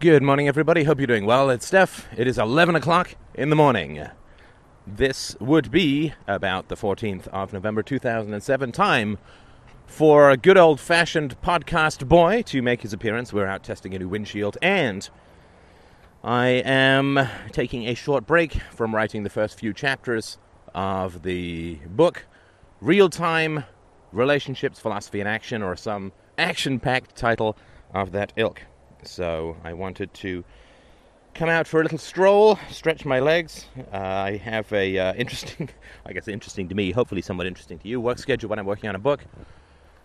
Good 0.00 0.22
morning, 0.22 0.48
everybody. 0.48 0.84
Hope 0.84 0.98
you're 0.98 1.06
doing 1.06 1.26
well. 1.26 1.50
It's 1.50 1.66
Steph. 1.66 2.08
It 2.16 2.26
is 2.26 2.38
11 2.38 2.74
o'clock 2.74 3.16
in 3.34 3.50
the 3.50 3.54
morning. 3.54 4.08
This 4.86 5.36
would 5.40 5.70
be 5.70 6.14
about 6.26 6.68
the 6.68 6.74
14th 6.74 7.28
of 7.28 7.52
November 7.52 7.82
2007. 7.82 8.72
Time 8.72 9.18
for 9.84 10.30
a 10.30 10.38
good 10.38 10.56
old 10.56 10.80
fashioned 10.80 11.38
podcast 11.42 12.08
boy 12.08 12.40
to 12.46 12.62
make 12.62 12.80
his 12.80 12.94
appearance. 12.94 13.30
We're 13.30 13.46
out 13.46 13.62
testing 13.62 13.94
a 13.94 13.98
new 13.98 14.08
windshield, 14.08 14.56
and 14.62 15.06
I 16.24 16.46
am 16.46 17.28
taking 17.52 17.86
a 17.86 17.92
short 17.92 18.26
break 18.26 18.54
from 18.72 18.94
writing 18.94 19.22
the 19.22 19.28
first 19.28 19.58
few 19.58 19.74
chapters 19.74 20.38
of 20.74 21.24
the 21.24 21.74
book 21.86 22.24
Real 22.80 23.10
Time 23.10 23.64
Relationships, 24.12 24.80
Philosophy, 24.80 25.20
and 25.20 25.28
Action, 25.28 25.62
or 25.62 25.76
some 25.76 26.12
action 26.38 26.80
packed 26.80 27.14
title 27.16 27.54
of 27.92 28.12
that 28.12 28.32
ilk. 28.36 28.62
So 29.02 29.56
I 29.64 29.72
wanted 29.72 30.12
to 30.14 30.44
come 31.34 31.48
out 31.48 31.66
for 31.66 31.80
a 31.80 31.82
little 31.82 31.98
stroll, 31.98 32.58
stretch 32.70 33.04
my 33.04 33.20
legs. 33.20 33.66
Uh, 33.92 33.96
I 33.96 34.36
have 34.36 34.70
a 34.72 34.98
uh, 34.98 35.14
interesting, 35.16 35.70
I 36.04 36.12
guess 36.12 36.28
interesting 36.28 36.68
to 36.68 36.74
me, 36.74 36.90
hopefully 36.92 37.22
somewhat 37.22 37.46
interesting 37.46 37.78
to 37.78 37.88
you, 37.88 38.00
work 38.00 38.18
schedule 38.18 38.50
when 38.50 38.58
I'm 38.58 38.66
working 38.66 38.88
on 38.88 38.94
a 38.94 39.00
book. 39.00 39.24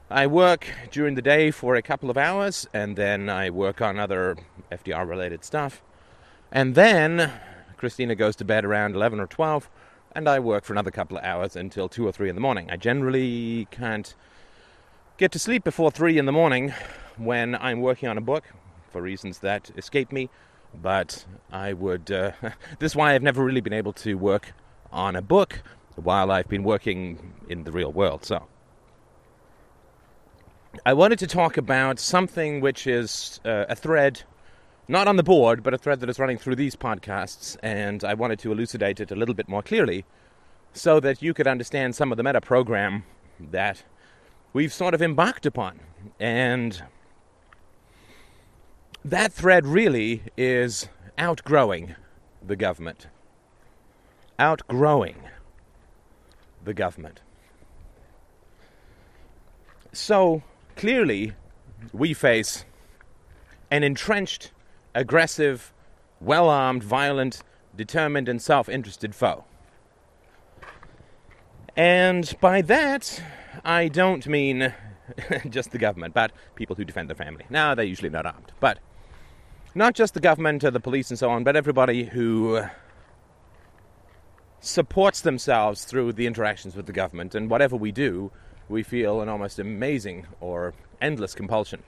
I 0.10 0.28
work 0.28 0.68
during 0.92 1.16
the 1.16 1.22
day 1.22 1.50
for 1.52 1.76
a 1.76 1.82
couple 1.82 2.10
of 2.10 2.18
hours, 2.18 2.68
and 2.74 2.96
then 2.96 3.28
I 3.28 3.50
work 3.50 3.82
on 3.82 4.00
other 4.00 4.38
FDR 4.72 5.08
related 5.08 5.44
stuff. 5.44 5.82
And 6.52 6.76
then 6.76 7.32
Christina 7.76 8.14
goes 8.14 8.36
to 8.38 8.46
bed 8.46 8.66
around 8.66 8.96
11 8.96 9.20
or 9.20 9.28
12, 9.28 9.68
and 10.14 10.30
I 10.30 10.40
work 10.40 10.64
for 10.64 10.74
another 10.74 10.92
couple 10.92 11.18
of 11.18 11.24
hours 11.24 11.56
until 11.56 11.90
2 11.90 12.08
or 12.08 12.12
3 12.12 12.30
in 12.30 12.36
the 12.36 12.42
morning. 12.42 12.70
I 12.70 12.78
generally 12.78 13.68
can't 13.72 14.14
get 15.18 15.32
to 15.32 15.40
sleep 15.40 15.64
before 15.64 15.90
3 15.90 16.20
in 16.20 16.26
the 16.26 16.32
morning 16.32 16.72
when 17.18 17.56
I'm 17.56 17.82
working 17.82 18.08
on 18.08 18.18
a 18.18 18.22
book 18.22 18.44
for 18.96 19.02
reasons 19.02 19.40
that 19.40 19.72
escape 19.76 20.14
me. 20.14 20.30
But 20.74 21.26
I 21.52 21.74
would. 21.74 22.10
Uh, 22.10 22.32
this 22.80 22.94
is 22.94 22.96
why 22.96 23.14
I've 23.14 23.24
never 23.24 23.44
really 23.44 23.60
been 23.60 23.74
able 23.74 23.92
to 24.06 24.16
work 24.16 24.54
on 24.90 25.18
a 25.18 25.22
book 25.22 25.62
while 25.98 26.32
I've 26.32 26.48
been 26.48 26.64
working 26.64 27.34
in 27.50 27.66
the 27.66 27.74
real 27.74 27.92
world. 27.92 28.24
So. 28.24 28.48
I 30.86 30.94
wanted 30.94 31.20
to 31.20 31.28
talk 31.28 31.58
about 31.58 32.00
something 32.00 32.62
which 32.62 32.88
is 32.88 33.42
uh, 33.44 33.66
a 33.68 33.76
thread, 33.76 34.24
not 34.88 35.10
on 35.10 35.18
the 35.18 35.24
board, 35.24 35.62
but 35.62 35.74
a 35.74 35.78
thread 35.78 36.00
that 36.00 36.10
is 36.10 36.18
running 36.18 36.38
through 36.38 36.56
these 36.56 36.76
podcasts, 36.78 37.58
and 37.62 38.04
I 38.04 38.14
wanted 38.14 38.40
to 38.40 38.52
elucidate 38.52 39.02
it 39.02 39.12
a 39.12 39.16
little 39.16 39.36
bit 39.36 39.50
more 39.50 39.62
clearly 39.62 40.06
so 40.72 41.02
that 41.02 41.22
you 41.22 41.34
could 41.34 41.48
understand 41.48 41.96
some 41.96 42.12
of 42.12 42.18
the 42.18 42.24
meta 42.24 42.40
program 42.40 43.04
that 43.40 43.84
we've 44.54 44.74
sort 44.74 44.94
of 44.94 45.02
embarked 45.02 45.46
upon. 45.46 45.80
And 46.20 46.82
that 49.06 49.32
thread 49.32 49.68
really 49.68 50.24
is 50.36 50.90
outgrowing 51.20 51.96
the 52.46 52.56
government. 52.56 53.06
Outgrowing 54.40 55.18
the 56.64 56.74
government. 56.74 57.22
So 59.94 60.42
clearly, 60.76 61.34
we 61.94 62.16
face 62.16 62.66
an 63.70 63.84
entrenched, 63.84 64.52
aggressive, 64.96 65.72
well 66.20 66.50
armed, 66.50 66.84
violent, 66.84 67.44
determined, 67.76 68.28
and 68.28 68.42
self 68.42 68.68
interested 68.68 69.14
foe. 69.14 69.46
And 71.78 72.36
by 72.42 72.64
that, 72.64 73.22
I 73.64 73.88
don't 73.88 74.26
mean 74.26 74.74
just 75.50 75.72
the 75.72 75.78
government, 75.78 76.16
but 76.16 76.32
people 76.56 76.76
who 76.76 76.86
defend 76.86 77.10
their 77.10 77.16
family. 77.16 77.46
Now, 77.52 77.76
they're 77.76 77.86
usually 77.86 78.10
not 78.10 78.26
armed. 78.26 78.52
But 78.60 78.80
not 79.76 79.94
just 79.94 80.14
the 80.14 80.22
government 80.22 80.64
or 80.64 80.72
the 80.72 80.80
police 80.80 81.10
and 81.10 81.20
so 81.20 81.30
on, 81.30 81.44
but 81.44 81.56
everybody 81.56 82.06
who 82.06 82.64
supports 84.62 85.22
themselves 85.22 85.84
through 85.84 86.14
the 86.14 86.26
interactions 86.26 86.76
with 86.76 86.86
the 86.86 86.94
government. 86.94 87.36
And 87.36 87.50
whatever 87.50 87.76
we 87.76 87.92
do, 87.92 88.32
we 88.70 88.82
feel 88.82 89.22
an 89.22 89.30
almost 89.30 89.60
amazing 89.60 90.26
or 90.40 90.74
endless 91.02 91.36
compulsion 91.36 91.84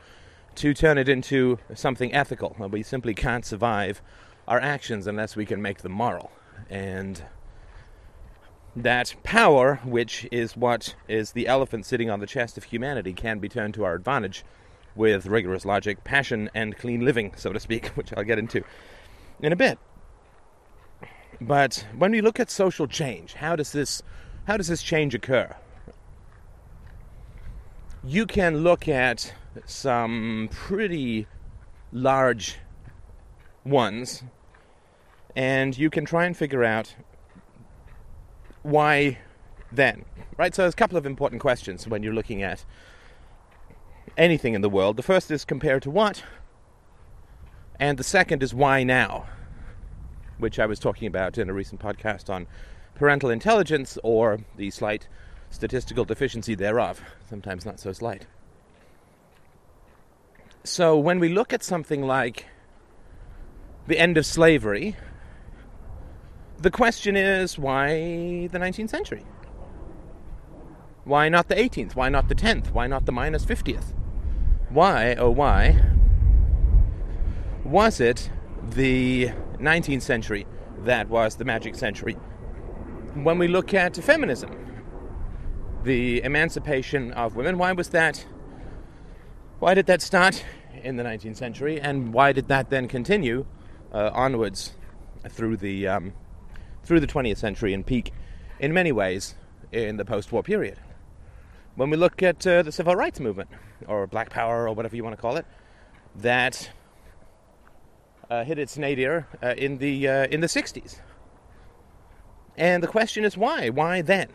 to 0.55 0.73
turn 0.73 0.97
it 0.97 1.07
into 1.07 1.59
something 1.73 2.13
ethical. 2.13 2.55
We 2.59 2.83
simply 2.83 3.13
can't 3.13 3.45
survive 3.45 4.01
our 4.47 4.59
actions 4.59 5.07
unless 5.07 5.35
we 5.35 5.45
can 5.45 5.61
make 5.61 5.79
them 5.79 5.93
moral. 5.93 6.31
And 6.69 7.23
that 8.75 9.15
power, 9.23 9.79
which 9.83 10.27
is 10.31 10.57
what 10.57 10.95
is 11.07 11.31
the 11.31 11.47
elephant 11.47 11.85
sitting 11.85 12.09
on 12.09 12.19
the 12.19 12.27
chest 12.27 12.57
of 12.57 12.65
humanity, 12.65 13.13
can 13.13 13.39
be 13.39 13.49
turned 13.49 13.73
to 13.75 13.85
our 13.85 13.95
advantage 13.95 14.43
with 14.97 15.27
rigorous 15.27 15.63
logic, 15.65 16.03
passion, 16.03 16.49
and 16.53 16.75
clean 16.77 17.05
living, 17.05 17.33
so 17.35 17.53
to 17.53 17.59
speak, 17.59 17.87
which 17.95 18.11
I'll 18.15 18.23
get 18.23 18.39
into 18.39 18.63
in 19.39 19.53
a 19.53 19.55
bit. 19.55 19.79
But 21.39 21.85
when 21.95 22.11
we 22.11 22.21
look 22.21 22.39
at 22.39 22.49
social 22.49 22.87
change, 22.87 23.35
how 23.35 23.55
does 23.55 23.71
this 23.71 24.01
how 24.45 24.57
does 24.57 24.67
this 24.67 24.81
change 24.81 25.13
occur? 25.13 25.55
You 28.03 28.25
can 28.25 28.59
look 28.59 28.87
at 28.87 29.33
some 29.65 30.49
pretty 30.51 31.27
large 31.91 32.57
ones 33.65 34.23
and 35.35 35.77
you 35.77 35.89
can 35.89 36.05
try 36.05 36.25
and 36.25 36.35
figure 36.35 36.63
out 36.63 36.95
why 38.63 39.19
then, 39.71 40.05
right? 40.37 40.55
So 40.55 40.63
there's 40.63 40.73
a 40.73 40.77
couple 40.77 40.97
of 40.97 41.05
important 41.05 41.41
questions 41.41 41.87
when 41.87 42.01
you're 42.01 42.13
looking 42.13 42.41
at 42.41 42.65
anything 44.17 44.53
in 44.53 44.61
the 44.61 44.69
world. 44.69 44.97
The 44.97 45.03
first 45.03 45.31
is 45.31 45.45
compared 45.45 45.83
to 45.83 45.91
what? 45.91 46.23
And 47.79 47.97
the 47.97 48.03
second 48.03 48.41
is 48.43 48.53
why 48.53 48.83
now? 48.83 49.27
Which 50.37 50.59
I 50.59 50.65
was 50.65 50.79
talking 50.79 51.07
about 51.07 51.37
in 51.37 51.49
a 51.49 51.53
recent 51.53 51.81
podcast 51.81 52.29
on 52.29 52.47
parental 52.95 53.29
intelligence 53.29 53.97
or 54.03 54.39
the 54.55 54.71
slight 54.71 55.07
statistical 55.49 56.05
deficiency 56.05 56.55
thereof, 56.55 57.01
sometimes 57.29 57.65
not 57.65 57.79
so 57.79 57.91
slight. 57.91 58.25
So 60.63 60.97
when 60.97 61.19
we 61.19 61.29
look 61.29 61.53
at 61.53 61.63
something 61.63 62.01
like 62.01 62.45
the 63.87 63.97
end 63.97 64.17
of 64.17 64.25
slavery, 64.25 64.95
the 66.57 66.71
question 66.71 67.15
is 67.15 67.57
why 67.57 68.47
the 68.47 68.59
19th 68.59 68.89
century? 68.89 69.23
Why 71.07 71.29
not 71.29 71.47
the 71.47 71.55
18th? 71.55 71.95
Why 71.95 72.09
not 72.09 72.27
the 72.29 72.35
10th? 72.35 72.71
Why 72.71 72.85
not 72.85 73.05
the 73.05 73.11
minus 73.11 73.45
50th? 73.45 73.93
why, 74.69 75.15
oh 75.15 75.29
why, 75.29 75.81
was 77.63 77.99
it 77.99 78.29
the 78.61 79.29
19th 79.59 80.01
century 80.01 80.45
that 80.79 81.09
was 81.09 81.35
the 81.35 81.45
magic 81.45 81.75
century? 81.75 82.13
When 83.13 83.37
we 83.37 83.47
look 83.47 83.73
at 83.73 83.95
feminism, 83.95 84.51
the 85.83 86.21
emancipation 86.23 87.13
of 87.13 87.35
women, 87.35 87.57
why 87.57 87.71
was 87.71 87.89
that? 87.89 88.25
Why 89.59 89.73
did 89.73 89.85
that 89.87 90.01
start 90.01 90.43
in 90.83 90.97
the 90.97 91.03
19th 91.03 91.37
century, 91.37 91.79
and 91.79 92.13
why 92.13 92.31
did 92.33 92.47
that 92.49 92.69
then 92.69 92.87
continue 92.87 93.45
uh, 93.91 94.11
onwards 94.13 94.73
through 95.29 95.57
the 95.57 95.87
um, 95.87 96.13
through 96.83 96.99
the 96.99 97.07
20th 97.07 97.37
century 97.37 97.73
and 97.73 97.85
peak 97.85 98.13
in 98.59 98.73
many 98.73 98.91
ways 98.91 99.35
in 99.71 99.97
the 99.97 100.05
post-war 100.05 100.43
period? 100.43 100.77
When 101.77 101.91
we 101.91 101.95
look 101.95 102.23
at 102.23 102.45
uh, 102.45 102.63
the 102.63 102.71
civil 102.71 102.95
rights 102.95 103.19
movement, 103.19 103.49
or 103.87 104.07
Black 104.07 104.31
Power, 104.31 104.67
or 104.67 104.73
whatever 104.73 104.95
you 104.95 105.03
want 105.03 105.15
to 105.15 105.21
call 105.21 105.37
it, 105.37 105.45
that 106.15 106.71
uh, 108.31 108.43
hit 108.43 108.57
its 108.57 108.77
nadir 108.77 109.27
uh, 109.43 109.53
in 109.55 109.77
the 109.77 110.07
uh, 110.07 110.27
in 110.27 110.41
the 110.41 110.47
60s. 110.47 110.99
And 112.57 112.81
the 112.81 112.87
question 112.87 113.23
is 113.23 113.37
why? 113.37 113.69
Why 113.69 114.01
then? 114.01 114.29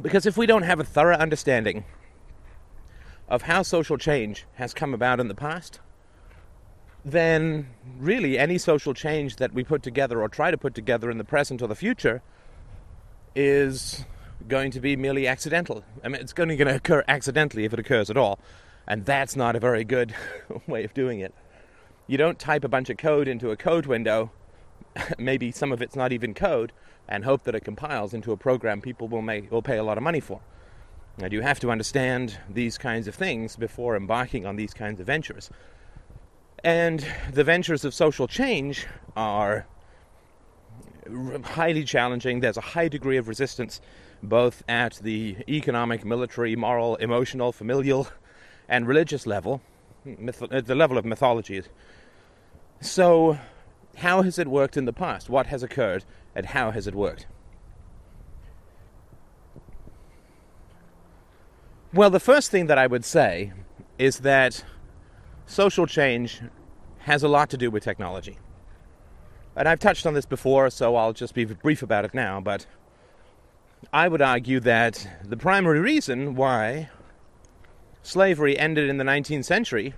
Because 0.00 0.24
if 0.26 0.36
we 0.36 0.46
don't 0.46 0.62
have 0.62 0.78
a 0.78 0.84
thorough 0.84 1.16
understanding 1.16 1.84
of 3.28 3.42
how 3.42 3.62
social 3.62 3.98
change 3.98 4.46
has 4.54 4.72
come 4.72 4.94
about 4.94 5.18
in 5.18 5.26
the 5.26 5.34
past, 5.34 5.80
then 7.04 7.66
really 7.98 8.38
any 8.38 8.58
social 8.58 8.94
change 8.94 9.36
that 9.36 9.52
we 9.52 9.64
put 9.64 9.82
together 9.82 10.22
or 10.22 10.28
try 10.28 10.52
to 10.52 10.56
put 10.56 10.76
together 10.76 11.10
in 11.10 11.18
the 11.18 11.24
present 11.24 11.60
or 11.60 11.66
the 11.66 11.74
future 11.74 12.22
is 13.34 14.04
going 14.48 14.70
to 14.72 14.80
be 14.80 14.96
merely 14.96 15.26
accidental. 15.26 15.84
I 16.02 16.08
mean, 16.08 16.20
it's 16.20 16.34
only 16.38 16.56
going 16.56 16.68
to 16.68 16.76
occur 16.76 17.04
accidentally 17.08 17.64
if 17.64 17.72
it 17.72 17.78
occurs 17.78 18.10
at 18.10 18.16
all. 18.16 18.38
And 18.86 19.04
that's 19.04 19.36
not 19.36 19.56
a 19.56 19.60
very 19.60 19.84
good 19.84 20.14
way 20.66 20.84
of 20.84 20.94
doing 20.94 21.20
it. 21.20 21.34
You 22.06 22.18
don't 22.18 22.38
type 22.38 22.64
a 22.64 22.68
bunch 22.68 22.90
of 22.90 22.96
code 22.96 23.28
into 23.28 23.50
a 23.50 23.56
code 23.56 23.86
window, 23.86 24.32
maybe 25.18 25.52
some 25.52 25.70
of 25.70 25.80
it's 25.80 25.94
not 25.94 26.12
even 26.12 26.34
code, 26.34 26.72
and 27.08 27.24
hope 27.24 27.44
that 27.44 27.54
it 27.54 27.64
compiles 27.64 28.14
into 28.14 28.32
a 28.32 28.36
program 28.36 28.80
people 28.80 29.08
will, 29.08 29.22
make, 29.22 29.50
will 29.50 29.62
pay 29.62 29.78
a 29.78 29.84
lot 29.84 29.96
of 29.96 30.02
money 30.02 30.20
for. 30.20 30.40
And 31.18 31.32
you 31.32 31.42
have 31.42 31.60
to 31.60 31.70
understand 31.70 32.38
these 32.48 32.78
kinds 32.78 33.06
of 33.06 33.14
things 33.14 33.56
before 33.56 33.96
embarking 33.96 34.46
on 34.46 34.56
these 34.56 34.72
kinds 34.72 35.00
of 35.00 35.06
ventures. 35.06 35.50
And 36.64 37.06
the 37.32 37.44
ventures 37.44 37.84
of 37.84 37.94
social 37.94 38.26
change 38.26 38.86
are 39.16 39.66
highly 41.44 41.84
challenging. 41.84 42.40
There's 42.40 42.56
a 42.56 42.62
high 42.62 42.88
degree 42.88 43.16
of 43.16 43.28
resistance 43.28 43.80
both 44.22 44.62
at 44.68 45.00
the 45.02 45.36
economic, 45.48 46.04
military, 46.04 46.56
moral, 46.56 46.96
emotional, 46.96 47.52
familial, 47.52 48.08
and 48.68 48.86
religious 48.86 49.26
level. 49.26 49.60
myth- 50.04 50.50
at 50.50 50.66
the 50.66 50.74
level 50.74 50.96
of 50.96 51.04
mythology. 51.04 51.62
So, 52.80 53.38
how 53.96 54.22
has 54.22 54.38
it 54.38 54.48
worked 54.48 54.76
in 54.76 54.86
the 54.86 54.92
past? 54.92 55.28
What 55.28 55.46
has 55.48 55.62
occurred, 55.62 56.04
and 56.34 56.46
how 56.46 56.70
has 56.70 56.86
it 56.86 56.94
worked? 56.94 57.26
Well, 61.92 62.10
the 62.10 62.20
first 62.20 62.50
thing 62.50 62.66
that 62.66 62.78
I 62.78 62.86
would 62.86 63.04
say 63.04 63.52
is 63.98 64.20
that 64.20 64.64
social 65.44 65.86
change 65.86 66.40
has 67.00 67.22
a 67.22 67.28
lot 67.28 67.50
to 67.50 67.56
do 67.56 67.70
with 67.70 67.82
technology. 67.82 68.38
And 69.56 69.68
I've 69.68 69.80
touched 69.80 70.06
on 70.06 70.14
this 70.14 70.24
before, 70.24 70.70
so 70.70 70.94
I'll 70.94 71.12
just 71.12 71.34
be 71.34 71.44
brief 71.44 71.82
about 71.82 72.04
it 72.04 72.14
now, 72.14 72.40
but 72.40 72.66
I 73.92 74.08
would 74.08 74.22
argue 74.22 74.60
that 74.60 75.08
the 75.24 75.36
primary 75.36 75.80
reason 75.80 76.34
why 76.34 76.90
slavery 78.02 78.58
ended 78.58 78.88
in 78.88 78.98
the 78.98 79.04
19th 79.04 79.44
century 79.44 79.94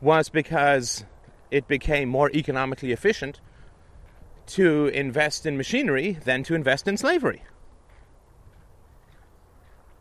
was 0.00 0.28
because 0.28 1.04
it 1.50 1.66
became 1.68 2.08
more 2.08 2.30
economically 2.32 2.92
efficient 2.92 3.40
to 4.46 4.86
invest 4.88 5.46
in 5.46 5.56
machinery 5.56 6.18
than 6.24 6.42
to 6.44 6.54
invest 6.54 6.86
in 6.86 6.96
slavery. 6.96 7.42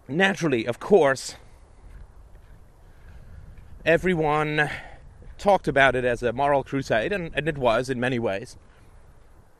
Naturally, 0.07 0.65
of 0.65 0.79
course, 0.79 1.35
everyone 3.85 4.69
talked 5.37 5.67
about 5.67 5.95
it 5.95 6.03
as 6.03 6.21
a 6.21 6.33
moral 6.33 6.63
crusade, 6.63 7.13
and, 7.13 7.31
and, 7.35 7.47
it 7.47 7.57
was 7.57 7.89
in 7.89 7.99
many 7.99 8.19
ways. 8.19 8.57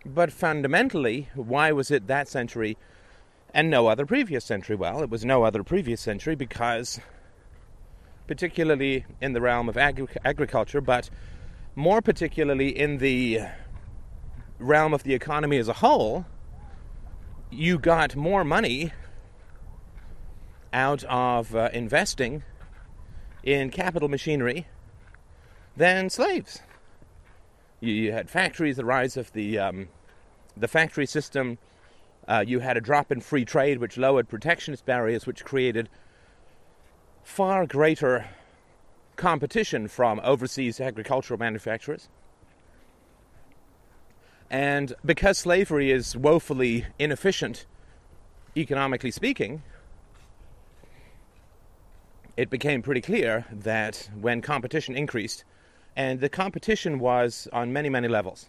But 0.06 0.34
fundamentally, 0.34 1.30
why 1.34 1.72
was 1.72 1.90
it 1.90 2.08
that 2.08 2.28
century 2.28 2.78
and 3.54 3.70
no 3.70 3.88
other 3.88 4.06
previous 4.06 4.44
century? 4.44 4.76
Well, 4.76 5.02
it 5.02 5.10
was 5.10 5.24
no 5.24 5.44
other 5.44 5.64
previous 5.64 6.02
century 6.02 6.36
because, 6.36 7.00
particularly 8.28 9.06
in 9.22 9.34
the 9.34 9.42
realm 9.42 9.70
of 9.70 9.78
agri- 9.78 10.08
agriculture, 10.26 10.82
but 10.82 11.10
more 11.76 12.02
particularly 12.02 12.78
in 12.78 12.98
the 12.98 13.42
realm 14.60 14.94
of 14.94 15.04
the 15.04 15.14
economy 15.14 15.58
as 15.58 15.68
a 15.68 15.74
whole, 15.74 16.26
you 17.50 17.80
got 17.80 18.16
more 18.16 18.44
money 18.44 18.92
out 20.74 21.04
of 21.06 21.56
uh, 21.56 21.70
investing 21.72 22.44
in 23.44 23.70
capital 23.70 24.10
machinery 24.10 24.68
than 25.78 26.10
slaves. 26.10 26.62
You, 27.84 27.94
you, 27.94 28.12
had 28.14 28.30
factories, 28.30 28.78
the 28.78 28.86
rise 28.86 29.18
of 29.18 29.34
the 29.34 29.60
um, 29.60 29.90
the 30.56 30.70
factory 30.70 31.06
system. 31.06 31.58
Uh, 32.26 32.42
you 32.48 32.62
had 32.62 32.78
a 32.78 32.82
drop 32.82 33.12
in 33.12 33.20
free 33.20 33.44
trade, 33.44 33.80
which 33.80 33.98
lowered 33.98 34.30
protectionist 34.30 34.86
barriers, 34.86 35.28
which 35.28 35.44
created 35.44 35.90
far 37.24 37.66
greater 37.66 38.30
competition 39.18 39.90
from 39.90 40.22
overseas 40.24 40.80
agricultural 40.80 41.38
manufacturers. 41.38 42.08
And 44.50 44.94
because 45.04 45.38
slavery 45.38 45.92
is 45.92 46.16
woefully 46.16 46.86
inefficient, 46.98 47.66
economically 48.56 49.12
speaking, 49.12 49.62
it 52.38 52.50
became 52.50 52.82
pretty 52.82 53.02
clear 53.02 53.46
that 53.52 54.10
when 54.18 54.42
competition 54.42 54.96
increased, 54.96 55.44
and 55.96 56.20
the 56.20 56.30
competition 56.30 57.00
was 57.00 57.48
on 57.54 57.72
many, 57.72 57.90
many 57.90 58.08
levels. 58.08 58.48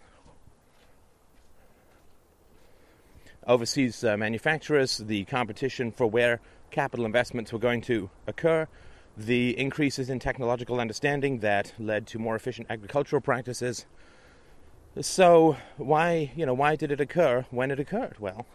Overseas 3.47 4.03
uh, 4.03 4.17
manufacturers, 4.17 4.97
the 4.97 5.25
competition 5.25 5.91
for 5.91 6.07
where 6.07 6.39
capital 6.71 7.05
investments 7.05 7.53
were 7.53 7.59
going 7.59 7.81
to 7.81 8.09
occur, 8.25 8.67
the 9.15 9.57
increases 9.57 10.09
in 10.09 10.19
technological 10.19 10.79
understanding 10.79 11.39
that 11.39 11.73
led 11.77 12.07
to 12.07 12.19
more 12.19 12.35
efficient 12.35 12.67
agricultural 12.69 13.21
practices. 13.21 13.85
So, 14.99 15.57
why, 15.77 16.31
you 16.35 16.45
know, 16.45 16.53
why 16.53 16.75
did 16.75 16.91
it 16.91 16.99
occur 16.99 17.45
when 17.51 17.69
it 17.69 17.79
occurred? 17.79 18.15
Well, 18.19 18.45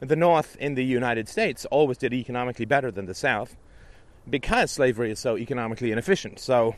the 0.00 0.16
North 0.16 0.56
in 0.60 0.74
the 0.74 0.84
United 0.84 1.28
States 1.28 1.64
always 1.66 1.98
did 1.98 2.12
economically 2.12 2.64
better 2.64 2.90
than 2.90 3.06
the 3.06 3.14
South 3.14 3.56
because 4.28 4.70
slavery 4.70 5.10
is 5.10 5.18
so 5.18 5.36
economically 5.36 5.90
inefficient. 5.90 6.38
So, 6.38 6.76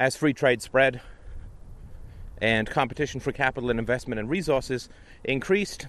as 0.00 0.16
free 0.16 0.32
trade 0.32 0.62
spread 0.62 1.02
and 2.38 2.68
competition 2.70 3.20
for 3.20 3.32
capital 3.32 3.68
and 3.68 3.78
investment 3.78 4.18
and 4.18 4.30
resources 4.30 4.88
increased, 5.24 5.88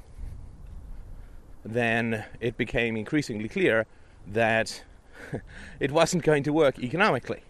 then 1.63 2.25
it 2.41 2.57
became 2.57 2.97
increasingly 2.97 3.47
clear 3.47 3.85
that 4.27 4.83
it 5.79 5.93
wasn't 5.93 6.21
going 6.23 6.43
to 6.43 6.51
work 6.51 6.77
economically. 6.77 7.41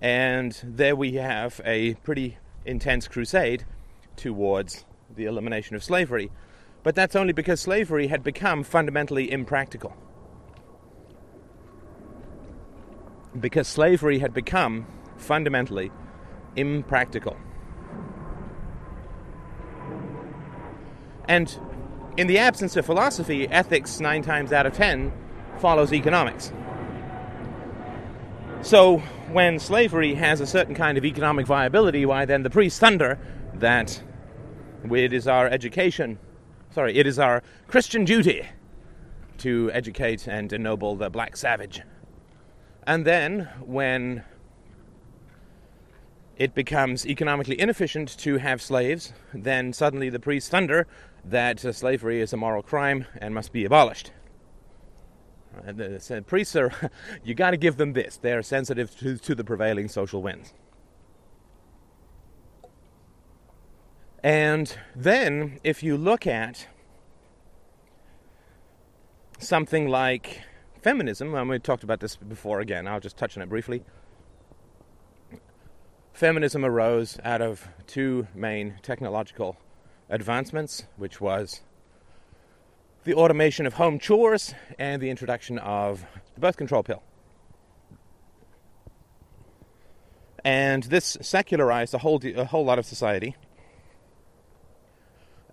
And 0.00 0.56
there 0.62 0.94
we 0.94 1.14
have 1.14 1.60
a 1.64 1.94
pretty 1.94 2.38
intense 2.64 3.08
crusade 3.08 3.64
towards 4.14 4.84
the 5.16 5.24
elimination 5.24 5.74
of 5.74 5.82
slavery. 5.82 6.30
But 6.84 6.94
that's 6.94 7.16
only 7.16 7.32
because 7.32 7.60
slavery 7.60 8.06
had 8.06 8.22
become 8.22 8.62
fundamentally 8.62 9.32
impractical. 9.32 9.96
Because 13.40 13.66
slavery 13.66 14.20
had 14.20 14.32
become 14.32 14.86
fundamentally 15.16 15.90
impractical. 16.56 17.36
And 21.28 21.58
in 22.16 22.26
the 22.26 22.38
absence 22.38 22.76
of 22.76 22.86
philosophy, 22.86 23.48
ethics, 23.48 24.00
nine 24.00 24.22
times 24.22 24.52
out 24.52 24.66
of 24.66 24.72
ten, 24.72 25.12
follows 25.58 25.92
economics. 25.92 26.52
So, 28.62 28.98
when 29.30 29.58
slavery 29.58 30.14
has 30.14 30.40
a 30.40 30.46
certain 30.46 30.74
kind 30.74 30.96
of 30.96 31.04
economic 31.04 31.46
viability, 31.46 32.06
why 32.06 32.24
then 32.24 32.42
the 32.42 32.50
priests 32.50 32.78
thunder 32.78 33.18
that 33.54 34.02
it 34.90 35.12
is 35.12 35.28
our 35.28 35.46
education, 35.46 36.18
sorry, 36.70 36.96
it 36.96 37.06
is 37.06 37.18
our 37.18 37.42
Christian 37.68 38.04
duty 38.04 38.46
to 39.38 39.70
educate 39.72 40.26
and 40.26 40.52
ennoble 40.52 40.96
the 40.96 41.10
black 41.10 41.36
savage. 41.36 41.82
And 42.86 43.04
then, 43.04 43.48
when 43.64 44.24
it 46.36 46.54
becomes 46.54 47.06
economically 47.06 47.58
inefficient 47.58 48.16
to 48.18 48.38
have 48.38 48.60
slaves, 48.60 49.12
then 49.32 49.72
suddenly 49.72 50.10
the 50.10 50.20
priests 50.20 50.50
thunder 50.50 50.86
that 51.24 51.64
uh, 51.64 51.72
slavery 51.72 52.20
is 52.20 52.32
a 52.32 52.36
moral 52.36 52.62
crime 52.62 53.06
and 53.18 53.34
must 53.34 53.52
be 53.52 53.64
abolished. 53.64 54.12
And 55.64 55.78
the 55.78 56.24
priests 56.26 56.54
are, 56.54 56.72
you 57.24 57.34
got 57.34 57.52
to 57.52 57.56
give 57.56 57.78
them 57.78 57.94
this. 57.94 58.18
They 58.18 58.32
are 58.32 58.42
sensitive 58.42 58.96
to, 58.98 59.16
to 59.16 59.34
the 59.34 59.44
prevailing 59.44 59.88
social 59.88 60.22
winds. 60.22 60.52
And 64.22 64.76
then, 64.94 65.60
if 65.62 65.82
you 65.82 65.96
look 65.96 66.26
at 66.26 66.66
something 69.38 69.88
like 69.88 70.42
feminism, 70.82 71.34
and 71.34 71.48
we 71.48 71.58
talked 71.58 71.84
about 71.84 72.00
this 72.00 72.16
before 72.16 72.60
again, 72.60 72.88
I'll 72.88 73.00
just 73.00 73.16
touch 73.16 73.36
on 73.36 73.42
it 73.42 73.48
briefly. 73.48 73.82
Feminism 76.16 76.64
arose 76.64 77.18
out 77.24 77.42
of 77.42 77.68
two 77.86 78.26
main 78.34 78.76
technological 78.80 79.58
advancements, 80.08 80.84
which 80.96 81.20
was 81.20 81.60
the 83.04 83.12
automation 83.12 83.66
of 83.66 83.74
home 83.74 83.98
chores 83.98 84.54
and 84.78 85.02
the 85.02 85.10
introduction 85.10 85.58
of 85.58 86.06
the 86.34 86.40
birth 86.40 86.56
control 86.56 86.82
pill. 86.82 87.02
And 90.42 90.84
this 90.84 91.18
secularized 91.20 91.92
a 91.92 91.98
whole, 91.98 92.18
a 92.24 92.46
whole 92.46 92.64
lot 92.64 92.78
of 92.78 92.86
society. 92.86 93.36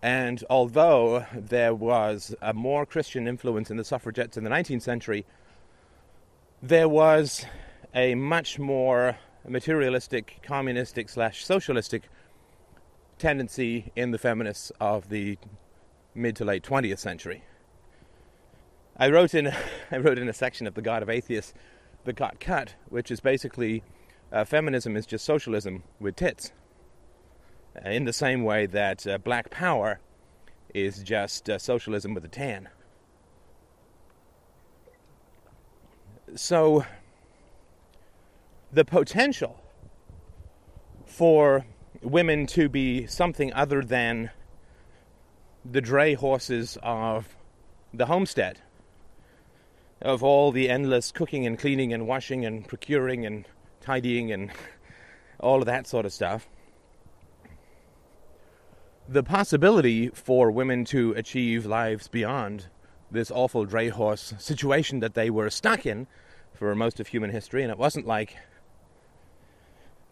And 0.02 0.46
although 0.50 1.26
there 1.36 1.76
was 1.76 2.34
a 2.42 2.54
more 2.54 2.86
Christian 2.86 3.28
influence 3.28 3.70
in 3.70 3.76
the 3.76 3.84
suffragettes 3.84 4.38
in 4.38 4.46
the 4.46 4.50
19th 4.50 4.84
century, 4.84 5.26
there 6.62 6.88
was 6.88 7.46
a 7.94 8.16
much 8.16 8.60
more 8.60 9.18
materialistic, 9.48 10.40
communistic 10.42 11.10
slash 11.10 11.46
socialistic 11.46 12.04
tendency 13.18 13.92
in 13.96 14.12
the 14.12 14.18
feminists 14.18 14.72
of 14.80 15.10
the 15.10 15.38
mid 16.16 16.36
to 16.36 16.46
late 16.46 16.64
20th 16.64 17.00
century. 17.00 17.44
I 18.98 19.10
wrote 19.10 19.34
in 19.34 19.48
I 19.92 19.98
wrote 19.98 20.18
in 20.18 20.30
a 20.30 20.34
section 20.34 20.68
of 20.68 20.76
the 20.76 20.82
God 20.82 21.04
of 21.04 21.10
Atheists 21.10 21.54
that 22.06 22.16
got 22.16 22.40
cut, 22.40 22.76
which 22.90 23.12
is 23.12 23.20
basically 23.20 23.84
uh, 24.32 24.46
feminism 24.46 24.98
is 24.98 25.06
just 25.06 25.26
socialism 25.26 25.84
with 26.00 26.16
tits. 26.16 26.52
Uh, 27.76 27.90
in 27.90 28.06
the 28.06 28.14
same 28.14 28.44
way 28.44 28.66
that 28.66 29.08
uh, 29.08 29.18
black 29.18 29.50
power 29.50 30.00
is 30.74 31.02
just 31.02 31.50
uh, 31.50 31.58
socialism 31.58 32.14
with 32.14 32.26
a 32.26 32.28
tan. 32.28 32.70
So 36.36 36.86
the 38.74 38.84
potential 38.84 39.62
for 41.06 41.64
women 42.02 42.48
to 42.48 42.68
be 42.68 43.06
something 43.06 43.54
other 43.54 43.84
than 43.84 44.32
the 45.64 45.80
dray 45.80 46.16
horses 46.16 46.78
of 46.82 47.38
the 47.94 48.08
homestead 48.08 48.60
of 50.02 50.24
all 50.24 50.52
the 50.52 50.70
endless 50.70 51.12
cooking 51.12 51.46
and 51.46 51.60
cleaning 51.60 51.94
and 51.94 52.08
washing 52.08 52.44
and 52.44 52.68
procuring 52.68 53.26
and 53.26 53.48
tidying 53.80 54.32
and 54.32 54.52
all 55.40 55.60
of 55.60 55.68
that 55.68 55.86
sort 55.86 56.06
of 56.06 56.12
stuff, 56.12 56.50
the 59.08 59.24
possibility 59.24 60.10
for 60.10 60.50
women 60.50 60.84
to 60.84 61.12
achieve 61.14 61.66
lives 61.66 62.08
beyond 62.08 62.66
this 63.12 63.30
awful 63.30 63.66
dray 63.66 63.90
horse 63.90 64.34
situation 64.40 65.00
that 65.00 65.14
they 65.14 65.30
were 65.30 65.50
stuck 65.50 65.86
in 65.86 66.08
for 66.54 66.74
most 66.74 67.00
of 67.00 67.08
human 67.08 67.30
history, 67.30 67.62
and 67.62 67.72
it 67.72 67.78
wasn't 67.78 68.08
like 68.08 68.36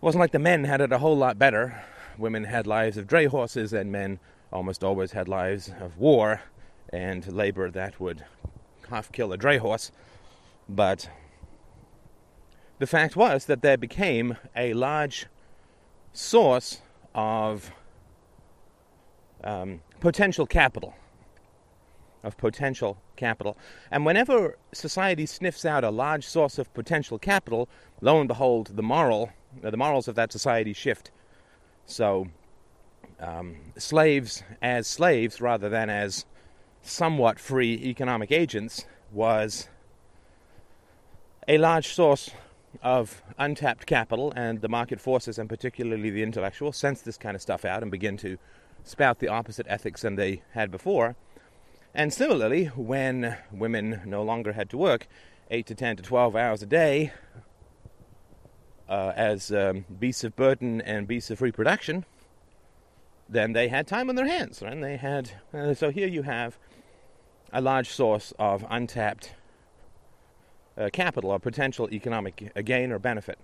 it 0.01 0.05
wasn't 0.05 0.19
like 0.19 0.31
the 0.31 0.39
men 0.39 0.63
had 0.63 0.81
it 0.81 0.91
a 0.91 0.97
whole 0.97 1.15
lot 1.15 1.37
better. 1.37 1.83
Women 2.17 2.45
had 2.45 2.65
lives 2.65 2.97
of 2.97 3.05
dray 3.05 3.25
horses, 3.25 3.71
and 3.71 3.91
men 3.91 4.19
almost 4.51 4.83
always 4.83 5.11
had 5.11 5.29
lives 5.29 5.71
of 5.79 5.99
war 5.99 6.41
and 6.91 7.31
labor 7.31 7.69
that 7.69 7.99
would 7.99 8.25
half 8.89 9.11
kill 9.11 9.31
a 9.31 9.37
dray 9.37 9.59
horse. 9.59 9.91
But 10.67 11.07
the 12.79 12.87
fact 12.87 13.15
was 13.15 13.45
that 13.45 13.61
there 13.61 13.77
became 13.77 14.37
a 14.55 14.73
large 14.73 15.27
source 16.13 16.81
of 17.13 17.71
um, 19.43 19.81
potential 19.99 20.47
capital. 20.47 20.95
Of 22.23 22.37
potential 22.37 22.97
capital. 23.17 23.55
And 23.91 24.03
whenever 24.03 24.57
society 24.73 25.27
sniffs 25.27 25.63
out 25.63 25.83
a 25.83 25.91
large 25.91 26.25
source 26.25 26.57
of 26.57 26.73
potential 26.73 27.19
capital, 27.19 27.69
lo 28.01 28.19
and 28.19 28.27
behold, 28.27 28.71
the 28.75 28.81
moral, 28.81 29.29
the 29.61 29.77
morals 29.77 30.07
of 30.07 30.15
that 30.15 30.31
society 30.31 30.73
shift. 30.73 31.11
So, 31.85 32.27
um, 33.19 33.57
slaves 33.77 34.43
as 34.61 34.87
slaves 34.87 35.41
rather 35.41 35.69
than 35.69 35.89
as 35.89 36.25
somewhat 36.81 37.39
free 37.39 37.73
economic 37.73 38.31
agents 38.31 38.85
was 39.11 39.67
a 41.47 41.57
large 41.57 41.87
source 41.87 42.31
of 42.81 43.21
untapped 43.37 43.85
capital, 43.85 44.31
and 44.35 44.61
the 44.61 44.69
market 44.69 44.99
forces, 44.99 45.37
and 45.37 45.49
particularly 45.49 46.09
the 46.09 46.23
intellectuals, 46.23 46.77
sense 46.77 47.01
this 47.01 47.17
kind 47.17 47.35
of 47.35 47.41
stuff 47.41 47.65
out 47.65 47.81
and 47.81 47.91
begin 47.91 48.17
to 48.17 48.37
spout 48.83 49.19
the 49.19 49.27
opposite 49.27 49.65
ethics 49.69 50.01
than 50.01 50.15
they 50.15 50.41
had 50.53 50.71
before. 50.71 51.15
And 51.93 52.13
similarly, 52.13 52.65
when 52.67 53.37
women 53.51 54.01
no 54.05 54.23
longer 54.23 54.53
had 54.53 54.69
to 54.69 54.77
work 54.77 55.07
8 55.49 55.65
to 55.67 55.75
10 55.75 55.97
to 55.97 56.03
12 56.03 56.35
hours 56.35 56.63
a 56.63 56.65
day 56.65 57.11
uh, 58.91 59.13
as 59.15 59.51
um, 59.53 59.85
beasts 59.99 60.25
of 60.25 60.35
burden 60.35 60.81
and 60.81 61.07
beasts 61.07 61.31
of 61.31 61.41
reproduction, 61.41 62.03
then 63.29 63.53
they 63.53 63.69
had 63.69 63.87
time 63.87 64.09
on 64.09 64.15
their 64.15 64.27
hands. 64.27 64.61
Right? 64.61 64.73
And 64.73 64.83
they 64.83 64.97
had, 64.97 65.31
uh, 65.53 65.73
so 65.73 65.89
here 65.91 66.07
you 66.07 66.23
have 66.23 66.57
a 67.53 67.61
large 67.61 67.89
source 67.89 68.33
of 68.37 68.65
untapped 68.69 69.33
uh, 70.77 70.89
capital 70.91 71.31
or 71.31 71.39
potential 71.39 71.89
economic 71.91 72.51
gain 72.65 72.91
or 72.91 72.99
benefit. 72.99 73.39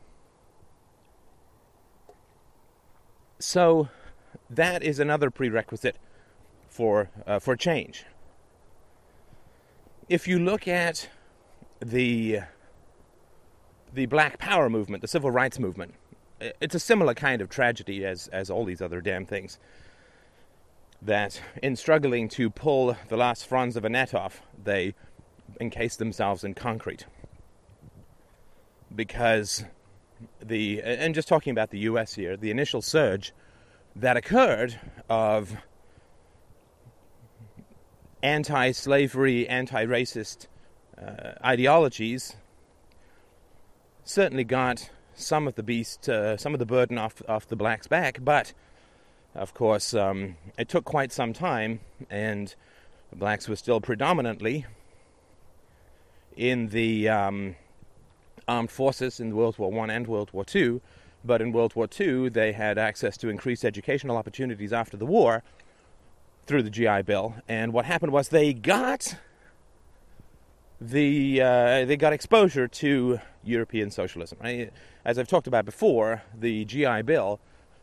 So 3.40 3.88
that 4.50 4.84
is 4.84 5.00
another 5.00 5.30
prerequisite 5.32 5.98
for 6.68 7.10
uh, 7.26 7.40
for 7.40 7.56
change. 7.56 8.06
If 10.10 10.28
you 10.28 10.40
look 10.40 10.68
at 10.68 11.10
the 11.80 12.42
the 13.94 14.06
Black 14.06 14.38
Power 14.38 14.70
movement, 14.70 15.02
the 15.02 15.08
civil 15.08 15.32
rights 15.32 15.60
movement, 15.60 15.94
it's 16.40 16.76
a 16.76 16.80
similar 16.80 17.14
kind 17.14 17.42
of 17.42 17.50
tragedy 17.50 18.06
as 18.06 18.28
as 18.30 18.50
all 18.50 18.66
these 18.66 18.82
other 18.82 19.02
damn 19.02 19.26
things. 19.26 19.60
That 21.02 21.42
in 21.62 21.76
struggling 21.76 22.28
to 22.30 22.50
pull 22.50 22.96
the 23.10 23.18
last 23.18 23.46
fronds 23.46 23.76
of 23.76 23.86
a 23.86 23.90
net 23.90 24.14
off, 24.14 24.42
they 24.64 24.96
encase 25.60 25.96
themselves 25.96 26.44
in 26.44 26.54
concrete 26.54 27.06
because 28.94 29.64
the 30.44 30.82
and 30.82 31.14
just 31.14 31.28
talking 31.28 31.52
about 31.52 31.70
the 31.70 31.80
U.S. 31.80 32.14
here, 32.16 32.38
the 32.38 32.52
initial 32.52 32.82
surge 32.82 33.34
that 33.96 34.18
occurred 34.18 34.80
of 35.10 35.58
anti-slavery, 38.24 39.48
anti-racist 39.48 40.48
uh, 41.00 41.34
ideologies 41.44 42.36
certainly 44.08 44.44
got 44.46 44.90
some 45.14 45.48
of 45.48 45.56
the 45.56 45.64
beast, 45.64 46.08
uh, 46.08 46.38
some 46.38 46.54
of 46.54 46.60
the 46.60 46.66
burden 46.66 46.98
off 46.98 47.22
off 47.28 47.48
the 47.48 47.56
blacks' 47.56 47.88
back, 47.88 48.20
but 48.24 48.54
of 49.36 49.54
course 49.54 49.94
um, 49.94 50.38
it 50.58 50.70
took 50.70 50.86
quite 50.86 51.12
some 51.12 51.34
time, 51.34 51.80
and 52.10 52.56
blacks 53.14 53.48
were 53.48 53.56
still 53.56 53.82
predominantly 53.82 54.66
in 56.36 56.70
the 56.70 57.10
um, 57.10 57.56
armed 58.48 58.72
forces 58.72 59.20
in 59.20 59.36
World 59.36 59.58
War 59.58 59.72
One 59.72 59.90
and 59.90 60.08
World 60.08 60.30
War 60.32 60.46
Two, 60.46 60.82
but 61.26 61.42
in 61.42 61.52
World 61.52 61.76
War 61.76 61.88
Two 61.88 62.30
they 62.30 62.54
had 62.54 62.78
access 62.78 63.18
to 63.18 63.30
increased 63.30 63.66
educational 63.66 64.18
opportunities 64.18 64.72
after 64.72 64.96
the 64.96 65.06
war 65.06 65.44
through 66.46 66.64
the 66.64 66.70
GI 66.70 67.02
Bill. 67.02 67.36
And 67.50 67.74
what 67.74 67.84
happened 67.84 68.14
was 68.14 68.30
they 68.30 68.54
got 68.54 69.18
the 70.80 71.42
uh, 71.42 71.86
they 71.86 71.98
got 71.98 72.14
exposure 72.14 72.68
to 72.68 73.20
European 73.48 73.92
socialism. 73.92 74.38
Right? 74.42 74.72
As 75.06 75.18
I've 75.18 75.28
talked 75.28 75.48
about 75.48 75.66
before, 75.66 76.24
the 76.38 76.66
GI 76.66 77.04
Bill 77.04 77.40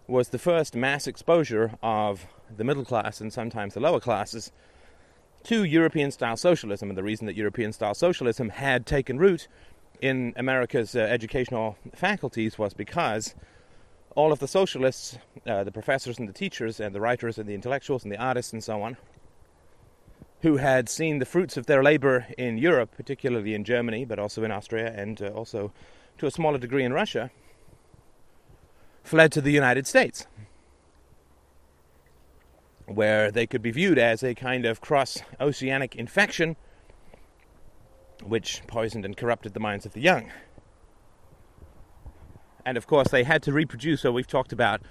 was 0.06 0.28
the 0.28 0.38
first 0.38 0.76
mass 0.76 1.06
exposure 1.06 1.72
of 1.82 2.26
the 2.54 2.64
middle 2.64 2.84
class 2.84 3.20
and 3.20 3.32
sometimes 3.32 3.74
the 3.74 3.80
lower 3.80 4.00
classes 4.00 4.52
to 5.44 5.64
European 5.64 6.10
style 6.10 6.36
socialism. 6.36 6.90
And 6.90 6.98
the 6.98 7.02
reason 7.02 7.26
that 7.26 7.36
European 7.36 7.72
style 7.72 7.94
socialism 7.94 8.50
had 8.50 8.86
taken 8.86 9.18
root 9.18 9.48
in 10.00 10.34
America's 10.36 10.94
uh, 10.94 11.00
educational 11.00 11.76
faculties 11.94 12.58
was 12.58 12.74
because 12.74 13.34
all 14.14 14.32
of 14.32 14.38
the 14.38 14.48
socialists, 14.48 15.18
uh, 15.46 15.64
the 15.64 15.72
professors 15.72 16.18
and 16.18 16.28
the 16.28 16.32
teachers, 16.32 16.80
and 16.80 16.94
the 16.94 17.00
writers 17.00 17.38
and 17.38 17.48
the 17.48 17.54
intellectuals 17.54 18.04
and 18.04 18.12
the 18.12 18.18
artists 18.18 18.52
and 18.52 18.62
so 18.62 18.82
on, 18.82 18.96
who 20.44 20.58
had 20.58 20.90
seen 20.90 21.20
the 21.20 21.24
fruits 21.24 21.56
of 21.56 21.64
their 21.64 21.82
labor 21.82 22.26
in 22.36 22.58
Europe, 22.58 22.90
particularly 22.94 23.54
in 23.54 23.64
Germany, 23.64 24.04
but 24.04 24.18
also 24.18 24.44
in 24.44 24.50
Austria 24.52 24.92
and 24.94 25.22
uh, 25.22 25.28
also 25.28 25.72
to 26.18 26.26
a 26.26 26.30
smaller 26.30 26.58
degree 26.58 26.84
in 26.84 26.92
Russia, 26.92 27.30
fled 29.02 29.32
to 29.32 29.40
the 29.40 29.50
United 29.50 29.86
States, 29.86 30.26
where 32.84 33.30
they 33.30 33.46
could 33.46 33.62
be 33.62 33.70
viewed 33.70 33.98
as 33.98 34.22
a 34.22 34.34
kind 34.34 34.66
of 34.66 34.82
cross 34.82 35.22
oceanic 35.40 35.96
infection 35.96 36.56
which 38.22 38.60
poisoned 38.66 39.06
and 39.06 39.16
corrupted 39.16 39.54
the 39.54 39.60
minds 39.60 39.86
of 39.86 39.94
the 39.94 40.00
young. 40.02 40.30
And 42.66 42.76
of 42.76 42.86
course, 42.86 43.08
they 43.08 43.24
had 43.24 43.42
to 43.44 43.52
reproduce, 43.52 44.02
so 44.02 44.12
we've 44.12 44.26
talked 44.26 44.52
about 44.52 44.82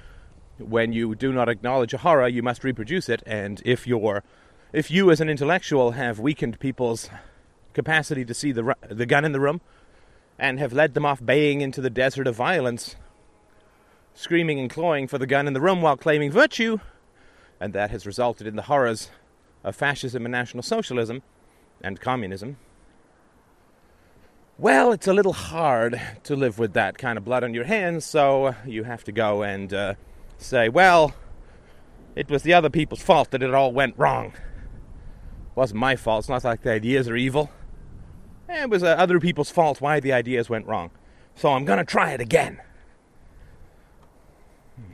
when 0.57 0.93
you 0.93 1.13
do 1.13 1.31
not 1.31 1.47
acknowledge 1.47 1.93
a 1.93 1.99
horror, 1.99 2.27
you 2.27 2.41
must 2.41 2.63
reproduce 2.63 3.07
it. 3.07 3.21
And 3.27 3.61
if 3.63 3.85
you're, 3.85 4.23
if 4.73 4.89
you 4.89 5.11
as 5.11 5.21
an 5.21 5.29
intellectual 5.29 5.91
have 5.91 6.19
weakened 6.19 6.59
people's 6.59 7.09
capacity 7.73 8.25
to 8.25 8.33
see 8.33 8.51
the, 8.51 8.75
the 8.89 9.05
gun 9.05 9.23
in 9.23 9.31
the 9.31 9.39
room 9.39 9.61
and 10.39 10.59
have 10.59 10.73
led 10.73 10.95
them 10.95 11.05
off 11.05 11.23
baying 11.23 11.61
into 11.61 11.79
the 11.79 11.91
desert 11.91 12.25
of 12.25 12.35
violence, 12.35 12.95
screaming 14.15 14.59
and 14.59 14.71
clawing 14.71 15.07
for 15.07 15.19
the 15.19 15.27
gun 15.27 15.47
in 15.47 15.53
the 15.53 15.61
room 15.61 15.81
while 15.81 15.95
claiming 15.95 16.31
virtue, 16.31 16.79
and 17.59 17.71
that 17.73 17.91
has 17.91 18.07
resulted 18.07 18.47
in 18.47 18.55
the 18.55 18.63
horrors 18.63 19.11
of 19.63 19.75
fascism 19.75 20.25
and 20.25 20.31
National 20.31 20.63
Socialism 20.63 21.21
and 21.81 22.01
communism, 22.01 22.57
well, 24.57 24.91
it's 24.91 25.07
a 25.07 25.13
little 25.13 25.33
hard 25.33 25.99
to 26.23 26.35
live 26.35 26.59
with 26.59 26.73
that 26.73 26.97
kind 26.97 27.17
of 27.17 27.25
blood 27.25 27.43
on 27.43 27.53
your 27.53 27.63
hands, 27.63 28.05
so 28.05 28.55
you 28.65 28.83
have 28.83 29.03
to 29.03 29.11
go 29.11 29.41
and 29.43 29.73
uh, 29.73 29.95
say, 30.37 30.69
well, 30.69 31.13
it 32.15 32.29
was 32.29 32.43
the 32.43 32.53
other 32.53 32.69
people's 32.69 33.01
fault 33.01 33.31
that 33.31 33.41
it 33.41 33.53
all 33.53 33.71
went 33.71 33.95
wrong. 33.97 34.33
Wasn't 35.55 35.79
my 35.79 35.95
fault. 35.95 36.23
It's 36.23 36.29
not 36.29 36.43
like 36.43 36.61
the 36.61 36.71
ideas 36.71 37.07
are 37.07 37.15
evil. 37.15 37.49
It 38.49 38.69
was 38.69 38.83
uh, 38.83 38.87
other 38.87 39.19
people's 39.19 39.49
fault 39.49 39.81
why 39.81 39.99
the 39.99 40.13
ideas 40.13 40.49
went 40.49 40.67
wrong. 40.67 40.91
So 41.35 41.51
I'm 41.51 41.65
going 41.65 41.79
to 41.79 41.85
try 41.85 42.11
it 42.11 42.21
again. 42.21 42.61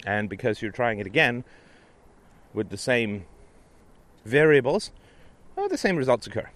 And 0.05 0.29
because 0.29 0.61
you're 0.61 0.71
trying 0.71 0.99
it 0.99 1.07
again 1.07 1.43
with 2.53 2.69
the 2.69 2.77
same 2.77 3.25
variables, 4.25 4.91
well, 5.55 5.69
the 5.69 5.77
same 5.77 5.95
results 5.95 6.27
occur. 6.27 6.49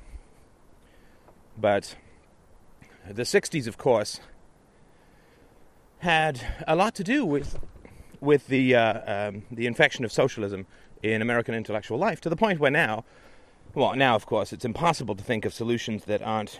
But 1.58 1.96
the 3.10 3.24
60s, 3.24 3.68
of 3.68 3.78
course, 3.78 4.20
had 6.00 6.42
a 6.68 6.76
lot 6.76 6.96
to 6.96 7.04
do 7.04 7.26
with 7.26 7.60
with 8.20 8.48
the 8.48 8.74
uh, 8.76 9.28
um, 9.30 9.44
the 9.52 9.68
infection 9.68 10.06
of 10.06 10.12
socialism 10.12 10.66
in 11.02 11.22
American 11.22 11.54
intellectual 11.54 11.98
life 11.98 12.22
to 12.22 12.30
the 12.30 12.36
point 12.36 12.60
where 12.60 12.72
now, 12.72 13.04
well, 13.74 13.96
now 13.96 14.16
of 14.16 14.26
course 14.26 14.54
it's 14.54 14.66
impossible 14.66 15.16
to 15.16 15.24
think 15.24 15.46
of 15.46 15.54
solutions 15.54 16.06
that 16.06 16.22
aren't. 16.22 16.60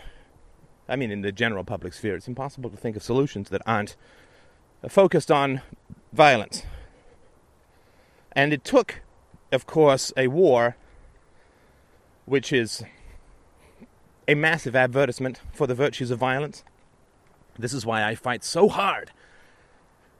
I 0.88 0.96
mean, 0.96 1.10
in 1.10 1.22
the 1.22 1.32
general 1.32 1.64
public 1.64 1.94
sphere, 1.94 2.14
it's 2.14 2.28
impossible 2.28 2.68
to 2.70 2.76
think 2.76 2.94
of 2.96 3.02
solutions 3.02 3.48
that 3.48 3.62
aren't 3.66 3.96
focused 4.88 5.30
on 5.30 5.62
violence. 6.12 6.62
And 8.32 8.52
it 8.52 8.64
took, 8.64 9.00
of 9.50 9.66
course, 9.66 10.12
a 10.16 10.28
war 10.28 10.76
which 12.26 12.52
is 12.52 12.82
a 14.26 14.34
massive 14.34 14.74
advertisement 14.74 15.40
for 15.52 15.66
the 15.66 15.74
virtues 15.74 16.10
of 16.10 16.18
violence. 16.18 16.64
This 17.58 17.72
is 17.72 17.86
why 17.86 18.02
I 18.02 18.14
fight 18.14 18.42
so 18.42 18.68
hard 18.68 19.10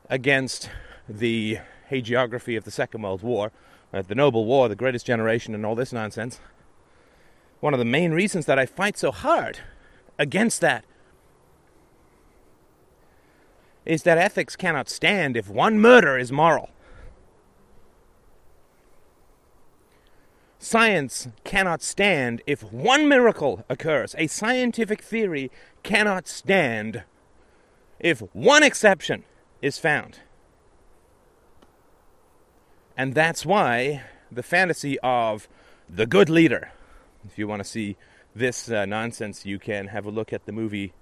against 0.09 0.71
the 1.09 1.59
hagiography 1.91 2.57
of 2.57 2.65
the 2.65 2.71
Second 2.71 3.03
World 3.03 3.23
War, 3.23 3.51
uh, 3.93 4.03
the 4.03 4.15
Noble 4.15 4.45
War, 4.45 4.69
the 4.69 4.77
Greatest 4.77 5.07
Generation, 5.07 5.55
and 5.55 5.65
all 5.67 5.75
this 5.75 5.93
nonsense. 5.93 6.41
One 7.65 7.73
of 7.73 7.79
the 7.79 7.87
main 7.87 8.13
reasons 8.13 8.45
that 8.45 8.59
I 8.59 8.67
fight 8.67 8.99
so 8.99 9.11
hard 9.11 9.61
against 10.19 10.61
that 10.61 10.85
is 13.87 14.03
that 14.03 14.19
ethics 14.19 14.55
cannot 14.55 14.91
stand 14.91 15.35
if 15.35 15.49
one 15.49 15.81
murder 15.81 16.19
is 16.19 16.31
moral. 16.31 16.69
Science 20.59 21.29
cannot 21.45 21.81
stand 21.81 22.43
if 22.47 22.63
one 22.63 23.09
miracle 23.09 23.65
occurs. 23.71 24.15
A 24.19 24.27
scientific 24.27 25.01
theory 25.01 25.51
cannot 25.83 26.29
stand 26.29 27.03
if 27.99 28.21
one 28.35 28.63
exception 28.63 29.25
is 29.63 29.79
found. 29.79 30.19
And 32.95 33.15
that's 33.15 33.47
why 33.47 34.03
the 34.31 34.43
fantasy 34.43 34.99
of 34.99 35.49
the 35.89 36.05
good 36.05 36.29
leader, 36.29 36.71
if 37.27 37.39
you 37.39 37.49
want 37.49 37.63
to 37.63 37.69
see 37.69 37.97
this 38.35 38.71
uh, 38.71 38.85
nonsense, 38.85 39.47
you 39.47 39.59
can 39.59 39.89
have 39.89 40.07
a 40.07 40.11
look 40.11 40.33
at 40.33 40.47
the 40.47 40.53
movie 40.53 40.93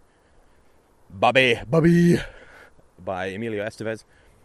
Bobby, 1.10 1.60
Bobby 1.68 2.18
by 3.04 3.26
Emilio 3.26 3.64
Estevez. 3.64 4.04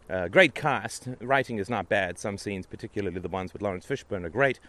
Uh, 0.10 0.28
great 0.28 0.56
cast. 0.56 1.08
Writing 1.20 1.60
is 1.60 1.70
not 1.70 1.90
bad. 1.90 2.18
Some 2.18 2.38
scenes, 2.38 2.66
particularly 2.66 3.20
the 3.20 3.28
ones 3.28 3.54
with 3.54 3.62
Laurence 3.62 3.86
Fishburne, 3.86 4.26
are 4.26 4.30
great. 4.30 4.60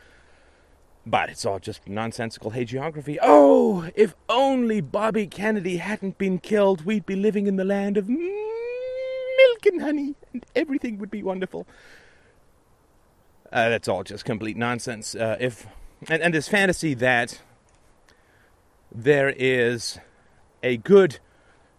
But 1.07 1.31
it's 1.31 1.45
all 1.45 1.59
just 1.59 1.88
nonsensical 1.88 2.50
hagiography. 2.50 3.19
Oh, 3.23 3.88
if 3.95 4.15
only 4.29 4.81
Bobby 4.81 5.27
Kennedy 5.27 5.77
hadn't 5.77 6.19
been 6.19 6.38
killed, 6.38 6.85
we'd 6.85 7.07
be 7.07 7.17
living 7.17 7.47
in 7.47 7.57
the 7.57 7.65
land 7.65 7.97
of 7.97 8.09
milk 8.09 9.67
and 9.67 9.81
honey, 9.81 10.15
and 10.33 10.45
everything 10.55 10.99
would 10.99 11.11
be 11.11 11.23
wonderful. 11.23 11.67
Uh, 13.50 13.71
that's 13.71 13.88
all 13.88 14.03
just 14.03 14.25
complete 14.25 14.57
nonsense. 14.57 15.15
Uh, 15.15 15.37
if 15.41 15.67
and, 16.07 16.23
and 16.23 16.35
this 16.35 16.49
fantasy 16.49 16.95
that 16.95 17.40
there 18.93 19.35
is 19.37 19.99
a 20.62 20.76
good 20.76 21.19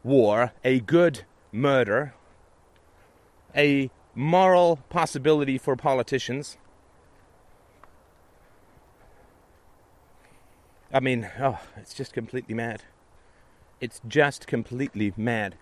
war, 0.03 0.53
a 0.63 0.79
good 0.79 1.23
murder, 1.51 2.13
a 3.55 3.89
moral 4.15 4.77
possibility 4.89 5.57
for 5.57 5.75
politicians. 5.75 6.57
I 10.93 10.99
mean, 10.99 11.29
oh, 11.39 11.59
it's 11.77 11.93
just 11.93 12.13
completely 12.13 12.55
mad. 12.55 12.83
It's 13.79 14.01
just 14.07 14.47
completely 14.47 15.13
mad. 15.15 15.55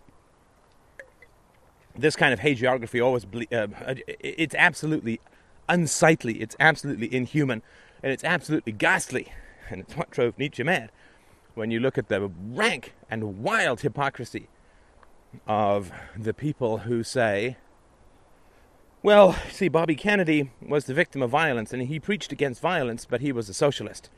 This 1.96 2.16
kind 2.16 2.34
of 2.34 2.40
hagiography 2.40 3.04
always, 3.04 3.26
ble- 3.26 3.46
uh, 3.52 3.68
it's 4.20 4.56
absolutely 4.56 5.20
unsightly, 5.68 6.42
it's 6.42 6.56
absolutely 6.60 7.14
inhuman, 7.14 7.62
and 8.08 8.14
it's 8.14 8.24
absolutely 8.24 8.72
ghastly. 8.72 9.34
And 9.70 9.82
it's 9.82 9.98
what 9.98 10.12
drove 10.12 10.40
Nietzsche 10.40 10.64
mad 10.64 10.92
when 11.56 11.72
you 11.72 11.80
look 11.82 11.98
at 11.98 12.08
the 12.08 12.32
rank 12.52 12.94
and 13.10 13.44
wild 13.44 13.82
hypocrisy 13.82 14.48
of 15.46 15.92
the 16.18 16.34
people 16.34 16.78
who 16.80 17.04
say, 17.04 17.58
well, 19.04 19.36
see, 19.52 19.68
Bobby 19.68 19.98
Kennedy 19.98 20.52
was 20.66 20.86
the 20.86 20.94
victim 20.94 21.22
of 21.22 21.30
violence 21.32 21.74
and 21.74 21.82
he 21.82 22.00
preached 22.00 22.32
against 22.32 22.62
violence, 22.62 23.04
but 23.04 23.20
he 23.20 23.34
was 23.34 23.50
a 23.50 23.54
socialist. 23.54 24.10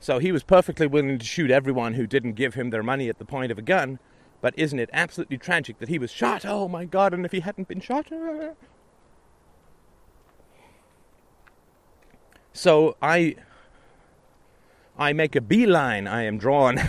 So 0.00 0.18
he 0.18 0.32
was 0.32 0.42
perfectly 0.42 0.88
willing 0.88 1.20
to 1.20 1.24
shoot 1.24 1.52
everyone 1.52 1.94
who 1.94 2.08
didn't 2.08 2.32
give 2.32 2.54
him 2.54 2.70
their 2.70 2.82
money 2.82 3.08
at 3.08 3.20
the 3.20 3.24
point 3.24 3.52
of 3.52 3.58
a 3.58 3.62
gun. 3.62 4.00
But 4.40 4.54
isn't 4.56 4.80
it 4.80 4.90
absolutely 4.92 5.38
tragic 5.38 5.78
that 5.78 5.88
he 5.88 6.00
was 6.00 6.10
shot? 6.10 6.44
Oh 6.44 6.66
my 6.66 6.84
God, 6.84 7.14
and 7.14 7.24
if 7.24 7.30
he 7.30 7.40
hadn't 7.40 7.68
been 7.68 7.80
shot. 7.80 8.10
Uh... 8.10 8.54
So 12.56 12.96
I 13.02 13.36
I 14.96 15.12
make 15.12 15.36
a 15.36 15.42
beeline, 15.42 16.06
I 16.06 16.22
am 16.22 16.38
drawn 16.38 16.80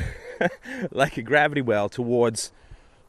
like 0.92 1.18
a 1.18 1.22
gravity 1.22 1.62
well 1.62 1.90
towards 1.90 2.54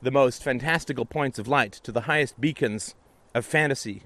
the 0.02 0.10
most 0.10 0.42
fantastical 0.42 1.04
points 1.04 1.38
of 1.38 1.46
light, 1.46 1.74
to 1.84 1.92
the 1.92 2.02
highest 2.02 2.40
beacons 2.40 2.96
of 3.32 3.46
fantasy, 3.46 4.02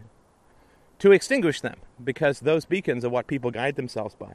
to 0.98 1.12
extinguish 1.12 1.62
them, 1.62 1.76
because 2.04 2.40
those 2.40 2.66
beacons 2.66 3.06
are 3.06 3.08
what 3.08 3.26
people 3.26 3.50
guide 3.50 3.76
themselves 3.76 4.14
by. 4.14 4.34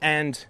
And 0.00 0.46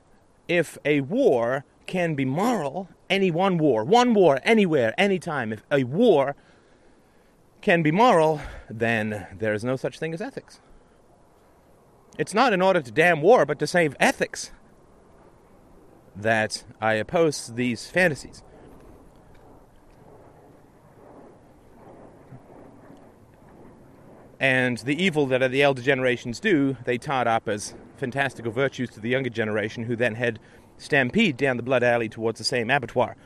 if 0.47 0.77
a 0.85 1.01
war 1.01 1.65
can 1.87 2.15
be 2.15 2.27
moral, 2.27 2.91
any 3.09 3.31
one 3.31 3.57
war, 3.57 3.85
one 3.85 4.13
war, 4.13 4.39
anywhere, 4.45 4.93
anytime, 4.99 5.51
if 5.51 5.63
a 5.71 5.85
war 5.85 6.37
can 7.63 7.83
be 7.83 7.91
moral, 7.91 8.43
then 8.69 9.29
there 9.39 9.55
is 9.55 9.65
no 9.65 9.77
such 9.77 9.99
thing 9.99 10.13
as 10.13 10.21
ethics. 10.21 10.61
It's 12.19 12.33
not 12.33 12.53
in 12.53 12.63
order 12.63 12.81
to 12.81 12.91
damn 12.91 13.21
war, 13.21 13.45
but 13.45 13.59
to 13.59 13.67
save 13.67 13.95
ethics 14.01 14.51
that 16.15 16.65
I 16.81 16.95
oppose 16.95 17.53
these 17.55 17.87
fantasies. 17.87 18.43
And 24.41 24.79
the 24.79 25.03
evil 25.03 25.27
that 25.27 25.51
the 25.51 25.63
elder 25.63 25.83
generations 25.83 26.41
do, 26.41 26.77
they 26.85 26.99
tart 26.99 27.27
up 27.27 27.49
as 27.49 27.75
fantastical 27.97 28.53
virtues 28.53 28.91
to 28.91 29.01
the 29.01 29.09
younger 29.09 29.31
generation, 29.31 29.85
who 29.85 29.97
then 29.97 30.15
head 30.15 30.39
stampede 30.79 31.37
down 31.37 31.57
the 31.57 31.63
blood 31.63 31.83
alley 31.83 32.09
towards 32.09 32.39
the 32.39 32.45
same 32.45 32.71
abattoir. 32.71 33.17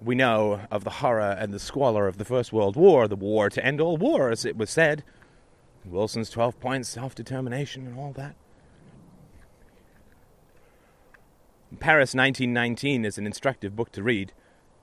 We 0.00 0.14
know 0.14 0.60
of 0.70 0.84
the 0.84 0.90
horror 0.90 1.36
and 1.38 1.52
the 1.52 1.58
squalor 1.58 2.06
of 2.06 2.18
the 2.18 2.24
First 2.24 2.52
World 2.52 2.76
War, 2.76 3.08
the 3.08 3.16
war 3.16 3.50
to 3.50 3.64
end 3.64 3.80
all 3.80 3.96
wars, 3.96 4.44
it 4.44 4.56
was 4.56 4.70
said. 4.70 5.02
Wilson's 5.90 6.30
12 6.30 6.60
points, 6.60 6.88
self 6.88 7.14
determination, 7.14 7.86
and 7.86 7.98
all 7.98 8.12
that. 8.12 8.34
Paris 11.80 12.14
1919 12.14 13.04
is 13.04 13.18
an 13.18 13.26
instructive 13.26 13.76
book 13.76 13.92
to 13.92 14.02
read 14.02 14.32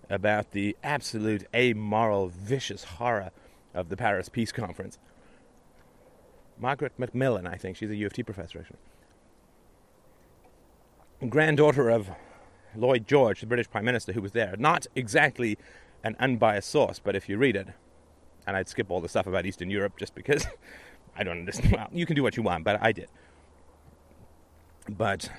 about 0.10 0.52
the 0.52 0.78
absolute 0.84 1.48
amoral, 1.54 2.28
vicious 2.28 2.84
horror 2.84 3.32
of 3.74 3.90
the 3.90 3.98
Paris 3.98 4.30
Peace 4.30 4.52
Conference. 4.52 5.00
Margaret 6.58 6.94
Macmillan, 6.98 7.48
I 7.48 7.56
think. 7.56 7.76
She's 7.76 7.90
a 7.90 7.96
U 7.96 8.06
of 8.06 8.14
T 8.14 8.24
professor, 8.24 8.60
actually. 8.60 8.78
Granddaughter 11.30 11.90
of 11.90 12.12
Lloyd 12.76 13.08
George, 13.08 13.42
the 13.42 13.48
British 13.48 13.70
Prime 13.70 13.86
Minister, 13.86 14.14
who 14.14 14.22
was 14.22 14.34
there. 14.34 14.56
Not 14.58 14.86
exactly 14.96 15.58
an 16.04 16.16
unbiased 16.20 16.70
source, 16.70 17.00
but 17.00 17.16
if 17.16 17.28
you 17.28 17.38
read 17.38 17.56
it, 17.56 17.70
and 18.46 18.56
I'd 18.56 18.70
skip 18.70 18.92
all 18.92 19.02
the 19.02 19.10
stuff 19.10 19.28
about 19.28 19.46
Eastern 19.46 19.70
Europe 19.70 19.98
just 19.98 20.14
because 20.14 20.46
I 21.16 21.24
don't 21.24 21.40
understand. 21.40 21.72
Well, 21.72 21.88
you 21.92 22.06
can 22.06 22.16
do 22.16 22.24
what 22.24 22.36
you 22.38 22.44
want, 22.44 22.64
but 22.64 22.82
I 22.82 22.92
did. 22.92 23.10
But 24.90 25.30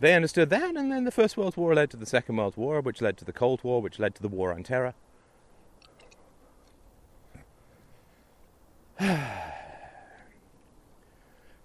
they 0.00 0.14
understood 0.14 0.50
that, 0.50 0.76
and 0.76 0.92
then 0.92 1.04
the 1.04 1.10
First 1.10 1.36
World 1.36 1.56
War 1.56 1.74
led 1.74 1.90
to 1.90 1.96
the 1.96 2.06
Second 2.06 2.36
World 2.36 2.56
War, 2.56 2.80
which 2.80 3.00
led 3.02 3.16
to 3.18 3.24
the 3.24 3.32
Cold 3.32 3.64
War, 3.64 3.82
which 3.82 3.98
led 3.98 4.14
to 4.16 4.22
the 4.22 4.28
War 4.28 4.52
on 4.52 4.62
Terror. 4.62 4.94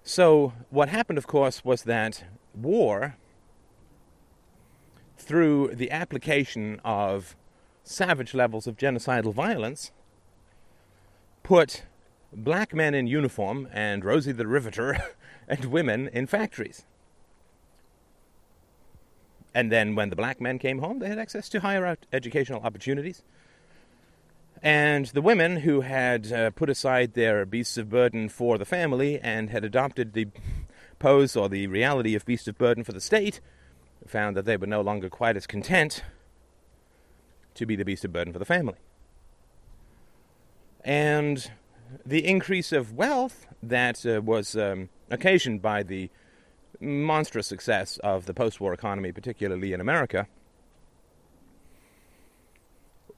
so, 0.04 0.54
what 0.70 0.90
happened, 0.90 1.18
of 1.18 1.28
course, 1.28 1.64
was 1.64 1.84
that 1.84 2.24
war, 2.56 3.16
through 5.18 5.76
the 5.76 5.92
application 5.92 6.82
of 6.84 7.36
savage 7.84 8.34
levels 8.34 8.68
of 8.68 8.78
genocidal 8.78 9.34
violence, 9.34 9.92
put 11.44 11.84
black 12.34 12.74
men 12.74 12.94
in 12.94 13.08
uniform 13.08 13.68
and 13.72 14.04
Rosie 14.06 14.32
the 14.32 14.48
Riveter 14.48 14.98
and 15.48 15.66
women 15.66 16.08
in 16.10 16.28
factories. 16.28 16.86
And 19.54 19.72
then 19.72 19.96
when 19.96 20.10
the 20.10 20.16
black 20.16 20.40
men 20.40 20.60
came 20.60 20.80
home, 20.80 21.00
they 21.00 21.08
had 21.08 21.20
access 21.20 21.50
to 21.50 21.60
higher 21.60 21.98
educational 22.14 22.62
opportunities. 22.62 23.24
And 24.62 25.08
the 25.08 25.22
women 25.22 25.58
who 25.58 25.82
had 25.82 26.32
uh, 26.32 26.52
put 26.52 26.70
aside 26.70 27.14
their 27.14 27.46
beasts 27.46 27.78
of 27.78 27.90
burden 27.90 28.30
for 28.30 28.58
the 28.58 28.66
family 28.66 29.20
and 29.20 29.50
had 29.50 29.64
adopted 29.64 30.14
the 30.14 30.28
pose 31.00 31.36
or 31.36 31.48
the 31.48 31.68
reality 31.68 32.14
of 32.14 32.26
beast 32.26 32.48
of 32.48 32.58
burden 32.58 32.84
for 32.84 32.92
the 32.92 33.02
state 33.02 33.40
found 34.06 34.36
that 34.36 34.46
they 34.46 34.58
were 34.58 34.68
no 34.68 34.82
longer 34.82 35.10
quite 35.10 35.38
as 35.38 35.48
content 35.48 36.04
to 37.54 37.66
be 37.66 37.76
the 37.76 37.86
beast 37.86 38.04
of 38.06 38.12
burden 38.12 38.34
for 38.34 38.40
the 38.40 38.46
family. 38.46 38.78
And 40.84 41.52
the 42.06 42.26
increase 42.26 42.72
of 42.72 42.94
wealth 42.94 43.48
that 43.62 44.06
uh, 44.06 44.22
was 44.22 44.56
um, 44.56 44.90
occasioned 45.10 45.62
by 45.62 45.84
the 45.84 46.10
monstrous 46.80 47.48
success 47.48 47.98
of 48.04 48.26
the 48.26 48.34
post 48.34 48.60
war 48.62 48.74
economy, 48.74 49.12
particularly 49.12 49.74
in 49.74 49.82
America, 49.82 50.28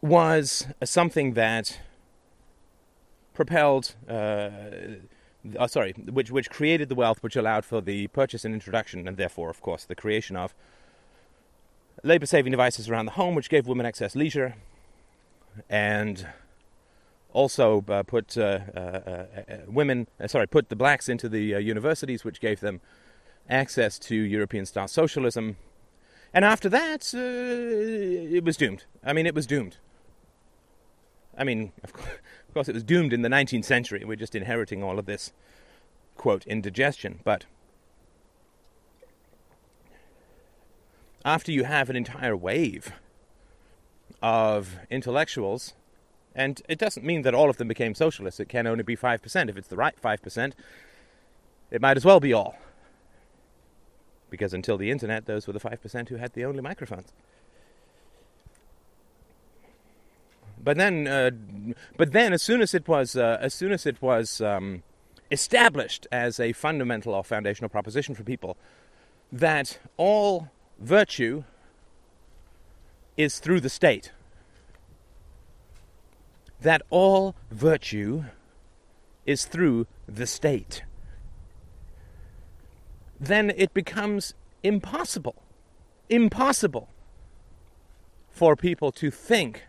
was 0.01 0.67
something 0.83 1.33
that 1.33 1.79
propelled 3.33 3.95
uh, 4.09 4.49
uh, 5.57 5.67
sorry, 5.67 5.93
which 5.93 6.31
which 6.31 6.49
created 6.49 6.89
the 6.89 6.95
wealth 6.95 7.23
which 7.23 7.35
allowed 7.35 7.65
for 7.65 7.81
the 7.81 8.07
purchase 8.07 8.45
and 8.45 8.53
introduction, 8.53 9.07
and 9.07 9.17
therefore, 9.17 9.49
of 9.49 9.61
course, 9.61 9.85
the 9.85 9.95
creation 9.95 10.35
of 10.35 10.53
labor-saving 12.03 12.51
devices 12.51 12.89
around 12.89 13.05
the 13.05 13.13
home, 13.13 13.35
which 13.35 13.49
gave 13.49 13.67
women 13.67 13.85
excess 13.85 14.15
leisure, 14.15 14.55
and 15.69 16.27
also 17.33 17.83
uh, 17.87 18.03
put 18.03 18.37
uh, 18.37 18.59
uh, 18.75 18.79
uh 18.79 19.25
women, 19.67 20.07
sorry, 20.27 20.47
put 20.47 20.69
the 20.69 20.75
blacks 20.75 21.09
into 21.09 21.29
the 21.29 21.61
universities, 21.61 22.23
which 22.23 22.39
gave 22.41 22.59
them 22.59 22.81
access 23.49 23.97
to 23.99 24.15
European-style 24.15 24.87
socialism. 24.87 25.57
And 26.33 26.45
after 26.45 26.69
that, 26.69 27.13
it 27.13 28.43
was 28.43 28.57
doomed. 28.57 28.85
I 29.03 29.13
mean, 29.13 29.25
it 29.25 29.35
was 29.35 29.45
doomed. 29.45 29.77
I 31.37 31.43
mean, 31.43 31.71
of 31.83 31.93
course, 31.93 32.07
of 32.47 32.53
course, 32.53 32.69
it 32.69 32.73
was 32.73 32.83
doomed 32.83 33.13
in 33.13 33.21
the 33.21 33.29
19th 33.29 33.65
century. 33.65 34.03
We're 34.05 34.15
just 34.15 34.35
inheriting 34.35 34.83
all 34.83 34.99
of 34.99 35.05
this, 35.05 35.31
quote, 36.15 36.45
indigestion. 36.45 37.19
But 37.23 37.45
after 41.23 41.51
you 41.51 41.63
have 41.63 41.89
an 41.89 41.95
entire 41.95 42.35
wave 42.35 42.93
of 44.21 44.77
intellectuals, 44.89 45.73
and 46.35 46.61
it 46.69 46.79
doesn't 46.79 47.05
mean 47.05 47.23
that 47.23 47.33
all 47.33 47.49
of 47.49 47.57
them 47.57 47.67
became 47.67 47.93
socialists, 47.93 48.39
it 48.39 48.49
can 48.49 48.67
only 48.67 48.83
be 48.83 48.95
5%. 48.95 49.49
If 49.49 49.57
it's 49.57 49.67
the 49.67 49.75
right 49.75 49.95
5%, 50.01 50.53
it 51.71 51.81
might 51.81 51.97
as 51.97 52.05
well 52.05 52.19
be 52.19 52.33
all. 52.33 52.55
Because 54.29 54.53
until 54.53 54.77
the 54.77 54.91
internet, 54.91 55.25
those 55.25 55.45
were 55.45 55.53
the 55.53 55.59
5% 55.59 56.09
who 56.09 56.15
had 56.15 56.33
the 56.33 56.45
only 56.45 56.61
microphones. 56.61 57.11
But 60.63 60.77
then, 60.77 61.07
uh, 61.07 61.31
but 61.97 62.11
then, 62.11 62.33
as 62.33 62.43
soon 62.43 62.61
as 62.61 62.75
it 62.75 62.87
was, 62.87 63.15
uh, 63.15 63.39
as 63.41 63.53
soon 63.53 63.71
as 63.71 63.87
it 63.87 63.99
was 63.99 64.41
um, 64.41 64.83
established 65.31 66.05
as 66.11 66.39
a 66.39 66.53
fundamental 66.53 67.15
or 67.15 67.23
foundational 67.23 67.67
proposition 67.67 68.13
for 68.13 68.23
people 68.23 68.57
that 69.31 69.79
all 69.97 70.49
virtue 70.79 71.43
is 73.17 73.39
through 73.39 73.61
the 73.61 73.69
state, 73.69 74.11
that 76.61 76.81
all 76.89 77.35
virtue 77.49 78.23
is 79.25 79.45
through 79.45 79.87
the 80.07 80.27
state, 80.27 80.83
then 83.19 83.51
it 83.55 83.73
becomes 83.73 84.33
impossible, 84.63 85.43
impossible 86.09 86.89
for 88.29 88.55
people 88.55 88.91
to 88.91 89.11
think 89.11 89.63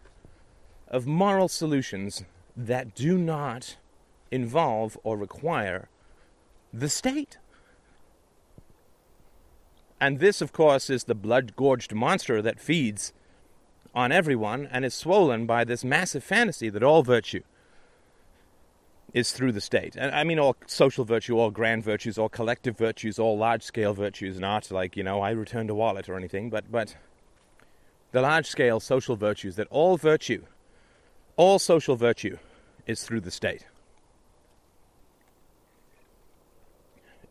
of 0.88 1.07
moral 1.07 1.48
solutions 1.48 2.24
that 2.57 2.94
do 2.94 3.18
not 3.18 3.76
involve 4.31 4.98
or 5.02 5.16
require 5.16 5.88
the 6.72 6.88
state. 6.88 7.38
And 10.00 10.18
this, 10.18 10.40
of 10.40 10.52
course, 10.52 10.90
is 10.90 11.05
the 11.05 11.14
blood 11.14 11.55
gorged 11.57 11.94
monster 11.94 12.42
that 12.42 12.61
feeds 12.61 13.12
on 13.94 14.12
everyone 14.12 14.68
and 14.70 14.85
is 14.85 14.94
swollen 14.94 15.46
by 15.46 15.64
this 15.64 15.85
massive 15.85 16.24
fantasy 16.24 16.68
that 16.70 16.83
all 16.83 17.02
virtue 17.02 17.42
is 19.12 19.33
through 19.33 19.52
the 19.52 19.61
state. 19.61 19.94
And 19.96 20.14
I 20.14 20.24
mean, 20.24 20.38
all 20.38 20.57
social 20.66 21.05
virtue, 21.05 21.38
all 21.38 21.50
grand 21.50 21.85
virtues, 21.85 22.16
all 22.16 22.31
collective 22.31 22.78
virtues, 22.78 23.18
all 23.18 23.37
large 23.37 23.62
scale 23.62 23.92
virtues, 23.92 24.40
not 24.40 24.70
like, 24.70 24.96
you 24.96 25.02
know, 25.02 25.20
I 25.20 25.31
returned 25.31 25.68
a 25.68 25.74
wallet 25.74 26.09
or 26.09 26.16
anything, 26.16 26.48
but, 26.48 26.70
but 26.70 26.96
the 28.12 28.22
large 28.22 28.46
scale 28.46 28.81
social 28.81 29.16
virtues 29.16 29.57
that 29.57 29.66
all 29.70 29.96
virtue 29.96 30.44
all 31.37 31.59
social 31.59 31.96
virtue 31.96 32.38
is 32.87 33.02
through 33.02 33.20
the 33.20 33.31
state. 33.31 33.66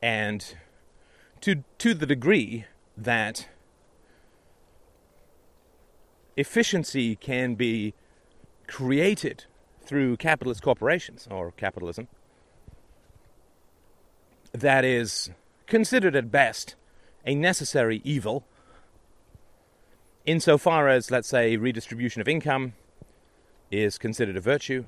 And 0.01 0.55
to, 1.41 1.63
to 1.77 1.93
the 1.93 2.05
degree 2.05 2.65
that 2.97 3.47
efficiency 6.37 7.15
can 7.15 7.55
be 7.55 7.93
created 8.67 9.45
through 9.83 10.17
capitalist 10.17 10.61
corporations 10.61 11.27
or 11.29 11.51
capitalism, 11.51 12.07
that 14.51 14.85
is 14.85 15.31
considered 15.67 16.15
at 16.15 16.31
best 16.31 16.75
a 17.25 17.35
necessary 17.35 18.01
evil 18.03 18.45
insofar 20.25 20.87
as, 20.87 21.11
let's 21.11 21.27
say, 21.27 21.57
redistribution 21.57 22.21
of 22.21 22.27
income 22.27 22.73
is 23.71 23.97
considered 23.97 24.37
a 24.37 24.41
virtue? 24.41 24.85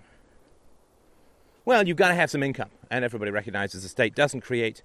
Well, 1.65 1.87
you've 1.87 1.97
got 1.97 2.09
to 2.09 2.15
have 2.15 2.29
some 2.29 2.43
income, 2.43 2.69
and 2.91 3.05
everybody 3.05 3.31
recognizes 3.31 3.83
the 3.83 3.89
state 3.89 4.15
doesn't 4.15 4.41
create 4.41 4.83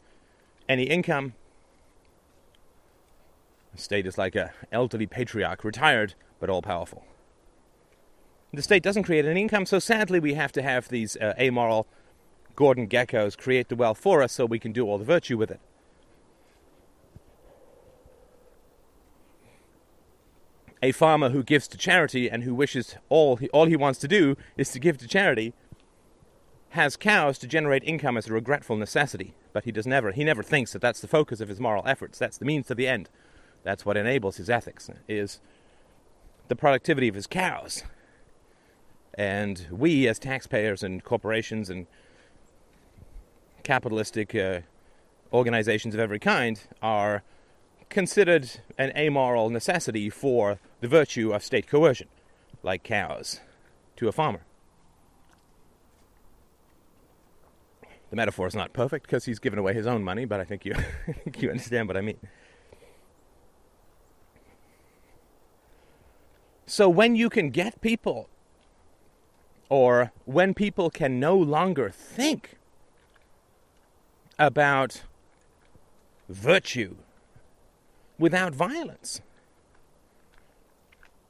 any 0.68 0.84
income. 0.84 1.34
State 3.78 4.06
is 4.06 4.18
like 4.18 4.34
a 4.34 4.52
elderly 4.72 5.06
patriarch, 5.06 5.64
retired 5.64 6.14
but 6.40 6.50
all 6.50 6.62
powerful. 6.62 7.04
The 8.52 8.62
state 8.62 8.82
doesn't 8.82 9.02
create 9.02 9.24
any 9.24 9.42
income, 9.42 9.66
so 9.66 9.78
sadly 9.78 10.20
we 10.20 10.34
have 10.34 10.52
to 10.52 10.62
have 10.62 10.88
these 10.88 11.16
uh, 11.16 11.34
amoral 11.38 11.86
Gordon 12.56 12.88
Gekkos 12.88 13.36
create 13.36 13.68
the 13.68 13.76
wealth 13.76 13.98
for 13.98 14.22
us 14.22 14.32
so 14.32 14.46
we 14.46 14.58
can 14.58 14.72
do 14.72 14.86
all 14.86 14.98
the 14.98 15.04
virtue 15.04 15.36
with 15.36 15.50
it. 15.50 15.60
a 20.82 20.92
farmer 20.92 21.30
who 21.30 21.42
gives 21.42 21.66
to 21.68 21.76
charity 21.76 22.30
and 22.30 22.44
who 22.44 22.54
wishes 22.54 22.96
all 23.08 23.36
he, 23.36 23.48
all 23.48 23.66
he 23.66 23.76
wants 23.76 23.98
to 23.98 24.08
do 24.08 24.36
is 24.56 24.70
to 24.70 24.78
give 24.78 24.98
to 24.98 25.08
charity 25.08 25.52
has 26.70 26.96
cows 26.96 27.38
to 27.38 27.46
generate 27.46 27.82
income 27.84 28.16
as 28.16 28.28
a 28.28 28.32
regretful 28.32 28.76
necessity, 28.76 29.34
but 29.52 29.64
he 29.64 29.72
does 29.72 29.86
never 29.86 30.12
he 30.12 30.22
never 30.22 30.42
thinks 30.42 30.72
that 30.72 30.82
that's 30.82 31.00
the 31.00 31.08
focus 31.08 31.40
of 31.40 31.48
his 31.48 31.60
moral 31.60 31.82
efforts. 31.86 32.18
That's 32.18 32.38
the 32.38 32.44
means 32.44 32.66
to 32.66 32.74
the 32.74 32.86
end. 32.86 33.08
That's 33.62 33.84
what 33.84 33.96
enables 33.96 34.36
his 34.36 34.48
ethics 34.48 34.90
is 35.08 35.40
the 36.48 36.56
productivity 36.56 37.08
of 37.08 37.14
his 37.14 37.26
cows. 37.26 37.84
And 39.14 39.66
we, 39.70 40.06
as 40.06 40.18
taxpayers 40.18 40.82
and 40.82 41.02
corporations 41.02 41.68
and 41.68 41.86
capitalistic 43.64 44.34
uh, 44.34 44.60
organizations 45.32 45.94
of 45.94 46.00
every 46.00 46.18
kind, 46.18 46.60
are 46.80 47.22
considered 47.90 48.60
an 48.76 48.92
amoral 48.96 49.50
necessity 49.50 50.08
for 50.08 50.58
the 50.80 50.88
virtue 50.88 51.32
of 51.32 51.42
state 51.42 51.66
coercion, 51.66 52.08
like 52.62 52.82
cows, 52.82 53.40
to 53.96 54.08
a 54.08 54.12
farmer. 54.12 54.40
The 58.10 58.16
metaphor 58.16 58.46
is 58.46 58.54
not 58.54 58.72
perfect 58.72 59.06
because 59.06 59.26
he's 59.26 59.38
given 59.38 59.58
away 59.58 59.74
his 59.74 59.86
own 59.86 60.02
money, 60.02 60.24
but 60.24 60.40
I 60.40 60.44
think 60.44 60.64
you, 60.64 60.74
you 61.38 61.50
understand 61.50 61.88
what 61.88 61.96
I 61.96 62.00
mean. 62.00 62.18
So 66.68 66.86
when 66.90 67.16
you 67.16 67.30
can 67.30 67.48
get 67.48 67.80
people, 67.80 68.28
or 69.70 70.12
when 70.26 70.52
people 70.52 70.90
can 70.90 71.18
no 71.18 71.34
longer 71.34 71.88
think 71.88 72.58
about 74.38 75.02
virtue 76.28 76.96
without 78.18 78.54
violence, 78.54 79.22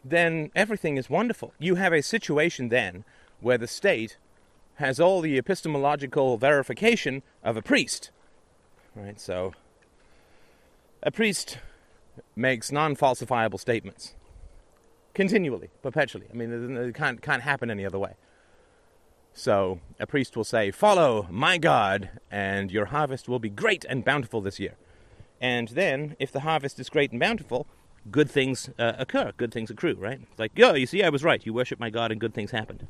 then 0.05 0.51
everything 0.57 0.97
is 0.97 1.09
wonderful. 1.09 1.55
You 1.61 1.77
have 1.77 1.93
a 1.93 2.03
situation 2.03 2.69
then 2.69 3.05
where 3.41 3.59
the 3.59 3.69
state 3.69 4.17
has 4.75 4.99
all 4.99 5.21
the 5.21 5.39
epistemological 5.39 6.37
verification 6.37 7.23
of 7.45 7.57
a 7.57 7.63
priest. 7.63 8.11
Right? 8.97 9.21
So 9.21 9.55
a 11.01 11.13
priest 11.13 11.59
makes 12.35 12.73
non-falsifiable 12.73 13.61
statements 13.61 14.15
continually, 15.15 15.71
perpetually. 15.83 16.27
I 16.31 16.35
mean, 16.35 16.77
it 16.77 16.95
can't 16.95 17.21
can't 17.23 17.43
happen 17.43 17.71
any 17.71 17.85
other 17.85 17.99
way. 17.99 18.15
So 19.33 19.81
a 20.01 20.07
priest 20.07 20.37
will 20.37 20.45
say, 20.45 20.71
"Follow 20.71 21.27
my 21.31 21.59
God, 21.59 22.11
and 22.31 22.71
your 22.71 22.87
harvest 22.87 23.29
will 23.29 23.39
be 23.39 23.51
great 23.51 23.85
and 23.89 24.05
bountiful 24.05 24.41
this 24.41 24.59
year." 24.59 24.75
And 25.41 25.69
then, 25.69 26.17
if 26.19 26.33
the 26.33 26.41
harvest 26.41 26.81
is 26.81 26.89
great 26.89 27.13
and 27.13 27.21
bountiful, 27.21 27.67
good 28.11 28.31
things 28.31 28.71
uh, 28.79 28.95
occur, 28.99 29.33
good 29.37 29.53
things 29.53 29.71
accrue, 29.71 29.95
right? 29.95 30.21
It's 30.31 30.39
like, 30.39 30.53
yo, 30.57 30.75
you 30.75 30.87
see, 30.87 31.03
I 31.03 31.09
was 31.11 31.23
right. 31.23 31.45
You 31.45 31.53
worship 31.53 31.79
my 31.79 31.91
God, 31.91 32.11
and 32.11 32.21
good 32.21 32.35
things 32.35 32.51
happened. 32.51 32.87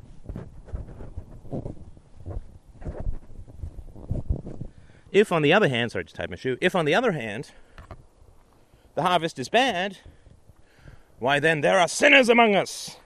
If, 5.11 5.31
on 5.31 5.41
the 5.41 5.53
other 5.53 5.67
hand, 5.67 5.91
sorry, 5.91 6.05
just 6.05 6.15
tied 6.15 6.29
my 6.29 6.35
shoe. 6.35 6.57
If, 6.61 6.75
on 6.75 6.85
the 6.85 6.93
other 6.93 7.11
hand, 7.11 7.51
the 8.95 9.01
harvest 9.01 9.39
is 9.39 9.49
bad, 9.49 9.97
why 11.19 11.39
then 11.39 11.61
there 11.61 11.79
are 11.79 11.87
sinners 11.87 12.29
among 12.29 12.55
us 12.55 12.97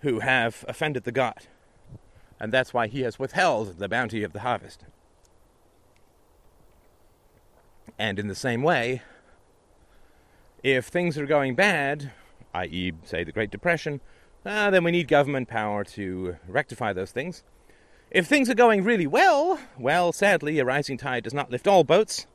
who 0.00 0.20
have 0.20 0.64
offended 0.66 1.04
the 1.04 1.12
God, 1.12 1.46
and 2.40 2.52
that's 2.52 2.74
why 2.74 2.86
He 2.88 3.02
has 3.02 3.18
withheld 3.18 3.78
the 3.78 3.88
bounty 3.88 4.22
of 4.22 4.32
the 4.32 4.40
harvest. 4.40 4.84
And 7.98 8.18
in 8.18 8.26
the 8.26 8.34
same 8.34 8.62
way, 8.62 9.02
if 10.62 10.86
things 10.86 11.18
are 11.18 11.26
going 11.26 11.54
bad, 11.54 12.10
i.e., 12.54 12.92
say 13.04 13.22
the 13.22 13.32
Great 13.32 13.50
Depression, 13.50 14.00
uh, 14.44 14.70
then 14.70 14.82
we 14.82 14.90
need 14.90 15.06
government 15.06 15.48
power 15.48 15.84
to 15.84 16.36
rectify 16.48 16.92
those 16.92 17.12
things. 17.12 17.44
If 18.10 18.26
things 18.26 18.50
are 18.50 18.54
going 18.54 18.82
really 18.82 19.06
well, 19.06 19.58
well, 19.78 20.12
sadly, 20.12 20.58
a 20.58 20.64
rising 20.64 20.98
tide 20.98 21.24
does 21.24 21.34
not 21.34 21.50
lift 21.50 21.66
all 21.66 21.84
boats. 21.84 22.26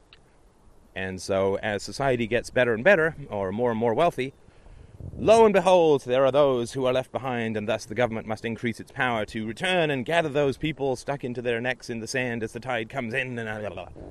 And 0.98 1.22
so, 1.22 1.60
as 1.62 1.84
society 1.84 2.26
gets 2.26 2.50
better 2.50 2.74
and 2.74 2.84
better, 2.84 3.16
or 3.30 3.52
more 3.52 3.70
and 3.70 3.80
more 3.80 3.94
wealthy, 3.94 4.34
lo 5.16 5.46
and 5.46 5.54
behold, 5.54 6.02
there 6.06 6.26
are 6.26 6.32
those 6.32 6.72
who 6.72 6.88
are 6.88 6.92
left 6.92 7.12
behind, 7.12 7.56
and 7.56 7.70
thus 7.70 7.86
the 7.86 7.94
government 7.94 8.26
must 8.26 8.44
increase 8.44 8.80
its 8.80 8.92
power 8.92 9.24
to 9.26 9.46
return 9.46 9.92
and 9.92 10.08
gather 10.08 10.28
those 10.28 10.58
people 10.58 10.96
stuck 10.96 11.24
into 11.24 11.40
their 11.40 11.62
necks 11.62 11.92
in 11.92 12.00
the 12.00 12.08
sand 12.08 12.42
as 12.42 12.52
the 12.52 12.60
tide 12.60 12.90
comes 12.90 13.14
in. 13.14 13.38
And 13.38 13.48
blah, 13.48 13.70
blah, 13.70 13.86
blah. 13.86 14.04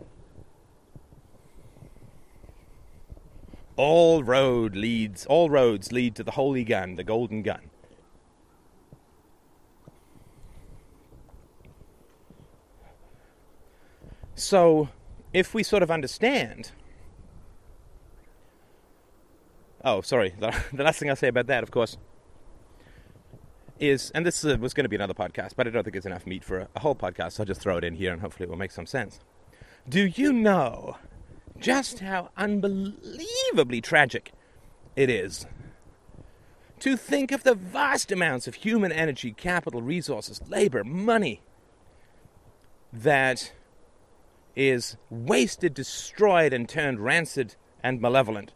All 3.75 4.23
road 4.23 4.77
leads, 4.77 5.27
all 5.27 5.51
roads 5.51 5.91
lead 5.91 6.15
to 6.15 6.23
the 6.23 6.31
holy 6.31 6.63
gun, 6.63 6.95
the 6.95 7.03
golden 7.03 7.43
gun. 7.43 7.63
So, 14.37 14.89
if 15.37 15.53
we 15.53 15.63
sort 15.63 15.83
of 15.83 15.91
understand. 15.91 16.71
Oh, 19.85 20.01
sorry. 20.01 20.35
The, 20.41 20.83
last 20.83 20.99
thing 20.99 21.11
I'll 21.11 21.17
say 21.17 21.29
about 21.29 21.47
that, 21.49 21.63
of 21.63 21.71
course, 21.71 21.99
is, 23.79 24.11
and 24.13 24.25
this 24.25 24.43
uh, 24.47 24.57
was 24.59 24.73
going 24.73 24.87
to 24.87 24.89
be 24.89 24.97
another 24.97 25.13
podcast, 25.13 25.51
but 25.55 25.67
I 25.67 25.71
don't 25.71 25.85
think 25.85 25.95
it's 25.95 26.07
enough 26.07 26.27
meat 26.27 26.43
for 26.43 26.69
a 26.75 26.81
whole 26.81 26.95
podcast, 26.95 27.33
so 27.33 27.43
I'll 27.43 27.47
just 27.47 27.61
throw 27.61 27.77
it 27.77 27.85
in 27.85 27.95
here 27.95 28.13
and 28.13 28.23
hopefully 28.23 28.45
it 28.45 28.49
will 28.49 28.57
make 28.57 28.71
some 28.71 28.87
sense. 28.87 29.21
Do 29.87 30.07
you 30.07 30.33
know 30.33 30.97
just 31.61 31.99
how 31.99 32.31
unbelievably 32.39 33.83
tragic 33.83 34.33
it 34.97 35.11
is 35.11 35.47
to 36.81 36.97
think 36.97 37.31
of 37.31 37.43
the 37.43 37.55
vast 37.55 38.11
amounts 38.11 38.49
of 38.49 38.55
human 38.55 38.91
energy, 38.91 39.33
capital, 39.33 39.83
resources, 39.83 40.41
labor, 40.49 40.83
money 40.83 41.43
that 42.91 43.53
is 44.57 44.97
wasted, 45.11 45.75
destroyed, 45.75 46.53
and 46.53 46.69
turned 46.69 46.99
rancid 46.99 47.55
and 47.83 48.01
malevolent 48.01 48.53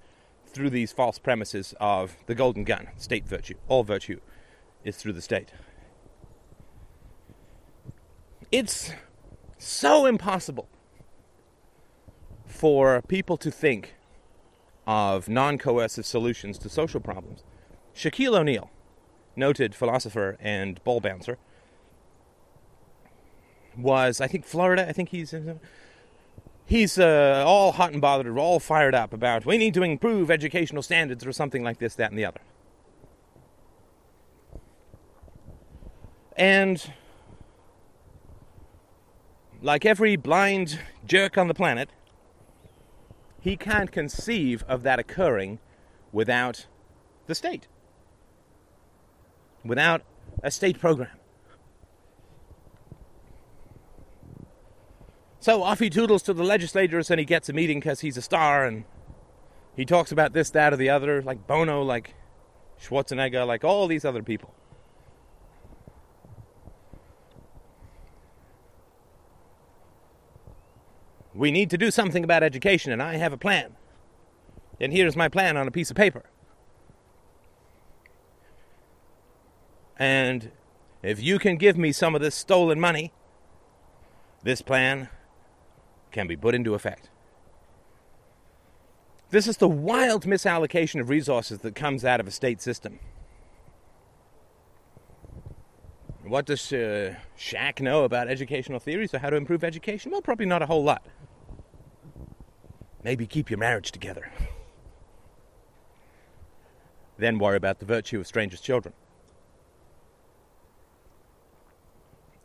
through 0.46 0.70
these 0.70 0.92
false 0.92 1.18
premises 1.18 1.74
of 1.78 2.16
the 2.26 2.34
golden 2.34 2.64
gun, 2.64 2.88
state 2.96 3.26
virtue. 3.26 3.54
All 3.68 3.84
virtue 3.84 4.20
is 4.82 4.96
through 4.96 5.12
the 5.12 5.22
state. 5.22 5.50
It's 8.50 8.92
so 9.58 10.06
impossible 10.06 10.68
for 12.46 13.02
people 13.02 13.36
to 13.36 13.50
think 13.50 13.94
of 14.86 15.28
non 15.28 15.58
coercive 15.58 16.06
solutions 16.06 16.58
to 16.58 16.68
social 16.68 17.00
problems. 17.00 17.44
Shaquille 17.94 18.36
O'Neal, 18.38 18.70
noted 19.36 19.74
philosopher 19.74 20.36
and 20.40 20.82
ball 20.82 21.00
bouncer, 21.00 21.38
was, 23.76 24.20
I 24.20 24.26
think, 24.26 24.44
Florida. 24.44 24.88
I 24.88 24.92
think 24.92 25.10
he's 25.10 25.32
he's 26.70 26.98
uh, 26.98 27.42
all 27.44 27.72
hot 27.72 27.92
and 27.92 28.00
bothered, 28.00 28.38
all 28.38 28.61
fired 28.61 28.94
up 28.94 29.12
about 29.12 29.44
we 29.44 29.59
need 29.59 29.74
to 29.74 29.83
improve 29.83 30.30
educational 30.30 30.83
standards 30.83 31.26
or 31.26 31.33
something 31.33 31.64
like 31.64 31.78
this, 31.78 31.96
that, 31.96 32.11
and 32.11 32.18
the 32.18 32.24
other. 32.24 32.40
And 36.37 36.92
like 39.61 39.85
every 39.85 40.16
blind 40.16 40.78
jerk 41.04 41.37
on 41.37 41.48
the 41.48 41.54
planet, 41.54 41.90
he 43.40 43.56
can't 43.56 43.90
conceive 43.90 44.64
of 44.68 44.83
that 44.85 44.98
occurring 44.98 45.59
without 46.12 46.66
the 47.26 47.35
state, 47.35 47.66
without 49.64 50.02
a 50.42 50.50
state 50.50 50.78
program. 50.78 51.19
So 55.40 55.62
off 55.62 55.79
he 55.79 55.88
toodles 55.88 56.22
to 56.24 56.35
the 56.35 56.44
legislators 56.44 57.11
and 57.11 57.18
he 57.18 57.24
gets 57.24 57.48
a 57.48 57.55
meeting 57.55 57.81
because 57.81 58.00
he's 58.00 58.18
a 58.18 58.22
star 58.22 58.66
and 58.66 58.85
he 59.74 59.87
talks 59.87 60.12
about 60.12 60.35
this, 60.35 60.50
that, 60.50 60.74
or 60.74 60.76
the 60.76 60.90
other, 60.90 61.22
like 61.22 61.46
Bono, 61.46 61.83
like 61.83 62.14
Schwarzenegger, 62.79 63.46
like 63.46 63.64
all 63.64 63.87
these 63.87 64.05
other 64.05 64.22
people. 64.22 64.55
We 71.35 71.50
need 71.50 71.70
to 71.70 71.79
do 71.79 71.90
something 71.90 72.22
about 72.22 72.42
education, 72.42 72.92
and 72.92 73.03
I 73.03 73.14
have 73.14 73.33
a 73.33 73.38
plan. 73.38 73.76
And 74.79 74.92
here's 74.92 75.16
my 75.16 75.29
plan 75.29 75.57
on 75.57 75.66
a 75.66 75.70
piece 75.70 75.90
of 75.90 75.96
paper. 75.96 76.24
And 79.98 80.50
if 81.03 81.22
you 81.22 81.38
can 81.38 81.57
give 81.57 81.79
me 81.79 81.92
some 81.92 82.14
of 82.14 82.20
this 82.20 82.35
stolen 82.35 82.79
money, 82.79 83.12
this 84.42 84.61
plan 84.61 85.09
can 86.11 86.27
be 86.27 86.37
put 86.37 86.55
into 86.55 86.75
effect. 86.75 87.09
This 89.31 89.46
is 89.46 89.59
the 89.59 89.68
wild 89.68 90.25
misallocation 90.25 91.01
of 91.01 91.09
resources 91.09 91.61
that 91.61 91.75
comes 91.75 92.05
out 92.05 92.18
of 92.18 92.27
a 92.27 92.33
state 92.33 92.61
system. 92.61 92.99
What 96.25 96.46
does 96.46 96.73
uh, 96.73 97.14
Shaq 97.38 97.81
know 97.81 98.05
about 98.05 98.29
educational 98.29 98.79
theories 98.79 99.14
or 99.14 99.18
how 99.18 99.31
to 99.31 99.37
improve 99.37 99.64
education? 99.64 100.12
Well, 100.12 100.23
probably 100.23 100.46
not 100.46 100.62
a 100.62 100.66
whole 100.66 100.83
lot. 100.83 101.05
Maybe 103.03 103.27
keep 103.27 103.51
your 103.51 103.59
marriage 103.59 103.92
together. 103.92 104.31
Then 107.18 107.38
worry 107.38 107.57
about 107.57 107.79
the 107.79 107.87
virtue 107.87 108.20
of 108.20 108.27
strangers' 108.27 108.61
children. 108.61 108.94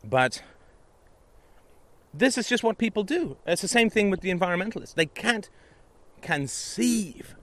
But 0.04 0.42
this 2.18 2.38
is 2.38 2.48
just 2.48 2.64
what 2.64 2.78
people 2.78 3.04
do. 3.04 3.36
It's 3.46 3.62
the 3.62 3.68
same 3.68 3.90
thing 3.90 4.10
with 4.10 4.20
the 4.20 4.32
environmentalists. 4.32 4.94
They 4.94 5.06
can't 5.06 5.48
conceive 6.22 7.36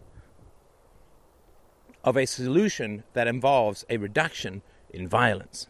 of 2.03 2.17
a 2.17 2.25
solution 2.25 3.03
that 3.13 3.27
involves 3.27 3.85
a 3.89 3.97
reduction 3.97 4.61
in 4.89 5.07
violence. 5.07 5.67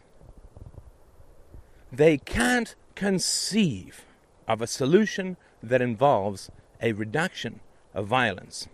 They 1.92 2.18
can't 2.18 2.74
conceive 2.94 4.04
of 4.48 4.60
a 4.60 4.66
solution 4.66 5.36
that 5.62 5.80
involves 5.80 6.50
a 6.80 6.92
reduction 6.92 7.60
of 7.94 8.06
violence. 8.06 8.68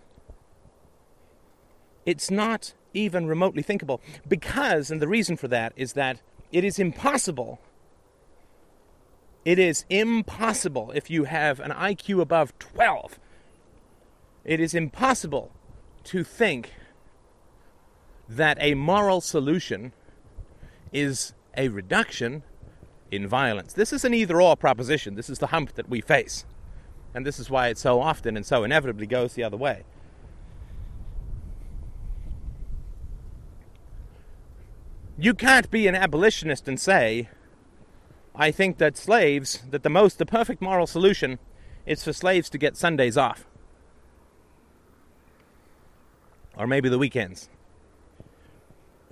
It's 2.07 2.31
not 2.31 2.75
even 2.95 3.27
remotely 3.27 3.63
thinkable 3.63 4.01
because, 4.27 4.91
and 4.91 5.01
the 5.01 5.09
reason 5.09 5.37
for 5.37 5.49
that 5.49 5.73
is 5.77 5.93
that 5.93 6.21
it 6.51 6.65
is 6.65 6.79
impossible 6.79 7.61
it 9.45 9.59
is 9.59 9.85
impossible 9.89 10.93
if 10.95 11.11
you 11.11 11.25
have 11.25 11.61
an 11.61 11.71
IQ 11.71 12.21
above 12.21 12.59
12. 12.59 13.19
It 14.45 14.61
is 14.61 14.75
impossible 14.75 15.53
to 16.05 16.25
think 16.25 16.73
that 18.29 18.59
a 18.61 18.75
moral 18.75 19.21
solution 19.21 19.93
is 20.93 21.33
a 21.57 21.69
reduction 21.69 22.43
in 23.11 23.27
violence. 23.27 23.73
This 23.73 23.93
is 23.93 24.05
an 24.05 24.15
either 24.15 24.41
or 24.41 24.57
proposition. 24.57 25.15
This 25.15 25.29
is 25.29 25.39
the 25.39 25.49
hump 25.49 25.75
that 25.75 25.89
we 25.89 26.01
face. 26.01 26.45
And 27.15 27.27
this 27.27 27.39
is 27.39 27.51
why 27.51 27.69
it 27.69 27.79
so 27.79 28.01
often 28.01 28.37
and 28.37 28.47
so 28.47 28.63
inevitably 28.63 29.07
goes 29.07 29.35
the 29.35 29.43
other 29.43 29.57
way. 29.57 29.85
You 35.19 35.35
can't 35.35 35.71
be 35.71 35.87
an 35.87 35.95
abolitionist 35.95 36.69
and 36.69 36.81
say, 36.81 37.29
I 38.35 38.51
think 38.51 38.79
that 38.79 38.97
slaves, 38.97 39.63
that 39.71 39.83
the 39.83 39.91
most, 39.91 40.19
the 40.19 40.27
perfect 40.27 40.63
moral 40.63 40.87
solution 40.87 41.39
is 41.87 42.05
for 42.05 42.13
slaves 42.13 42.49
to 42.51 42.59
get 42.59 42.77
Sundays 42.77 43.17
off. 43.17 43.47
Or 46.57 46.67
maybe 46.67 46.89
the 46.89 46.99
weekends. 46.99 47.49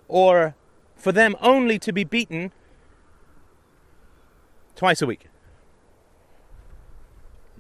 Or 0.07 0.55
for 0.97 1.13
them 1.13 1.37
only 1.41 1.79
to 1.81 1.93
be 1.93 2.05
beaten 2.05 2.53
twice 4.77 5.03
a 5.03 5.07
week. 5.07 5.27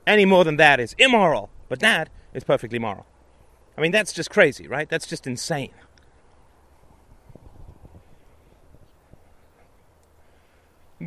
Any 0.06 0.24
more 0.24 0.44
than 0.44 0.56
that 0.56 0.80
is 0.80 0.94
immoral, 0.98 1.50
but 1.68 1.80
that 1.80 2.08
is 2.32 2.44
perfectly 2.44 2.78
moral. 2.78 3.06
I 3.76 3.80
mean, 3.80 3.92
that's 3.92 4.12
just 4.12 4.30
crazy, 4.30 4.66
right? 4.66 4.88
That's 4.88 5.06
just 5.06 5.26
insane. 5.26 5.72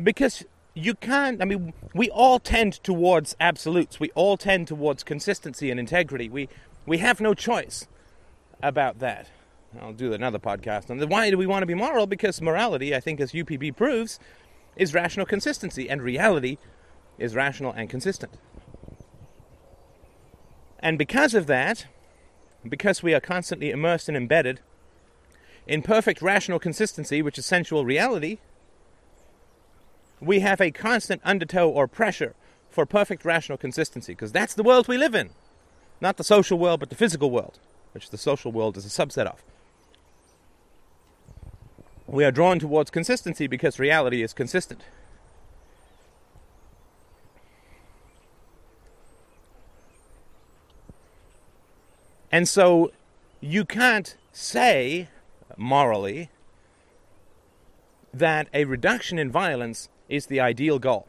Because 0.00 0.44
you 0.74 0.94
can't 0.94 1.42
i 1.42 1.44
mean 1.44 1.72
we 1.94 2.08
all 2.10 2.38
tend 2.38 2.74
towards 2.82 3.36
absolutes. 3.38 4.00
We 4.00 4.10
all 4.14 4.36
tend 4.36 4.68
towards 4.68 5.04
consistency 5.04 5.70
and 5.70 5.78
integrity. 5.78 6.28
We 6.28 6.48
we 6.86 6.98
have 6.98 7.20
no 7.20 7.34
choice 7.34 7.86
about 8.62 8.98
that. 9.00 9.28
I'll 9.80 9.92
do 9.92 10.12
another 10.12 10.38
podcast 10.38 10.90
on 10.90 11.06
why 11.08 11.30
do 11.30 11.38
we 11.38 11.46
want 11.46 11.62
to 11.62 11.66
be 11.66 11.74
moral? 11.74 12.06
Because 12.06 12.40
morality 12.40 12.94
i 12.94 13.00
think 13.00 13.20
as 13.20 13.32
upb 13.32 13.76
proves 13.76 14.18
is 14.76 14.94
rational 14.94 15.26
consistency 15.26 15.88
and 15.88 16.02
reality 16.02 16.56
is 17.18 17.34
rational 17.34 17.72
and 17.72 17.90
consistent. 17.90 18.32
And 20.78 20.98
because 20.98 21.34
of 21.34 21.46
that 21.46 21.86
because 22.68 23.02
we 23.02 23.12
are 23.12 23.20
constantly 23.20 23.70
immersed 23.70 24.08
and 24.08 24.16
embedded 24.16 24.60
in 25.66 25.82
perfect 25.82 26.22
rational 26.22 26.58
consistency 26.58 27.20
which 27.22 27.38
is 27.38 27.46
sensual 27.46 27.84
reality 27.84 28.38
we 30.22 30.40
have 30.40 30.60
a 30.60 30.70
constant 30.70 31.20
undertow 31.24 31.68
or 31.68 31.88
pressure 31.88 32.34
for 32.70 32.86
perfect 32.86 33.24
rational 33.24 33.58
consistency, 33.58 34.12
because 34.12 34.32
that's 34.32 34.54
the 34.54 34.62
world 34.62 34.88
we 34.88 34.96
live 34.96 35.14
in. 35.14 35.30
Not 36.00 36.16
the 36.16 36.24
social 36.24 36.58
world, 36.58 36.80
but 36.80 36.90
the 36.90 36.96
physical 36.96 37.30
world, 37.30 37.58
which 37.92 38.10
the 38.10 38.16
social 38.16 38.52
world 38.52 38.76
is 38.76 38.86
a 38.86 38.88
subset 38.88 39.26
of. 39.26 39.42
We 42.06 42.24
are 42.24 42.30
drawn 42.30 42.58
towards 42.58 42.90
consistency 42.90 43.46
because 43.46 43.78
reality 43.78 44.22
is 44.22 44.32
consistent. 44.32 44.82
And 52.30 52.48
so 52.48 52.92
you 53.40 53.64
can't 53.64 54.16
say 54.32 55.08
morally 55.56 56.30
that 58.14 58.48
a 58.54 58.64
reduction 58.64 59.18
in 59.18 59.30
violence 59.30 59.88
is 60.12 60.26
the 60.26 60.40
ideal 60.40 60.78
goal. 60.78 61.08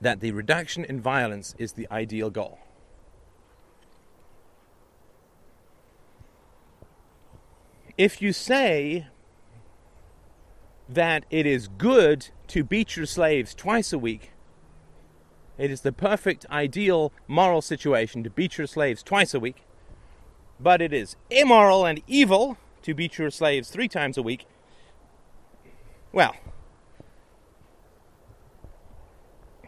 That 0.00 0.18
the 0.18 0.32
reduction 0.32 0.84
in 0.84 1.00
violence 1.00 1.54
is 1.58 1.74
the 1.74 1.86
ideal 1.92 2.28
goal. 2.28 2.58
If 7.96 8.20
you 8.20 8.32
say 8.32 9.06
that 10.88 11.24
it 11.30 11.46
is 11.46 11.68
good 11.68 12.30
to 12.48 12.64
beat 12.64 12.96
your 12.96 13.06
slaves 13.06 13.54
twice 13.54 13.92
a 13.92 13.98
week, 13.98 14.32
it 15.56 15.70
is 15.70 15.82
the 15.82 15.92
perfect, 15.92 16.44
ideal 16.50 17.12
moral 17.28 17.62
situation 17.62 18.24
to 18.24 18.30
beat 18.30 18.58
your 18.58 18.66
slaves 18.66 19.04
twice 19.04 19.34
a 19.34 19.40
week, 19.40 19.62
but 20.58 20.82
it 20.82 20.92
is 20.92 21.14
immoral 21.30 21.86
and 21.86 22.02
evil 22.08 22.58
to 22.82 22.92
beat 22.92 23.18
your 23.18 23.30
slaves 23.30 23.70
three 23.70 23.86
times 23.86 24.18
a 24.18 24.22
week. 24.22 24.46
Well, 26.12 26.34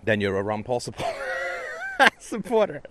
then 0.05 0.21
you're 0.21 0.37
a 0.37 0.43
Ron 0.43 0.63
Paul 0.63 0.81
supporter. 2.19 2.83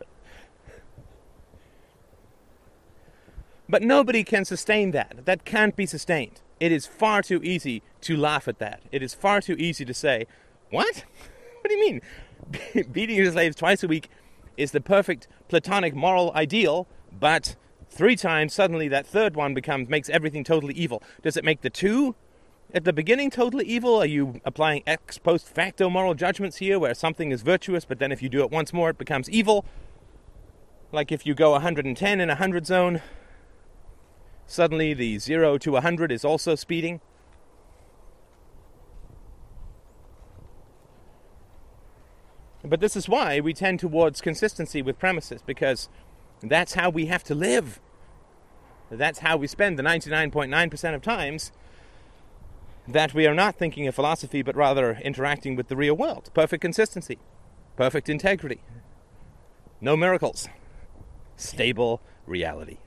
But 3.70 3.82
nobody 3.82 4.24
can 4.24 4.46
sustain 4.46 4.92
that. 4.92 5.26
That 5.26 5.46
can't 5.46 5.76
be 5.76 5.86
sustained. 5.86 6.42
It 6.60 6.72
is 6.72 6.86
far 6.86 7.22
too 7.22 7.42
easy 7.44 7.82
to 8.02 8.16
laugh 8.18 8.48
at 8.48 8.60
that. 8.60 8.82
It 8.92 9.02
is 9.02 9.14
far 9.14 9.42
too 9.42 9.56
easy 9.58 9.86
to 9.86 9.94
say, 9.94 10.28
What? 10.70 11.06
What 11.62 11.70
do 11.70 11.78
you 11.78 12.02
mean? 12.74 12.88
beating 12.92 13.16
your 13.16 13.32
slaves 13.32 13.56
twice 13.56 13.84
a 13.84 13.88
week 13.88 14.10
is 14.58 14.72
the 14.72 14.82
perfect 14.82 15.30
platonic 15.48 15.96
moral 15.96 16.34
ideal, 16.36 16.90
but 17.18 17.56
three 17.90 18.18
times 18.18 18.54
suddenly 18.54 18.90
that 18.90 19.08
third 19.08 19.38
one 19.38 19.54
becomes 19.54 19.88
makes 19.88 20.10
everything 20.10 20.44
totally 20.44 20.74
evil. 20.74 21.02
Does 21.22 21.38
it 21.38 21.46
make 21.46 21.62
the 21.62 21.70
two 21.70 22.16
at 22.74 22.84
the 22.86 22.94
beginning 22.94 23.30
totally 23.30 23.66
evil? 23.66 23.96
Are 23.96 24.06
you 24.06 24.42
applying 24.44 24.84
ex 24.88 25.18
post 25.18 25.48
facto 25.48 25.90
moral 25.90 26.16
judgments 26.16 26.58
here 26.58 26.80
where 26.80 26.94
something 26.94 27.32
is 27.32 27.44
virtuous, 27.44 27.86
but 27.86 28.00
then 28.00 28.12
if 28.12 28.24
you 28.24 28.30
do 28.30 28.42
it 28.42 28.50
once 28.50 28.74
more 28.74 28.90
it 28.90 28.98
becomes 28.98 29.30
evil? 29.30 29.64
Like 30.92 31.12
if 31.12 31.26
you 31.26 31.36
go 31.36 31.52
110 31.52 32.20
in 32.20 32.30
a 32.30 32.34
100 32.34 32.66
zone, 32.66 33.02
suddenly 34.48 34.94
the 34.94 35.20
0 35.20 35.58
to 35.60 35.72
100 35.72 36.12
is 36.12 36.26
also 36.26 36.56
speeding? 36.56 37.00
But 42.66 42.80
this 42.80 42.96
is 42.96 43.10
why 43.10 43.40
we 43.40 43.54
tend 43.54 43.80
towards 43.80 44.22
consistency 44.22 44.82
with 44.82 44.98
premises, 44.98 45.42
because 45.46 45.90
that's 46.42 46.76
how 46.76 46.90
we 46.90 47.08
have 47.08 47.24
to 47.26 47.36
live. 47.36 47.82
That's 48.90 49.20
how 49.20 49.38
we 49.38 49.48
spend 49.48 49.78
the 49.78 49.84
99.9% 49.84 50.96
of 50.96 51.02
times 51.02 51.52
that 52.88 53.14
we 53.14 53.26
are 53.26 53.34
not 53.34 53.56
thinking 53.56 53.88
of 53.88 53.96
philosophy, 53.96 54.42
but 54.42 54.56
rather 54.56 55.00
interacting 55.04 55.56
with 55.56 55.68
the 55.68 55.76
real 55.76 55.96
world. 55.96 56.30
Perfect 56.34 56.62
consistency, 56.62 57.18
perfect 57.76 58.10
integrity, 58.10 58.62
no 59.80 59.96
miracles, 59.96 60.48
stable 61.38 62.02
reality. 62.26 62.78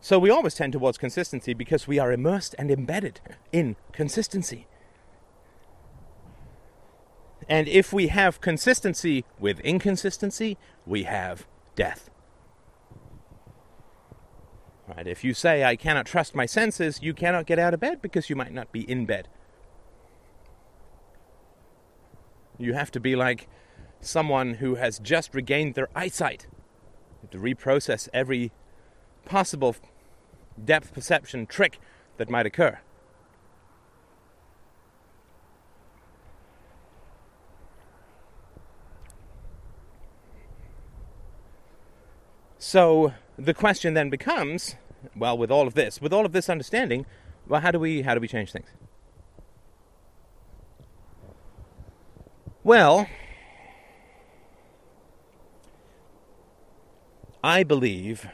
So 0.00 0.18
we 0.18 0.28
always 0.28 0.54
tend 0.54 0.74
towards 0.74 0.98
consistency 0.98 1.54
because 1.54 1.88
we 1.88 1.98
are 1.98 2.12
immersed 2.12 2.54
and 2.58 2.70
embedded 2.70 3.20
in 3.52 3.76
consistency. 3.92 4.66
And 7.48 7.68
if 7.68 7.92
we 7.92 8.08
have 8.08 8.40
consistency 8.40 9.24
with 9.38 9.60
inconsistency, 9.60 10.58
we 10.84 11.04
have 11.04 11.46
death. 11.74 12.10
Right? 14.86 15.06
If 15.06 15.24
you 15.24 15.32
say, 15.32 15.64
I 15.64 15.76
cannot 15.76 16.06
trust 16.06 16.34
my 16.34 16.46
senses, 16.46 17.00
you 17.02 17.14
cannot 17.14 17.46
get 17.46 17.58
out 17.58 17.72
of 17.72 17.80
bed 17.80 18.02
because 18.02 18.28
you 18.28 18.36
might 18.36 18.52
not 18.52 18.70
be 18.70 18.88
in 18.88 19.06
bed. 19.06 19.28
You 22.58 22.74
have 22.74 22.90
to 22.92 23.00
be 23.00 23.16
like 23.16 23.48
someone 24.00 24.54
who 24.54 24.74
has 24.74 24.98
just 24.98 25.34
regained 25.34 25.74
their 25.74 25.88
eyesight 25.94 26.46
to 27.30 27.38
reprocess 27.38 28.08
every 28.12 28.52
possible 29.24 29.74
depth 30.62 30.92
perception 30.92 31.46
trick 31.46 31.80
that 32.18 32.28
might 32.28 32.46
occur. 32.46 32.78
So 42.58 43.14
the 43.38 43.54
question 43.54 43.94
then 43.94 44.10
becomes, 44.10 44.76
well, 45.16 45.36
with 45.36 45.50
all 45.50 45.66
of 45.66 45.74
this, 45.74 46.00
with 46.00 46.12
all 46.12 46.24
of 46.24 46.32
this 46.32 46.48
understanding, 46.48 47.06
well, 47.48 47.60
how 47.60 47.70
do 47.70 47.78
we 47.78 48.02
how 48.02 48.14
do 48.14 48.20
we 48.20 48.28
change 48.28 48.52
things? 48.52 48.68
Well, 52.62 53.06
I 57.42 57.62
believe 57.62 58.26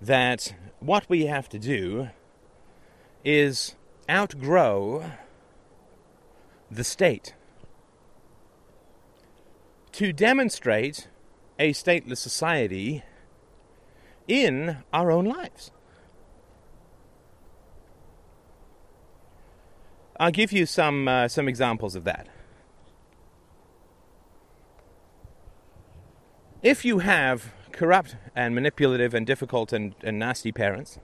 that 0.00 0.54
what 0.80 1.08
we 1.08 1.26
have 1.26 1.48
to 1.50 1.58
do 1.58 2.08
is 3.24 3.76
outgrow 4.08 5.12
the 6.70 6.82
state 6.82 7.34
to 9.92 10.12
demonstrate 10.12 11.06
a 11.58 11.72
stateless 11.72 12.16
society 12.16 13.04
in 14.30 14.76
our 14.92 15.10
own 15.10 15.24
lives. 15.24 15.72
I'll 20.20 20.30
give 20.30 20.52
you 20.52 20.66
some 20.66 21.08
uh, 21.08 21.26
some 21.28 21.48
examples 21.48 21.96
of 21.96 22.04
that. 22.04 22.28
If 26.62 26.84
you 26.84 26.98
have 27.00 27.52
corrupt 27.72 28.16
and 28.36 28.54
manipulative 28.54 29.14
and 29.14 29.26
difficult 29.26 29.72
and, 29.72 29.94
and 30.02 30.18
nasty 30.18 30.52
parents, 30.52 30.98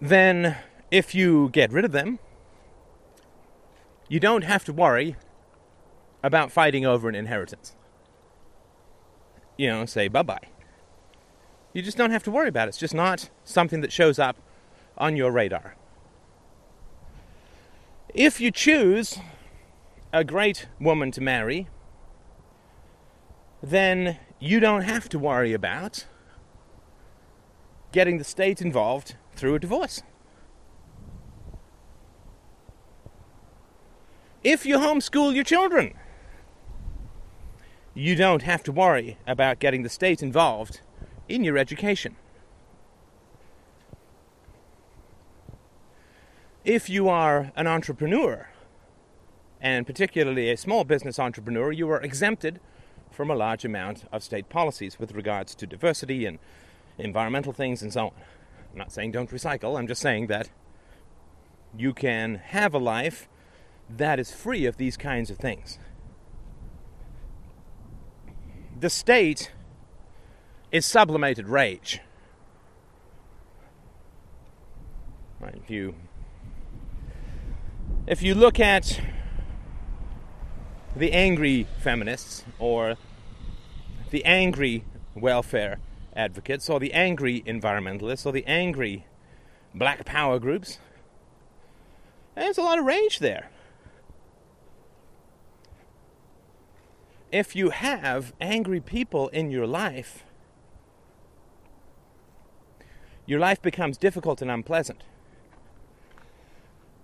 then 0.00 0.56
if 0.90 1.14
you 1.14 1.48
get 1.50 1.72
rid 1.72 1.84
of 1.84 1.92
them, 1.92 2.18
you 4.08 4.20
don't 4.20 4.42
have 4.42 4.64
to 4.64 4.72
worry 4.72 5.16
about 6.22 6.50
fighting 6.50 6.84
over 6.84 7.08
an 7.08 7.14
inheritance. 7.14 7.76
You 9.56 9.68
know, 9.68 9.86
say 9.86 10.08
bye 10.08 10.22
bye. 10.22 10.48
You 11.72 11.82
just 11.82 11.96
don't 11.96 12.10
have 12.10 12.22
to 12.24 12.30
worry 12.30 12.48
about 12.48 12.68
it. 12.68 12.70
It's 12.70 12.78
just 12.78 12.94
not 12.94 13.30
something 13.44 13.80
that 13.80 13.92
shows 13.92 14.18
up 14.18 14.36
on 14.96 15.16
your 15.16 15.32
radar. 15.32 15.76
If 18.14 18.40
you 18.40 18.52
choose 18.52 19.18
a 20.12 20.22
great 20.22 20.66
woman 20.80 21.10
to 21.10 21.20
marry, 21.20 21.68
then 23.60 24.18
you 24.38 24.60
don't 24.60 24.82
have 24.82 25.08
to 25.08 25.18
worry 25.18 25.52
about 25.52 26.06
getting 27.90 28.18
the 28.18 28.24
state 28.24 28.60
involved 28.60 29.16
through 29.34 29.56
a 29.56 29.58
divorce. 29.58 30.02
If 34.44 34.66
you 34.66 34.78
homeschool 34.78 35.34
your 35.34 35.42
children, 35.42 35.94
you 37.94 38.16
don't 38.16 38.42
have 38.42 38.62
to 38.64 38.72
worry 38.72 39.18
about 39.26 39.60
getting 39.60 39.84
the 39.84 39.88
state 39.88 40.22
involved 40.22 40.80
in 41.28 41.44
your 41.44 41.56
education. 41.56 42.16
If 46.64 46.90
you 46.90 47.08
are 47.08 47.52
an 47.54 47.66
entrepreneur, 47.66 48.48
and 49.60 49.86
particularly 49.86 50.50
a 50.50 50.56
small 50.56 50.82
business 50.82 51.18
entrepreneur, 51.18 51.70
you 51.70 51.88
are 51.90 52.00
exempted 52.00 52.58
from 53.10 53.30
a 53.30 53.34
large 53.34 53.64
amount 53.64 54.04
of 54.10 54.24
state 54.24 54.48
policies 54.48 54.98
with 54.98 55.12
regards 55.12 55.54
to 55.54 55.66
diversity 55.66 56.26
and 56.26 56.38
environmental 56.98 57.52
things 57.52 57.80
and 57.80 57.92
so 57.92 58.06
on. 58.06 58.12
I'm 58.72 58.78
not 58.78 58.92
saying 58.92 59.12
don't 59.12 59.30
recycle, 59.30 59.78
I'm 59.78 59.86
just 59.86 60.02
saying 60.02 60.26
that 60.26 60.50
you 61.76 61.92
can 61.92 62.36
have 62.36 62.74
a 62.74 62.78
life 62.78 63.28
that 63.88 64.18
is 64.18 64.32
free 64.32 64.66
of 64.66 64.78
these 64.78 64.96
kinds 64.96 65.30
of 65.30 65.36
things 65.36 65.78
the 68.78 68.90
state 68.90 69.50
is 70.72 70.84
sublimated 70.84 71.48
rage. 71.48 72.00
Right, 75.40 75.54
if 75.54 75.70
you 75.70 75.94
if 78.06 78.22
you 78.22 78.34
look 78.34 78.60
at 78.60 79.00
the 80.96 81.12
angry 81.12 81.66
feminists 81.78 82.44
or 82.58 82.96
the 84.10 84.24
angry 84.24 84.84
welfare 85.14 85.78
advocates 86.14 86.68
or 86.68 86.78
the 86.78 86.92
angry 86.92 87.42
environmentalists 87.46 88.26
or 88.26 88.32
the 88.32 88.46
angry 88.46 89.06
black 89.74 90.04
power 90.04 90.38
groups, 90.38 90.78
there's 92.34 92.58
a 92.58 92.62
lot 92.62 92.78
of 92.78 92.84
rage 92.84 93.18
there. 93.18 93.50
If 97.34 97.56
you 97.56 97.70
have 97.70 98.32
angry 98.40 98.78
people 98.78 99.26
in 99.30 99.50
your 99.50 99.66
life, 99.66 100.22
your 103.26 103.40
life 103.40 103.60
becomes 103.60 103.96
difficult 103.96 104.40
and 104.40 104.48
unpleasant. 104.48 105.02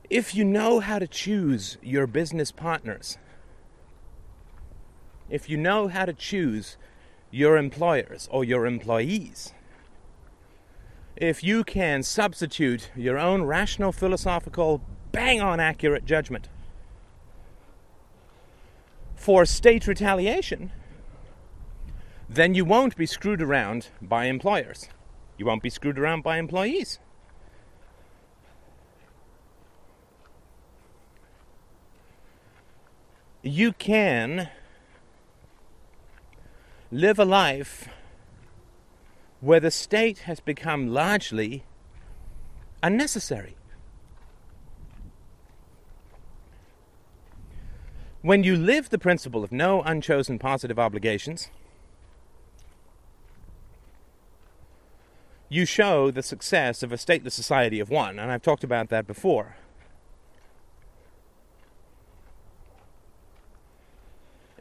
If 0.08 0.32
you 0.32 0.44
know 0.44 0.78
how 0.78 1.00
to 1.00 1.08
choose 1.08 1.78
your 1.82 2.06
business 2.06 2.52
partners, 2.52 3.18
if 5.28 5.50
you 5.50 5.56
know 5.56 5.88
how 5.88 6.04
to 6.04 6.12
choose 6.12 6.76
your 7.32 7.56
employers 7.56 8.28
or 8.30 8.44
your 8.44 8.66
employees, 8.66 9.52
if 11.16 11.42
you 11.42 11.64
can 11.64 12.04
substitute 12.04 12.92
your 12.94 13.18
own 13.18 13.42
rational, 13.42 13.90
philosophical, 13.90 14.80
bang 15.10 15.40
on 15.40 15.58
accurate 15.58 16.04
judgment 16.04 16.48
for 19.20 19.44
state 19.44 19.86
retaliation, 19.86 20.72
then 22.26 22.54
you 22.54 22.64
won't 22.64 22.96
be 22.96 23.04
screwed 23.04 23.42
around 23.42 23.88
by 24.00 24.24
employers. 24.24 24.88
You 25.36 25.44
won't 25.44 25.62
be 25.62 25.68
screwed 25.68 25.98
around 25.98 26.22
by 26.22 26.38
employees. 26.38 26.98
You 33.42 33.72
can 33.72 34.48
live 36.90 37.18
a 37.18 37.26
life 37.26 37.90
where 39.40 39.60
the 39.60 39.70
state 39.70 40.20
has 40.20 40.40
become 40.40 40.88
largely 40.88 41.64
unnecessary. 42.82 43.54
When 48.22 48.44
you 48.44 48.56
live 48.56 48.90
the 48.90 48.98
principle 48.98 49.42
of 49.42 49.50
no 49.50 49.82
unchosen 49.82 50.38
positive 50.38 50.78
obligations, 50.78 51.50
you 55.48 55.64
show 55.64 56.10
the 56.10 56.22
success 56.22 56.82
of 56.82 56.92
a 56.92 56.96
stateless 56.96 57.32
society 57.32 57.80
of 57.80 57.90
one, 57.90 58.18
and 58.18 58.30
I've 58.30 58.42
talked 58.42 58.62
about 58.62 58.88
that 58.90 59.06
before. 59.06 59.56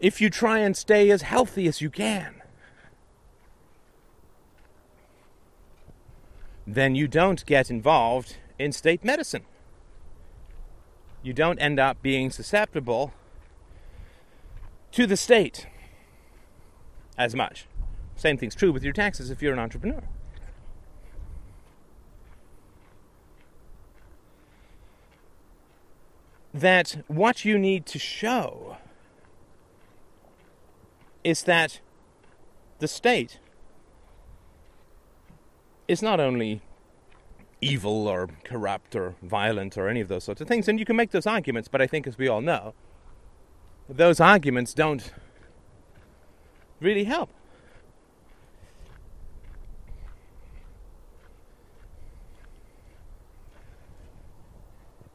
if 0.02 0.22
you 0.22 0.30
try 0.30 0.60
and 0.60 0.76
stay 0.76 1.10
as 1.12 1.22
healthy 1.22 1.68
as 1.68 1.82
you 1.82 1.90
can, 1.90 2.42
then 6.66 6.96
you 6.96 7.08
don't 7.08 7.46
get 7.46 7.70
involved 7.70 8.38
in 8.58 8.72
state 8.72 9.04
medicine. 9.04 9.44
You 11.22 11.34
don't 11.34 11.60
end 11.60 11.80
up 11.80 12.02
being 12.02 12.30
susceptible 12.32 13.14
to 14.92 15.06
the 15.06 15.18
state 15.18 15.68
as 17.18 17.36
much. 17.36 17.68
Same 18.16 18.38
thing's 18.38 18.56
true 18.56 18.72
with 18.72 18.84
your 18.84 18.94
taxes 18.94 19.30
if 19.30 19.42
you're 19.42 19.54
an 19.54 19.60
entrepreneur. 19.60 20.04
That 26.54 27.04
what 27.08 27.46
you 27.46 27.58
need 27.58 27.86
to 27.88 28.00
show 28.00 28.78
is 31.24 31.44
that 31.44 31.80
the 32.80 32.88
state 32.88 33.40
is 35.88 36.02
not 36.02 36.20
only 36.20 36.62
evil 37.62 38.08
or 38.08 38.30
corrupt 38.44 38.96
or 38.96 39.16
violent 39.22 39.78
or 39.78 39.90
any 39.90 40.02
of 40.02 40.08
those 40.08 40.24
sorts 40.24 40.42
of 40.42 40.48
things, 40.48 40.68
and 40.68 40.80
you 40.80 40.86
can 40.86 40.96
make 40.96 41.12
those 41.12 41.28
arguments, 41.28 41.68
but 41.68 41.82
I 41.82 41.88
think, 41.88 42.08
as 42.08 42.18
we 42.18 42.28
all 42.28 42.42
know, 42.42 42.74
those 43.90 44.20
arguments 44.20 44.74
don't 44.74 45.12
really 46.80 47.06
help. 47.06 47.30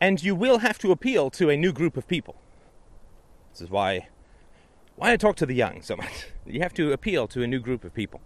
And 0.00 0.22
you 0.22 0.34
will 0.34 0.58
have 0.58 0.78
to 0.78 0.90
appeal 0.92 1.30
to 1.30 1.48
a 1.48 1.56
new 1.56 1.72
group 1.72 1.96
of 1.96 2.06
people. 2.06 2.36
This 3.52 3.62
is 3.62 3.70
why 3.70 4.08
why 4.96 5.12
I 5.12 5.16
talk 5.16 5.36
to 5.36 5.46
the 5.46 5.54
young 5.54 5.82
so 5.82 5.96
much? 5.96 6.26
You 6.46 6.60
have 6.60 6.74
to 6.74 6.92
appeal 6.92 7.26
to 7.28 7.42
a 7.42 7.46
new 7.46 7.58
group 7.58 7.84
of 7.84 7.94
people. 7.94 8.20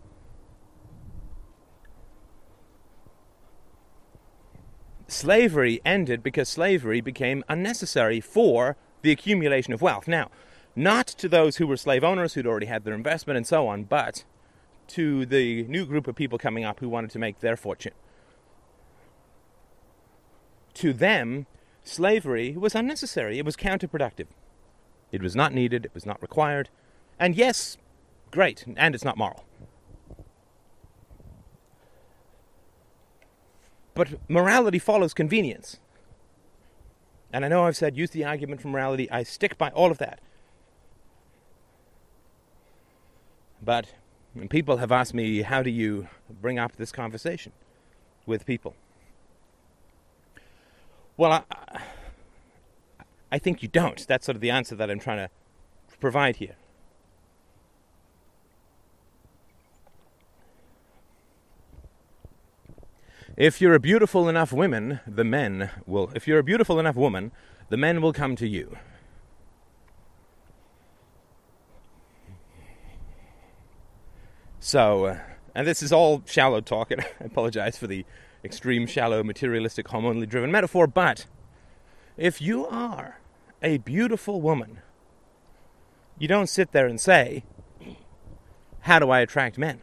Slavery 5.07 5.81
ended 5.85 6.21
because 6.21 6.49
slavery 6.49 7.01
became 7.01 7.45
unnecessary 7.49 8.21
for 8.21 8.77
the 9.03 9.11
accumulation 9.11 9.73
of 9.73 9.83
wealth. 9.83 10.09
Now, 10.09 10.31
not 10.75 11.07
to 11.07 11.29
those 11.29 11.57
who 11.57 11.67
were 11.67 11.77
slave 11.77 12.05
owners 12.05 12.35
who'd 12.35 12.47
already 12.47 12.67
had 12.67 12.85
their 12.85 12.95
investment 12.95 13.37
and 13.37 13.47
so 13.47 13.67
on, 13.67 13.85
but 13.85 14.25
to 14.89 15.27
the 15.27 15.65
new 15.65 15.85
group 15.85 16.07
of 16.07 16.15
people 16.15 16.39
coming 16.39 16.65
up 16.65 16.81
who 16.81 16.89
wanted 16.89 17.11
to 17.11 17.19
make 17.19 17.41
their 17.41 17.57
fortune. 17.57 17.95
To 20.75 20.93
them, 20.93 21.47
slavery 21.83 22.57
was 22.57 22.75
unnecessary, 22.75 23.39
it 23.39 23.45
was 23.45 23.57
counterproductive. 23.57 24.27
It 25.11 25.23
was 25.23 25.35
not 25.35 25.53
needed, 25.53 25.85
it 25.85 25.95
was 25.95 26.07
not 26.07 26.23
required. 26.23 26.69
And 27.19 27.35
yes, 27.35 27.77
great, 28.31 28.65
and 28.77 28.95
it's 28.95 29.05
not 29.05 29.17
moral. 29.17 29.45
But 33.95 34.21
morality 34.29 34.79
follows 34.79 35.13
convenience. 35.13 35.81
And 37.33 37.45
I 37.45 37.49
know 37.49 37.65
I've 37.65 37.77
said 37.77 37.97
use 37.97 38.11
the 38.11 38.25
argument 38.25 38.61
for 38.61 38.69
morality, 38.69 39.11
I 39.11 39.23
stick 39.23 39.59
by 39.59 39.71
all 39.71 39.91
of 39.91 39.99
that. 39.99 40.21
But 43.63 43.87
people 44.51 44.79
have 44.79 44.93
asked 44.93 45.15
me, 45.15 45.43
how 45.43 45.63
do 45.63 45.71
you 45.71 46.09
bring 46.41 46.59
up 46.59 46.77
this 46.77 46.93
conversation 46.93 47.53
with 48.25 48.47
people? 48.47 48.75
Well, 51.17 51.33
I, 51.33 51.83
I 53.33 53.39
think 53.39 53.63
you 53.63 53.69
don't. 53.69 54.07
That's 54.07 54.25
sort 54.25 54.37
of 54.37 54.41
the 54.41 54.51
answer 54.51 54.75
that 54.77 54.91
I'm 54.91 55.01
trying 55.01 55.19
to 55.19 55.31
provide 55.99 56.37
here. 56.37 56.55
If 63.39 63.61
you're 63.61 63.75
a 63.75 63.79
beautiful 63.79 64.29
enough 64.29 64.53
woman, 64.53 64.99
the 65.07 65.23
men 65.23 65.71
will. 65.87 66.11
If 66.13 66.27
you're 66.27 66.41
a 66.41 66.43
beautiful 66.43 66.81
enough 66.81 66.97
woman, 66.97 67.31
the 67.69 67.77
men 67.77 68.03
will 68.03 68.13
come 68.13 68.35
to 68.35 68.49
you. 68.49 68.77
So, 74.59 75.05
uh, 75.05 75.19
and 75.55 75.69
this 75.69 75.85
is 75.85 75.93
all 75.93 76.25
shallow 76.27 76.61
talk, 76.61 76.91
and 76.91 77.01
I 77.21 77.27
apologize 77.27 77.79
for 77.79 77.87
the 77.87 78.05
extreme, 78.43 78.89
shallow, 78.89 79.23
materialistic, 79.23 79.87
hormonally 79.87 80.29
driven 80.29 80.51
metaphor, 80.51 80.89
but 80.89 81.27
if 82.17 82.43
you 82.43 82.67
are 82.67 83.21
a 83.63 83.79
beautiful 83.79 84.41
woman, 84.41 84.81
you 86.19 86.27
don't 86.27 86.49
sit 86.49 86.73
there 86.73 86.89
and 86.89 87.01
say, 87.01 87.45
How 88.81 88.99
do 88.99 89.11
I 89.11 89.21
attract 89.21 89.59
men? 89.59 89.83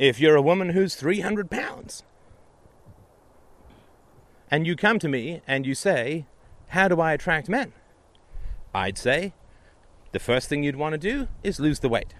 If 0.00 0.18
you're 0.18 0.34
a 0.34 0.40
woman 0.40 0.70
who's 0.70 0.94
300 0.94 1.50
pounds, 1.50 2.04
and 4.50 4.66
you 4.66 4.74
come 4.74 4.98
to 4.98 5.08
me 5.08 5.42
and 5.46 5.66
you 5.66 5.74
say, 5.74 6.24
How 6.68 6.88
do 6.88 7.02
I 7.02 7.12
attract 7.12 7.50
men? 7.50 7.74
I'd 8.74 8.96
say, 8.96 9.34
The 10.12 10.18
first 10.18 10.48
thing 10.48 10.62
you'd 10.62 10.76
want 10.76 10.94
to 10.94 10.98
do 10.98 11.28
is 11.42 11.60
lose 11.60 11.80
the 11.80 11.90
weight. 11.90 12.14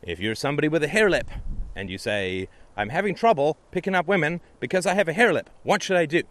If 0.00 0.20
you're 0.20 0.36
somebody 0.36 0.68
with 0.68 0.84
a 0.84 0.88
hare 0.88 1.10
lip 1.10 1.28
and 1.74 1.90
you 1.90 1.98
say, 1.98 2.48
I'm 2.76 2.90
having 2.90 3.16
trouble 3.16 3.58
picking 3.72 3.96
up 3.96 4.06
women 4.06 4.40
because 4.60 4.86
I 4.86 4.94
have 4.94 5.08
a 5.08 5.12
hare 5.12 5.32
lip, 5.32 5.50
what 5.64 5.82
should 5.82 5.96
I 5.96 6.06
do? 6.06 6.22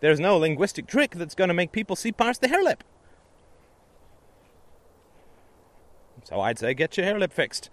There's 0.00 0.18
no 0.18 0.36
linguistic 0.36 0.88
trick 0.88 1.12
that's 1.12 1.36
going 1.36 1.46
to 1.46 1.54
make 1.54 1.70
people 1.70 1.94
see 1.94 2.10
past 2.10 2.40
the 2.40 2.48
hare 2.48 2.64
lip. 2.64 2.82
So 6.30 6.40
I'd 6.40 6.58
say 6.58 6.72
get 6.74 6.96
your 6.96 7.04
hare 7.04 7.18
lip 7.18 7.32
fixed. 7.32 7.68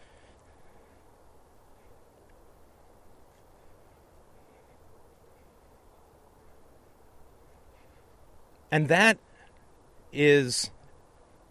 And 8.72 8.90
that 8.90 9.18
is 10.12 10.72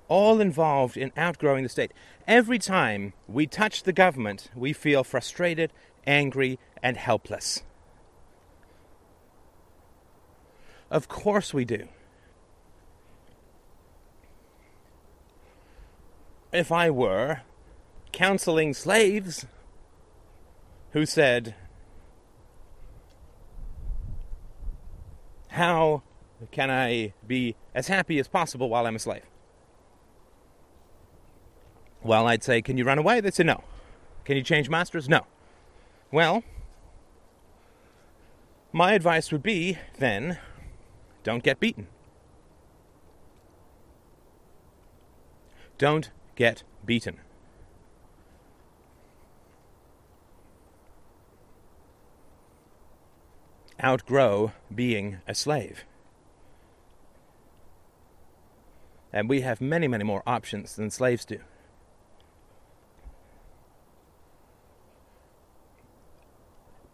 all 0.09 0.40
involved 0.40 0.96
in 0.96 1.12
outgrowing 1.16 1.62
the 1.62 1.68
state. 1.68 1.92
Every 2.26 2.59
time 2.59 3.12
we 3.26 3.46
touch 3.46 3.84
the 3.84 3.92
government, 3.92 4.50
we 4.54 4.72
feel 4.72 5.02
frustrated, 5.02 5.72
angry, 6.07 6.59
and 6.82 6.96
helpless. 6.96 7.62
Of 10.90 11.09
course 11.09 11.54
we 11.54 11.64
do. 11.64 11.88
If 16.57 16.72
I 16.72 16.88
were 16.88 17.42
counseling 18.12 18.72
slaves 18.72 19.44
who 20.92 21.04
said, 21.04 21.54
How 25.48 26.02
can 26.52 26.70
I 26.70 27.12
be 27.26 27.57
as 27.74 27.88
happy 27.88 28.18
as 28.18 28.26
possible 28.26 28.70
while 28.70 28.86
I'm 28.86 28.96
a 28.96 28.98
slave? 28.98 29.26
Well, 32.02 32.26
I'd 32.26 32.42
say, 32.42 32.62
Can 32.62 32.78
you 32.78 32.84
run 32.84 32.96
away? 32.96 33.20
They'd 33.20 33.34
say, 33.34 33.44
No. 33.44 33.62
Can 34.24 34.38
you 34.38 34.42
change 34.42 34.70
masters? 34.70 35.11
No. 35.11 35.26
Well, 36.11 36.42
my 38.72 38.94
advice 38.94 39.30
would 39.30 39.42
be 39.42 39.76
then 39.98 40.38
don't 41.22 41.42
get 41.42 41.61
beaten. 41.61 41.88
Don't 45.76 46.11
get 46.37 46.62
beaten. 46.84 47.18
Outgrow 53.82 54.53
being 54.74 55.18
a 55.26 55.34
slave. 55.34 55.84
And 59.12 59.28
we 59.28 59.41
have 59.41 59.61
many, 59.61 59.89
many 59.89 60.05
more 60.05 60.22
options 60.26 60.76
than 60.76 60.91
slaves 60.91 61.24
do. 61.24 61.41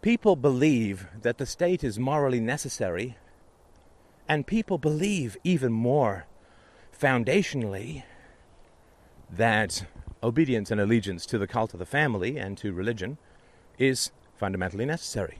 People 0.01 0.35
believe 0.35 1.07
that 1.21 1.37
the 1.37 1.45
state 1.45 1.83
is 1.83 1.97
morally 1.97 2.41
necessary, 2.41 3.17
and 4.27 4.45
people 4.45 4.77
believe 4.77 5.37
even 5.45 5.71
more 5.71 6.25
foundationally 6.97 8.03
that 9.31 9.85
obedience 10.21 10.71
and 10.71 10.79
allegiance 10.79 11.25
to 11.25 11.37
the 11.37 11.47
cult 11.47 11.73
of 11.73 11.79
the 11.79 11.85
family 11.85 12.37
and 12.37 12.57
to 12.57 12.71
religion 12.73 13.17
is 13.77 14.11
fundamentally 14.35 14.85
necessary. 14.85 15.39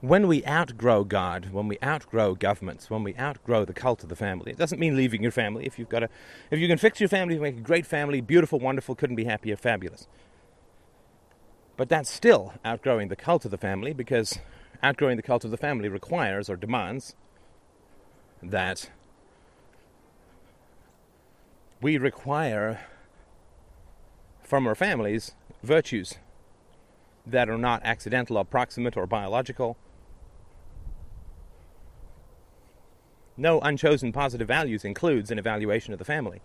when 0.00 0.26
we 0.26 0.44
outgrow 0.46 1.04
God, 1.04 1.50
when 1.52 1.68
we 1.68 1.78
outgrow 1.84 2.34
governments, 2.34 2.88
when 2.88 3.02
we 3.02 3.14
outgrow 3.16 3.64
the 3.64 3.74
cult 3.74 4.02
of 4.02 4.08
the 4.08 4.16
family, 4.16 4.50
it 4.50 4.58
doesn't 4.58 4.78
mean 4.78 4.96
leaving 4.96 5.22
your 5.22 5.30
family. 5.30 5.66
If 5.66 5.78
you've 5.78 5.88
got 5.88 6.02
a, 6.02 6.08
if 6.50 6.58
you 6.58 6.68
can 6.68 6.78
fix 6.78 7.00
your 7.00 7.08
family, 7.08 7.38
make 7.38 7.58
a 7.58 7.60
great 7.60 7.86
family, 7.86 8.20
beautiful, 8.20 8.58
wonderful, 8.58 8.94
couldn't 8.94 9.16
be 9.16 9.24
happier, 9.24 9.56
fabulous. 9.56 10.06
But 11.80 11.88
that's 11.88 12.10
still 12.10 12.52
outgrowing 12.62 13.08
the 13.08 13.16
cult 13.16 13.46
of 13.46 13.50
the 13.50 13.56
family 13.56 13.94
because 13.94 14.38
outgrowing 14.82 15.16
the 15.16 15.22
cult 15.22 15.46
of 15.46 15.50
the 15.50 15.56
family 15.56 15.88
requires 15.88 16.50
or 16.50 16.56
demands 16.56 17.16
that 18.42 18.90
we 21.80 21.96
require 21.96 22.80
from 24.42 24.66
our 24.66 24.74
families 24.74 25.32
virtues 25.62 26.18
that 27.26 27.48
are 27.48 27.56
not 27.56 27.80
accidental 27.82 28.36
or 28.36 28.44
proximate 28.44 28.94
or 28.94 29.06
biological 29.06 29.78
No 33.38 33.58
unchosen 33.60 34.12
positive 34.12 34.48
values 34.48 34.84
includes 34.84 35.30
an 35.30 35.38
evaluation 35.38 35.94
of 35.94 35.98
the 35.98 36.04
family. 36.04 36.42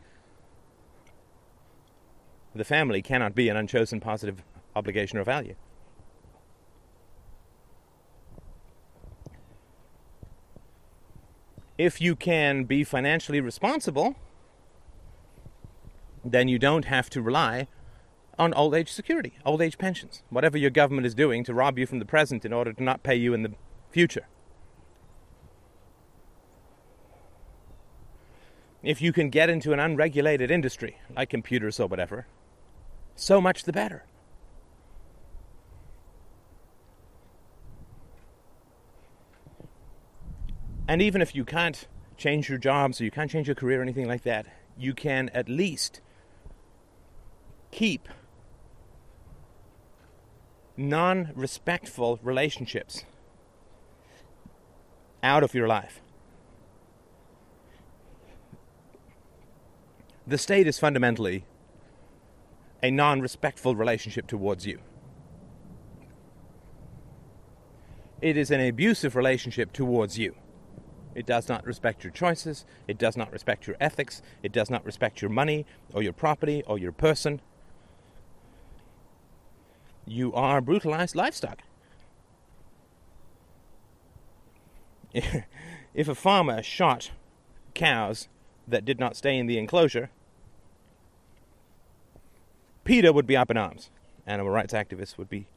The 2.56 2.64
family 2.64 3.02
cannot 3.02 3.36
be 3.36 3.50
an 3.50 3.58
unchosen 3.58 4.00
positive 4.00 4.42
obligation 4.76 5.18
or 5.18 5.24
value. 5.24 5.56
If 11.78 12.00
you 12.00 12.16
can 12.16 12.64
be 12.64 12.84
financially 12.84 13.42
responsible, 13.42 14.16
then 16.24 16.48
you 16.48 16.58
don't 16.58 16.86
have 16.86 17.10
to 17.12 17.22
rely 17.22 17.68
on 18.40 18.54
old 18.54 18.74
age 18.74 18.92
security, 18.92 19.34
old 19.46 19.62
age 19.62 19.78
pensions, 19.78 20.24
whatever 20.30 20.58
your 20.58 20.70
government 20.70 21.06
is 21.06 21.14
doing 21.14 21.44
to 21.44 21.54
rob 21.54 21.78
you 21.78 21.86
from 21.86 22.00
the 22.00 22.06
present 22.06 22.46
in 22.46 22.54
order 22.54 22.72
to 22.72 22.84
not 22.84 23.04
pay 23.04 23.16
you 23.16 23.34
in 23.34 23.44
the 23.44 23.54
future. 23.92 24.28
if 28.86 29.02
you 29.02 29.12
can 29.12 29.30
get 29.30 29.50
into 29.50 29.74
an 29.74 29.80
unregulated 29.80 30.52
industry 30.52 30.98
like 31.16 31.30
computers 31.30 31.80
or 31.80 31.88
whatever, 31.88 32.28
so 33.16 33.42
much 33.42 33.64
the 33.64 33.74
better. 33.74 34.06
And 40.88 41.02
even 41.02 41.22
if 41.22 41.36
you 41.36 41.46
can't 41.46 41.88
change 42.18 42.50
your 42.50 42.58
jobs 42.58 43.02
or 43.02 43.04
you 43.06 43.12
can't 43.12 43.30
change 43.30 43.48
your 43.48 43.56
career 43.56 43.80
or 43.80 43.82
anything 43.82 44.08
like 44.08 44.24
that, 44.24 44.46
you 44.78 44.94
can 44.94 45.30
at 45.30 45.50
least 45.50 46.02
keep 47.72 48.08
non 50.78 51.32
respectful 51.36 52.20
relationships 52.22 53.04
out 55.24 55.44
of 55.44 55.54
your 55.54 55.68
life. 55.68 56.02
the 60.28 60.38
state 60.38 60.68
is 60.68 60.80
fundamentally 60.80 61.46
a 62.82 62.92
non 62.92 63.22
respectful 63.22 63.76
relationship 63.76 64.28
towards 64.28 64.66
you. 64.66 64.80
It 68.22 68.38
is 68.38 68.52
an 68.52 68.62
abusive 68.62 69.16
relationship 69.16 69.72
towards 69.72 70.18
you. 70.18 70.36
It 71.16 71.26
does 71.26 71.48
not 71.48 71.66
respect 71.66 72.04
your 72.04 72.12
choices. 72.12 72.66
It 72.88 72.98
does 72.98 73.16
not 73.16 73.32
respect 73.32 73.66
your 73.66 73.78
ethics. 73.80 74.22
It 74.44 74.52
does 74.52 74.70
not 74.70 74.86
respect 74.86 75.22
your 75.22 75.32
money 75.32 75.66
or 75.94 76.04
your 76.04 76.14
property 76.14 76.62
or 76.68 76.78
your 76.78 76.92
person. 76.92 77.42
You 80.06 80.34
are 80.34 80.62
brutalized 80.62 81.16
livestock. 81.16 81.62
if 85.14 86.10
a 86.10 86.16
farmer 86.16 86.62
shot 86.62 87.12
cows 87.74 88.28
that 88.68 88.84
did 88.84 89.00
not 89.00 89.16
stay 89.16 89.38
in 89.38 89.48
the 89.48 89.58
enclosure, 89.58 90.10
PETA 92.84 93.14
would 93.14 93.26
be 93.26 93.38
up 93.38 93.50
in 93.50 93.58
arms. 93.58 93.90
Animal 94.28 94.52
rights 94.52 94.74
activists 94.74 95.18
would 95.18 95.30
be 95.30 95.48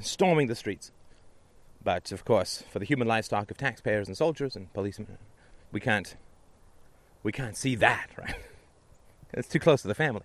storming 0.00 0.48
the 0.48 0.56
streets. 0.56 0.90
But 1.82 2.12
of 2.12 2.24
course, 2.24 2.62
for 2.70 2.78
the 2.78 2.84
human 2.84 3.08
livestock 3.08 3.50
of 3.50 3.56
taxpayers 3.56 4.06
and 4.06 4.16
soldiers 4.16 4.54
and 4.54 4.72
policemen, 4.72 5.18
we 5.72 5.80
can't 5.80 6.16
we 7.22 7.32
can't 7.32 7.56
see 7.56 7.74
that, 7.76 8.10
right? 8.18 8.36
it's 9.32 9.48
too 9.48 9.58
close 9.58 9.82
to 9.82 9.88
the 9.88 9.94
family. 9.94 10.22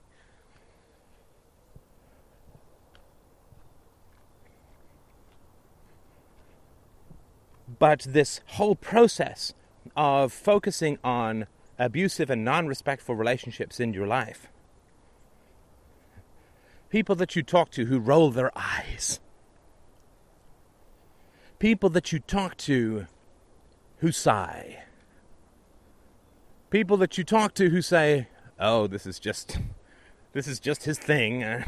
But 7.80 8.00
this 8.10 8.42
whole 8.48 8.76
process 8.76 9.54
of 9.96 10.34
focusing 10.34 10.98
on 11.04 11.48
abusive 11.78 12.30
and 12.30 12.44
non 12.44 12.68
respectful 12.68 13.16
relationships 13.16 13.80
in 13.80 13.94
your 13.94 14.08
life. 14.08 14.48
People 16.90 17.16
that 17.16 17.36
you 17.36 17.44
talk 17.44 17.70
to 17.72 17.86
who 17.86 18.00
roll 18.00 18.32
their 18.32 18.52
eyes. 18.58 19.20
People 21.60 21.90
that 21.90 22.12
you 22.12 22.20
talk 22.20 22.56
to 22.58 23.08
who 23.98 24.12
sigh. 24.12 24.84
People 26.70 26.98
that 26.98 27.18
you 27.18 27.24
talk 27.24 27.56
to 27.56 27.70
who 27.70 27.82
say, 27.82 28.28
"Oh, 28.60 28.86
this 28.86 29.08
is 29.08 29.18
just 29.18 29.58
this 30.34 30.48
is 30.48 30.60
just 30.60 30.84
his 30.84 31.00
thing. 31.00 31.44
Uh, 31.44 31.64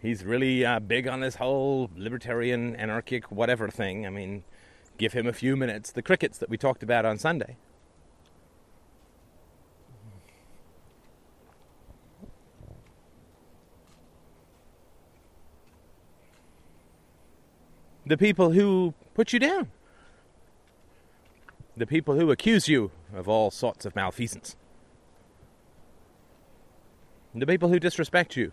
he's 0.00 0.24
really 0.24 0.64
uh, 0.64 0.80
big 0.80 1.06
on 1.06 1.20
this 1.20 1.36
whole 1.36 1.90
libertarian, 1.94 2.74
anarchic, 2.76 3.30
whatever 3.30 3.68
thing. 3.68 4.06
I 4.06 4.10
mean, 4.10 4.44
give 4.96 5.12
him 5.12 5.26
a 5.26 5.34
few 5.34 5.56
minutes. 5.56 5.92
The 5.92 6.02
crickets 6.02 6.38
that 6.38 6.48
we 6.48 6.56
talked 6.56 6.82
about 6.82 7.04
on 7.04 7.18
Sunday. 7.18 7.58
The 18.06 18.16
people 18.16 18.52
who 18.52 18.94
put 19.18 19.32
you 19.32 19.40
down. 19.40 19.66
The 21.76 21.88
people 21.88 22.14
who 22.14 22.30
accuse 22.30 22.68
you 22.68 22.92
of 23.12 23.28
all 23.28 23.50
sorts 23.50 23.84
of 23.84 23.96
malfeasance. 23.96 24.54
The 27.34 27.44
people 27.44 27.68
who 27.68 27.80
disrespect 27.80 28.36
you. 28.36 28.52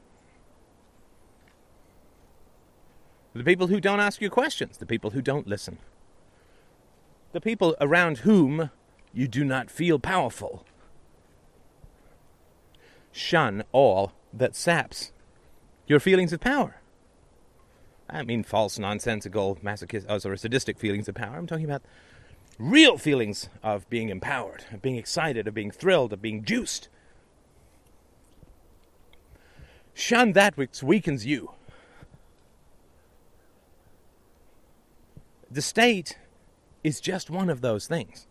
The 3.35 3.43
people 3.43 3.67
who 3.67 3.79
don't 3.79 3.99
ask 3.99 4.21
you 4.21 4.31
questions, 4.31 4.77
the 4.77 4.87
people 4.87 5.11
who 5.11 5.21
don't 5.21 5.45
listen, 5.45 5.77
the 7.31 7.41
people 7.41 7.75
around 7.79 8.19
whom 8.19 8.71
you 9.13 9.27
do 9.27 9.45
not 9.45 9.69
feel 9.69 9.99
powerful. 9.99 10.65
Shun 13.11 13.63
all 13.71 14.13
that 14.33 14.55
saps 14.55 15.11
your 15.85 15.99
feelings 15.99 16.33
of 16.33 16.39
power. 16.39 16.81
I 18.09 18.23
mean 18.23 18.43
false, 18.43 18.77
nonsensical, 18.77 19.57
masochistic, 19.61 20.09
oh, 20.11 20.19
sorry, 20.19 20.37
sadistic 20.37 20.77
feelings 20.77 21.07
of 21.07 21.15
power. 21.15 21.37
I'm 21.37 21.47
talking 21.47 21.65
about 21.65 21.81
real 22.59 22.97
feelings 22.97 23.49
of 23.63 23.89
being 23.89 24.09
empowered, 24.09 24.65
of 24.71 24.81
being 24.81 24.95
excited, 24.95 25.47
of 25.47 25.53
being 25.53 25.71
thrilled, 25.71 26.13
of 26.13 26.21
being 26.21 26.43
juiced. 26.43 26.87
Shun 29.93 30.33
that 30.33 30.55
which 30.57 30.83
weakens 30.83 31.25
you. 31.25 31.51
The 35.49 35.61
state 35.61 36.17
is 36.83 36.99
just 36.99 37.29
one 37.29 37.49
of 37.49 37.61
those 37.61 37.87
things. 37.87 38.27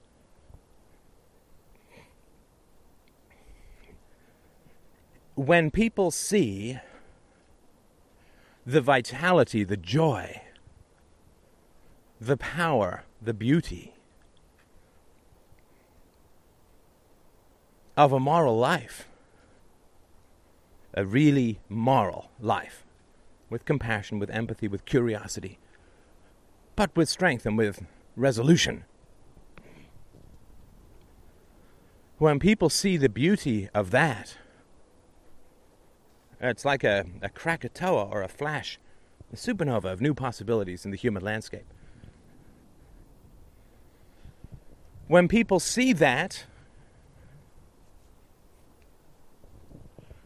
When 5.35 5.71
people 5.71 6.11
see 6.11 6.79
the 8.67 8.81
vitality, 8.81 9.65
the 9.65 9.77
joy, 9.77 10.41
the 12.21 12.37
power, 12.37 13.05
the 13.21 13.35
beauty 13.35 13.93
of 17.97 18.13
a 18.13 18.21
moral 18.21 18.57
life, 18.57 19.07
a 20.95 21.05
really 21.05 21.61
moral 21.69 22.31
life, 22.41 22.85
with 23.51 23.65
compassion, 23.65 24.19
with 24.19 24.31
empathy, 24.31 24.67
with 24.67 24.85
curiosity, 24.85 25.59
but 26.77 26.95
with 26.97 27.09
strength 27.09 27.45
and 27.45 27.59
with 27.59 27.85
resolution. 28.17 28.85
When 32.19 32.39
people 32.39 32.71
see 32.71 32.97
the 32.97 33.09
beauty 33.09 33.69
of 33.75 33.91
that, 33.91 34.37
Uh, 36.45 36.49
it's 36.49 36.65
like 36.65 36.85
a, 36.85 37.07
a 37.23 37.31
Krakatoa 37.31 38.05
or 38.05 38.23
a 38.23 38.29
flash, 38.29 38.79
a 39.33 39.37
supernova 39.37 39.87
of 39.87 40.03
new 40.03 40.13
possibilities 40.13 40.85
in 40.85 40.91
the 40.91 40.97
human 40.97 41.23
landscape. 41.23 41.65
When 45.09 45.27
people 45.27 45.59
see 45.59 45.95
that, 45.95 46.45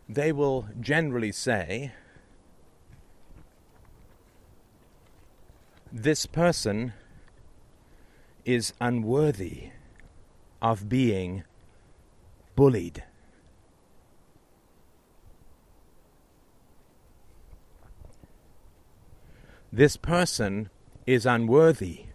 they 0.08 0.32
will 0.32 0.66
generally 0.80 1.30
say, 1.30 1.92
This 5.92 6.26
person 6.26 6.92
is 8.44 8.74
unworthy 8.80 9.70
of 10.60 10.88
being 10.88 11.44
bullied. 12.56 13.04
This 19.72 19.96
person 19.98 20.70
is 21.06 21.26
unworthy 21.26 22.06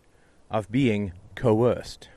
of 0.49 0.71
being 0.71 1.13
coerced. 1.35 2.09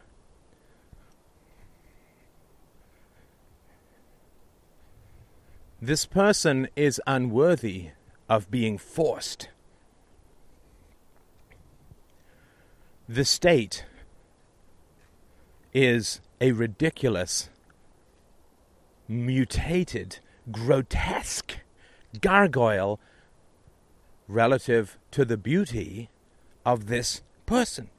This 5.80 6.06
person 6.06 6.68
is 6.74 7.02
unworthy 7.06 7.90
of 8.30 8.50
being 8.50 8.78
forced. 8.78 9.50
The 13.06 13.24
state 13.24 13.84
is 15.74 16.20
a 16.40 16.52
ridiculous, 16.52 17.50
mutated, 19.06 20.18
grotesque 20.50 21.58
gargoyle 22.22 22.98
relative 24.28 24.98
to 25.12 25.24
the 25.24 25.36
beauty 25.36 26.10
of 26.64 26.86
this 26.86 27.22
person. 27.46 27.90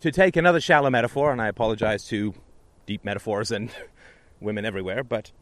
To 0.00 0.12
take 0.12 0.36
another 0.36 0.60
shallow 0.60 0.90
metaphor, 0.90 1.32
and 1.32 1.42
I 1.42 1.48
apologize 1.48 2.04
to 2.08 2.34
deep 2.86 3.04
metaphors 3.04 3.50
and 3.50 3.70
women 4.40 4.64
everywhere, 4.64 5.02
but 5.02 5.32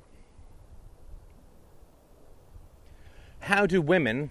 how 3.40 3.66
do 3.66 3.82
women 3.82 4.30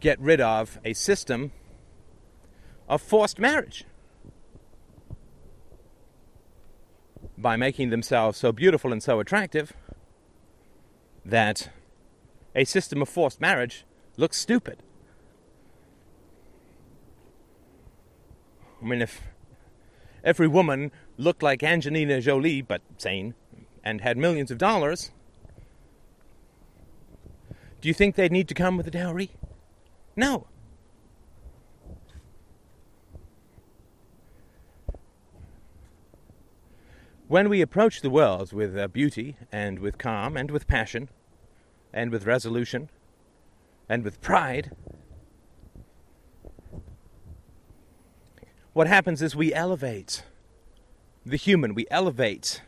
get 0.00 0.18
rid 0.18 0.40
of 0.40 0.78
a 0.84 0.94
system 0.94 1.52
of 2.88 3.02
forced 3.02 3.38
marriage? 3.38 3.84
By 7.38 7.56
making 7.56 7.90
themselves 7.90 8.38
so 8.38 8.50
beautiful 8.50 8.92
and 8.92 9.02
so 9.02 9.20
attractive 9.20 9.72
that 11.24 11.70
a 12.54 12.64
system 12.64 13.02
of 13.02 13.08
forced 13.08 13.40
marriage 13.40 13.84
looks 14.16 14.38
stupid. 14.38 14.78
I 18.82 18.86
mean, 18.86 19.02
if 19.02 19.20
every 20.24 20.48
woman 20.48 20.92
looked 21.16 21.42
like 21.42 21.62
Angelina 21.62 22.20
Jolie, 22.20 22.62
but 22.62 22.82
sane, 22.98 23.34
and 23.82 24.00
had 24.00 24.16
millions 24.16 24.50
of 24.50 24.58
dollars, 24.58 25.10
do 27.80 27.88
you 27.88 27.94
think 27.94 28.14
they'd 28.14 28.32
need 28.32 28.48
to 28.48 28.54
come 28.54 28.76
with 28.76 28.86
a 28.86 28.90
dowry? 28.90 29.30
No. 30.16 30.46
When 37.28 37.48
we 37.48 37.60
approach 37.60 38.02
the 38.02 38.10
world 38.10 38.52
with 38.52 38.78
uh, 38.78 38.86
beauty 38.86 39.36
and 39.50 39.80
with 39.80 39.98
calm 39.98 40.36
and 40.36 40.48
with 40.48 40.68
passion 40.68 41.08
and 41.92 42.12
with 42.12 42.24
resolution 42.24 42.88
and 43.88 44.04
with 44.04 44.20
pride, 44.20 44.70
what 48.72 48.86
happens 48.86 49.22
is 49.22 49.34
we 49.34 49.52
elevate 49.52 50.22
the 51.24 51.36
human, 51.36 51.74
we 51.74 51.86
elevate 51.90 52.62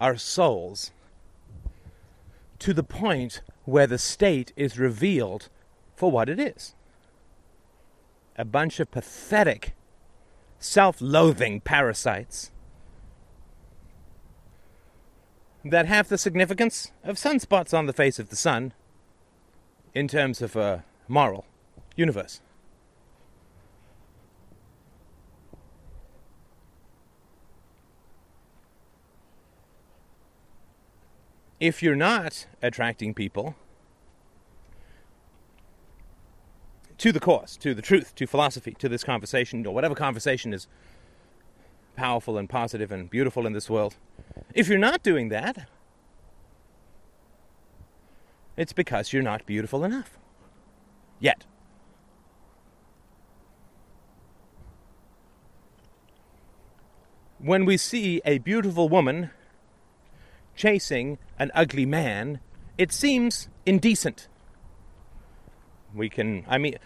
our 0.00 0.16
souls 0.16 0.90
to 2.58 2.74
the 2.74 2.82
point 2.82 3.40
where 3.66 3.86
the 3.86 3.98
state 3.98 4.52
is 4.56 4.80
revealed 4.80 5.48
for 5.94 6.10
what 6.10 6.28
it 6.28 6.40
is. 6.40 6.74
A 8.36 8.44
bunch 8.44 8.80
of 8.80 8.90
pathetic, 8.90 9.74
self 10.58 11.00
loathing 11.00 11.60
parasites 11.60 12.50
that 15.64 15.86
have 15.86 16.08
the 16.08 16.18
significance 16.18 16.92
of 17.04 17.16
sunspots 17.16 17.76
on 17.76 17.86
the 17.86 17.92
face 17.92 18.18
of 18.18 18.30
the 18.30 18.36
sun 18.36 18.72
in 19.94 20.08
terms 20.08 20.40
of 20.40 20.56
a 20.56 20.84
moral 21.08 21.44
universe. 21.96 22.40
if 31.60 31.82
you're 31.82 31.96
not 31.96 32.46
attracting 32.62 33.12
people 33.12 33.56
to 36.98 37.12
the 37.12 37.20
cause, 37.20 37.56
to 37.58 37.74
the 37.74 37.82
truth, 37.82 38.14
to 38.16 38.26
philosophy, 38.26 38.74
to 38.78 38.88
this 38.88 39.04
conversation, 39.04 39.64
or 39.66 39.74
whatever 39.74 39.94
conversation 39.94 40.52
is 40.52 40.66
powerful 41.96 42.36
and 42.36 42.48
positive 42.48 42.92
and 42.92 43.08
beautiful 43.10 43.46
in 43.46 43.52
this 43.52 43.70
world, 43.70 43.96
if 44.54 44.68
you're 44.68 44.78
not 44.78 45.02
doing 45.02 45.28
that, 45.28 45.68
it's 48.56 48.72
because 48.72 49.12
you're 49.12 49.22
not 49.22 49.46
beautiful 49.46 49.84
enough. 49.84 50.18
Yet. 51.20 51.44
When 57.38 57.64
we 57.64 57.76
see 57.76 58.20
a 58.24 58.38
beautiful 58.38 58.88
woman 58.88 59.30
chasing 60.56 61.18
an 61.38 61.52
ugly 61.54 61.86
man, 61.86 62.40
it 62.76 62.92
seems 62.92 63.48
indecent. 63.64 64.26
We 65.94 66.08
can, 66.08 66.44
I 66.48 66.58
mean, 66.58 66.76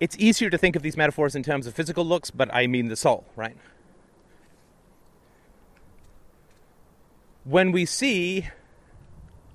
it's 0.00 0.16
easier 0.18 0.50
to 0.50 0.58
think 0.58 0.76
of 0.76 0.82
these 0.82 0.96
metaphors 0.96 1.34
in 1.34 1.42
terms 1.42 1.66
of 1.66 1.74
physical 1.74 2.04
looks, 2.04 2.30
but 2.30 2.52
I 2.54 2.66
mean 2.66 2.88
the 2.88 2.96
soul, 2.96 3.24
right? 3.36 3.56
When 7.44 7.72
we 7.72 7.84
see 7.84 8.48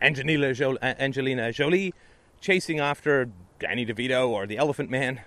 Angelina 0.02 0.54
Jolie, 0.54 0.80
Angelina 0.82 1.52
Jolie 1.52 1.94
chasing 2.42 2.80
after 2.80 3.30
Danny 3.60 3.86
DeVito 3.86 4.28
or 4.28 4.46
the 4.46 4.58
Elephant 4.58 4.90
Man, 4.90 5.22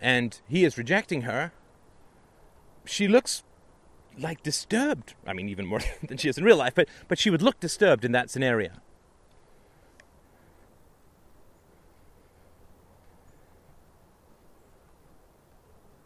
and 0.00 0.40
he 0.48 0.64
is 0.64 0.76
rejecting 0.78 1.22
her, 1.22 1.52
she 2.84 3.08
looks 3.08 3.44
like 4.18 4.42
disturbed. 4.42 5.14
I 5.26 5.32
mean, 5.32 5.48
even 5.48 5.66
more 5.66 5.80
than 6.06 6.18
she 6.18 6.28
is 6.28 6.38
in 6.38 6.44
real 6.44 6.56
life, 6.56 6.74
but, 6.74 6.88
but 7.08 7.18
she 7.18 7.30
would 7.30 7.42
look 7.42 7.60
disturbed 7.60 8.04
in 8.04 8.12
that 8.12 8.30
scenario. 8.30 8.70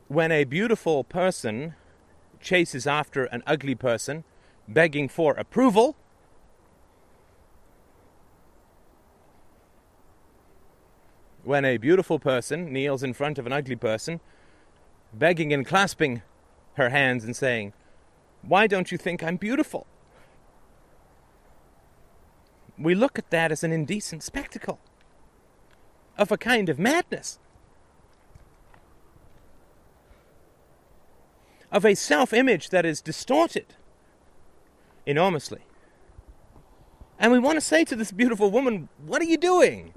When 0.08 0.30
a 0.30 0.44
beautiful 0.44 1.02
person 1.02 1.74
chases 2.40 2.86
after 2.86 3.24
an 3.24 3.42
ugly 3.44 3.74
person, 3.74 4.22
begging 4.68 5.08
for 5.08 5.34
approval, 5.34 5.96
when 11.42 11.64
a 11.64 11.76
beautiful 11.76 12.20
person 12.20 12.72
kneels 12.72 13.02
in 13.02 13.14
front 13.14 13.36
of 13.38 13.46
an 13.46 13.52
ugly 13.52 13.74
person, 13.74 14.20
begging 15.12 15.52
and 15.52 15.66
clasping 15.66 16.22
her 16.74 16.90
hands 16.90 17.24
and 17.24 17.34
saying, 17.34 17.72
Why 18.42 18.68
don't 18.68 18.92
you 18.92 18.98
think 18.98 19.24
I'm 19.24 19.36
beautiful? 19.36 19.88
We 22.78 22.94
look 22.94 23.18
at 23.18 23.30
that 23.30 23.50
as 23.50 23.64
an 23.64 23.72
indecent 23.72 24.22
spectacle 24.22 24.78
of 26.16 26.30
a 26.30 26.36
kind 26.36 26.68
of 26.68 26.78
madness, 26.78 27.40
of 31.70 31.84
a 31.84 31.94
self 31.94 32.32
image 32.32 32.70
that 32.70 32.84
is 32.84 33.00
distorted 33.00 33.74
enormously. 35.04 35.60
And 37.18 37.32
we 37.32 37.38
want 37.38 37.56
to 37.56 37.60
say 37.60 37.84
to 37.84 37.96
this 37.96 38.12
beautiful 38.12 38.50
woman, 38.50 38.88
What 39.04 39.22
are 39.22 39.26
you 39.26 39.38
doing? 39.38 39.92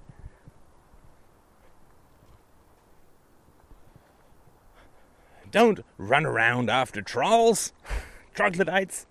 Don't 5.52 5.80
run 5.98 6.26
around 6.26 6.70
after 6.70 7.02
trolls, 7.02 7.74
troglodytes. 8.34 9.08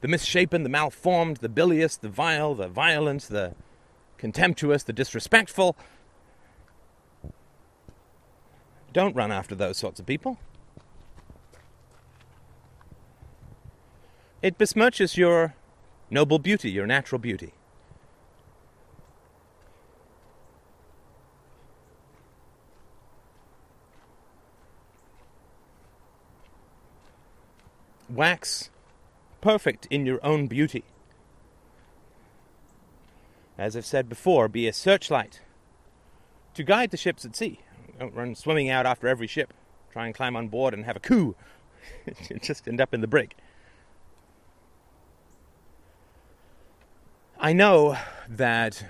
The 0.00 0.08
misshapen, 0.08 0.62
the 0.62 0.68
malformed, 0.68 1.38
the 1.38 1.48
bilious, 1.48 1.96
the 1.96 2.08
vile, 2.08 2.54
the 2.54 2.68
violent, 2.68 3.22
the 3.22 3.54
contemptuous, 4.16 4.84
the 4.84 4.92
disrespectful. 4.92 5.76
Don't 8.98 9.14
run 9.14 9.30
after 9.30 9.54
those 9.54 9.78
sorts 9.78 10.00
of 10.00 10.06
people. 10.06 10.40
It 14.42 14.58
besmirches 14.58 15.16
your 15.16 15.54
noble 16.10 16.40
beauty, 16.40 16.68
your 16.72 16.84
natural 16.84 17.20
beauty. 17.20 17.52
wax 28.08 28.70
perfect 29.40 29.86
in 29.90 30.06
your 30.06 30.18
own 30.26 30.48
beauty. 30.48 30.82
As 33.56 33.76
I've 33.76 33.86
said 33.86 34.08
before, 34.08 34.48
be 34.48 34.66
a 34.66 34.72
searchlight 34.72 35.40
to 36.54 36.64
guide 36.64 36.90
the 36.90 36.96
ships 36.96 37.24
at 37.24 37.36
sea. 37.36 37.60
Run 38.00 38.34
swimming 38.34 38.70
out 38.70 38.86
after 38.86 39.08
every 39.08 39.26
ship. 39.26 39.52
Try 39.92 40.06
and 40.06 40.14
climb 40.14 40.36
on 40.36 40.48
board 40.48 40.74
and 40.74 40.84
have 40.84 40.96
a 40.96 41.00
coup. 41.00 41.34
Just 42.42 42.68
end 42.68 42.80
up 42.80 42.94
in 42.94 43.00
the 43.00 43.06
brig. 43.06 43.34
I 47.40 47.52
know 47.52 47.96
that 48.28 48.84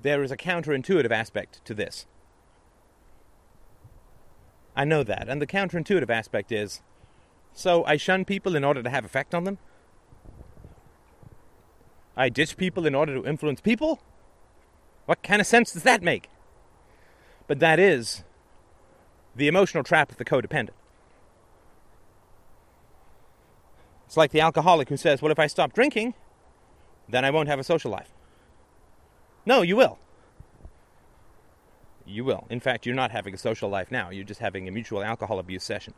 there 0.00 0.22
is 0.22 0.30
a 0.30 0.36
counterintuitive 0.36 1.10
aspect 1.10 1.64
to 1.64 1.74
this. 1.74 2.06
I 4.74 4.84
know 4.84 5.02
that. 5.02 5.28
And 5.28 5.40
the 5.40 5.46
counterintuitive 5.46 6.10
aspect 6.10 6.50
is 6.50 6.80
so 7.52 7.84
I 7.84 7.96
shun 7.96 8.24
people 8.24 8.56
in 8.56 8.64
order 8.64 8.82
to 8.82 8.90
have 8.90 9.04
effect 9.04 9.34
on 9.34 9.44
them? 9.44 9.58
I 12.16 12.28
ditch 12.28 12.56
people 12.56 12.86
in 12.86 12.94
order 12.94 13.14
to 13.14 13.26
influence 13.26 13.60
people? 13.60 14.00
What 15.06 15.22
kind 15.22 15.40
of 15.40 15.46
sense 15.46 15.72
does 15.72 15.82
that 15.82 16.02
make? 16.02 16.28
But 17.46 17.58
that 17.60 17.78
is 17.78 18.24
the 19.34 19.48
emotional 19.48 19.84
trap 19.84 20.10
of 20.10 20.18
the 20.18 20.24
codependent. 20.24 20.70
It's 24.06 24.16
like 24.16 24.30
the 24.30 24.40
alcoholic 24.40 24.88
who 24.88 24.96
says, 24.96 25.22
Well, 25.22 25.32
if 25.32 25.38
I 25.38 25.46
stop 25.46 25.72
drinking, 25.72 26.14
then 27.08 27.24
I 27.24 27.30
won't 27.30 27.48
have 27.48 27.58
a 27.58 27.64
social 27.64 27.90
life. 27.90 28.10
No, 29.44 29.62
you 29.62 29.76
will. 29.76 29.98
You 32.06 32.24
will. 32.24 32.46
In 32.50 32.60
fact, 32.60 32.84
you're 32.84 32.94
not 32.94 33.10
having 33.10 33.34
a 33.34 33.38
social 33.38 33.68
life 33.68 33.90
now. 33.90 34.10
You're 34.10 34.24
just 34.24 34.40
having 34.40 34.68
a 34.68 34.70
mutual 34.70 35.02
alcohol 35.02 35.38
abuse 35.38 35.64
session 35.64 35.94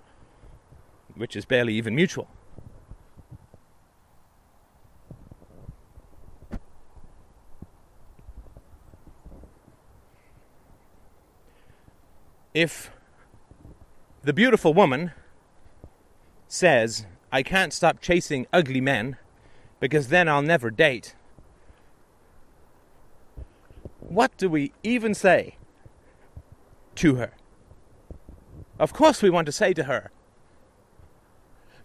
which 1.16 1.36
is 1.36 1.44
barely 1.44 1.74
even 1.74 1.94
mutual. 1.94 2.28
If 12.54 12.92
the 14.22 14.32
beautiful 14.32 14.72
woman 14.72 15.10
says, 16.46 17.04
I 17.32 17.42
can't 17.42 17.72
stop 17.72 18.00
chasing 18.00 18.46
ugly 18.52 18.80
men 18.80 19.16
because 19.80 20.06
then 20.08 20.28
I'll 20.28 20.40
never 20.40 20.70
date, 20.70 21.16
what 23.98 24.36
do 24.36 24.48
we 24.48 24.72
even 24.84 25.14
say 25.14 25.56
to 26.94 27.16
her? 27.16 27.32
Of 28.78 28.92
course, 28.92 29.20
we 29.20 29.30
want 29.30 29.46
to 29.46 29.52
say 29.52 29.72
to 29.74 29.84
her, 29.84 30.12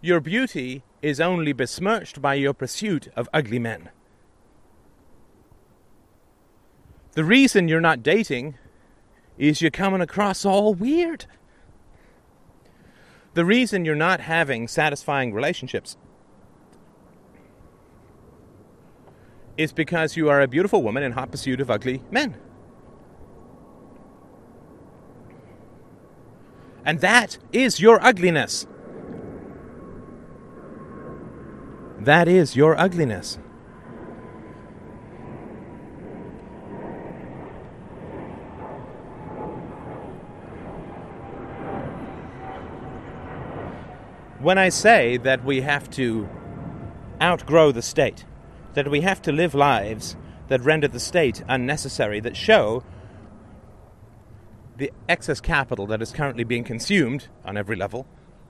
your 0.00 0.20
beauty 0.20 0.82
is 1.02 1.20
only 1.20 1.52
besmirched 1.52 2.22
by 2.22 2.34
your 2.34 2.54
pursuit 2.54 3.08
of 3.16 3.28
ugly 3.34 3.58
men. 3.58 3.90
The 7.12 7.24
reason 7.24 7.66
you're 7.66 7.80
not 7.80 8.04
dating 8.04 8.54
is 9.40 9.62
you're 9.62 9.70
coming 9.70 10.02
across 10.02 10.44
all 10.44 10.74
weird. 10.74 11.24
The 13.32 13.44
reason 13.44 13.86
you're 13.86 13.94
not 13.94 14.20
having 14.20 14.68
satisfying 14.68 15.32
relationships 15.32 15.96
is 19.56 19.72
because 19.72 20.14
you 20.14 20.28
are 20.28 20.42
a 20.42 20.46
beautiful 20.46 20.82
woman 20.82 21.02
in 21.02 21.12
hot 21.12 21.30
pursuit 21.30 21.60
of 21.60 21.70
ugly 21.70 22.02
men. 22.10 22.36
And 26.84 27.00
that 27.00 27.38
is 27.50 27.80
your 27.80 28.02
ugliness. 28.04 28.66
That 31.98 32.28
is 32.28 32.56
your 32.56 32.78
ugliness. 32.78 33.38
When 44.40 44.58
I 44.58 44.70
say 44.70 45.18
that 45.18 45.44
we 45.44 45.60
have 45.60 45.90
to 45.90 46.28
outgrow 47.20 47.72
the 47.72 47.82
state, 47.82 48.24
that 48.74 48.90
we 48.90 49.02
have 49.02 49.20
to 49.22 49.32
live 49.32 49.54
lives 49.54 50.16
that 50.48 50.62
render 50.62 50.88
the 50.88 50.98
state 50.98 51.42
unnecessary, 51.46 52.20
that 52.20 52.36
show 52.36 52.82
the 54.76 54.90
excess 55.08 55.40
capital 55.40 55.86
that 55.88 56.00
is 56.00 56.10
currently 56.10 56.44
being 56.44 56.64
consumed 56.64 57.28
on 57.44 57.56
every 57.56 57.76
level 57.76 58.06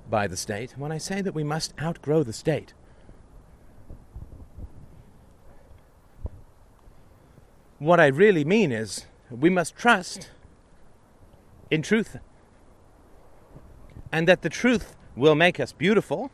by 0.08 0.26
the 0.26 0.36
state, 0.36 0.74
when 0.78 0.92
I 0.92 0.98
say 0.98 1.20
that 1.22 1.34
we 1.34 1.44
must 1.44 1.74
outgrow 1.80 2.22
the 2.22 2.32
state, 2.32 2.72
What 7.80 7.98
I 7.98 8.08
really 8.08 8.44
mean 8.44 8.72
is 8.72 9.06
we 9.30 9.48
must 9.48 9.74
trust 9.74 10.28
in 11.70 11.80
truth. 11.80 12.18
And 14.12 14.28
that 14.28 14.42
the 14.42 14.50
truth 14.50 14.96
will 15.16 15.34
make 15.34 15.60
us 15.60 15.72
beautiful 15.72 16.30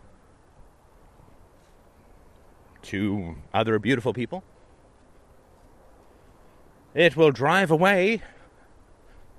to 2.82 3.36
other 3.52 3.78
beautiful 3.78 4.12
people. 4.12 4.44
It 6.94 7.16
will 7.16 7.30
drive 7.30 7.70
away 7.70 8.22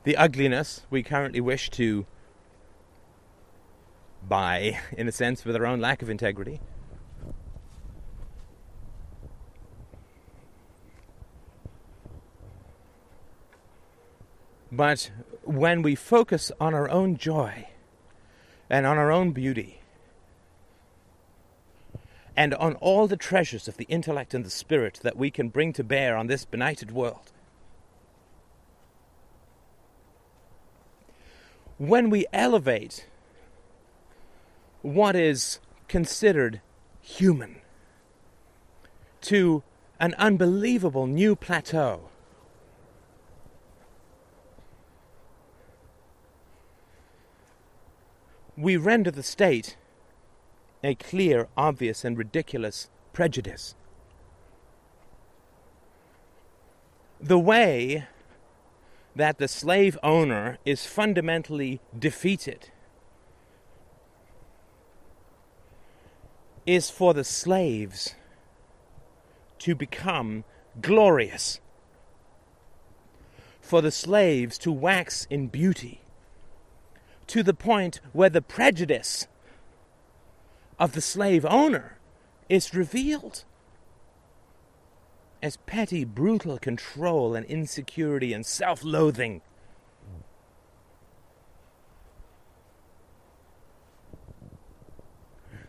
the 0.03 0.17
ugliness 0.17 0.85
we 0.89 1.01
currently 1.01 1.41
wish 1.41 1.69
to 1.71 2.05
buy, 4.27 4.79
in 4.97 5.07
a 5.07 5.11
sense, 5.11 5.45
with 5.45 5.55
our 5.55 5.65
own 5.65 5.79
lack 5.79 6.01
of 6.01 6.09
integrity. 6.09 6.59
But 14.71 15.09
when 15.43 15.81
we 15.81 15.95
focus 15.95 16.51
on 16.59 16.73
our 16.73 16.89
own 16.89 17.15
joy 17.17 17.67
and 18.70 18.86
on 18.86 18.97
our 18.97 19.11
own 19.11 19.32
beauty 19.32 19.82
and 22.36 22.53
on 22.53 22.76
all 22.76 23.07
the 23.07 23.18
treasures 23.18 23.68
of 23.68 23.78
the 23.78 23.86
intellect 23.86 24.34
and 24.34 24.45
the 24.45 24.49
spirit 24.49 24.99
that 25.01 25.18
we 25.18 25.32
can 25.32 25.49
bring 25.49 25.74
to 25.74 25.84
bear 25.84 26.15
on 26.15 26.28
this 26.28 26.45
benighted 26.45 26.91
world, 26.91 27.32
when 31.80 32.11
we 32.11 32.28
elevate 32.32 33.07
what 34.84 35.15
is 35.15 35.59
considered 35.88 36.61
human 37.01 37.57
to 39.22 39.63
an 39.99 40.13
unbelievable 40.18 41.07
new 41.07 41.36
plateau. 41.36 42.09
We 48.58 48.76
render 48.76 49.12
the 49.12 49.24
state 49.24 49.78
a 50.84 50.95
clear, 50.95 51.47
obvious, 51.55 52.03
and 52.03 52.18
ridiculous 52.18 52.89
prejudice. 53.14 53.76
The 57.20 57.39
way 57.39 58.08
that 59.16 59.38
the 59.38 59.47
slave 59.47 59.97
owner 60.03 60.58
is 60.66 60.86
fundamentally 60.86 61.82
defeated 61.97 62.70
is 66.66 66.89
for 66.89 67.14
the 67.14 67.24
slaves 67.24 68.16
to 69.60 69.74
become 69.74 70.43
glorious, 70.82 71.60
for 73.62 73.82
the 73.82 73.91
slaves 73.91 74.58
to 74.60 74.72
wax 74.72 75.26
in 75.30 75.47
beauty, 75.47 76.01
to 77.28 77.43
the 77.43 77.53
point 77.53 77.99
where 78.13 78.30
the 78.30 78.41
prejudice 78.41 79.28
of 80.80 80.93
the 80.93 81.01
slave 81.01 81.45
owner 81.45 81.97
is 82.49 82.73
revealed 82.73 83.43
as 85.41 85.57
petty, 85.57 86.03
brutal 86.03 86.57
control 86.57 87.36
and 87.36 87.45
insecurity 87.45 88.34
and 88.34 88.45
self 88.45 88.84
loathing. 88.84 89.41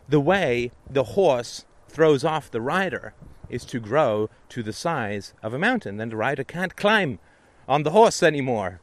The 0.07 0.19
way 0.19 0.71
the 0.89 1.03
horse 1.03 1.65
throws 1.87 2.23
off 2.23 2.49
the 2.49 2.61
rider 2.61 3.13
is 3.47 3.63
to 3.65 3.79
grow 3.79 4.29
to 4.49 4.63
the 4.63 4.73
size 4.73 5.33
of 5.43 5.53
a 5.53 5.59
mountain. 5.59 5.97
Then 5.97 6.09
the 6.09 6.15
rider 6.15 6.43
can't 6.43 6.75
climb 6.75 7.19
on 7.67 7.83
the 7.83 7.91
horse 7.91 8.23
anymore. 8.23 8.81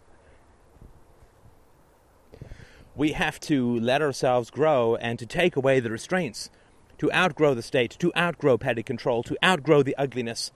We 2.96 3.12
have 3.12 3.38
to 3.40 3.78
let 3.78 4.00
ourselves 4.00 4.50
grow 4.50 4.96
and 4.96 5.18
to 5.18 5.26
take 5.26 5.54
away 5.54 5.80
the 5.80 5.90
restraints, 5.90 6.48
to 6.96 7.12
outgrow 7.12 7.52
the 7.52 7.62
state, 7.62 7.90
to 7.98 8.10
outgrow 8.16 8.56
petty 8.56 8.82
control, 8.82 9.22
to 9.24 9.36
outgrow 9.44 9.82
the 9.82 9.94
ugliness 9.96 10.50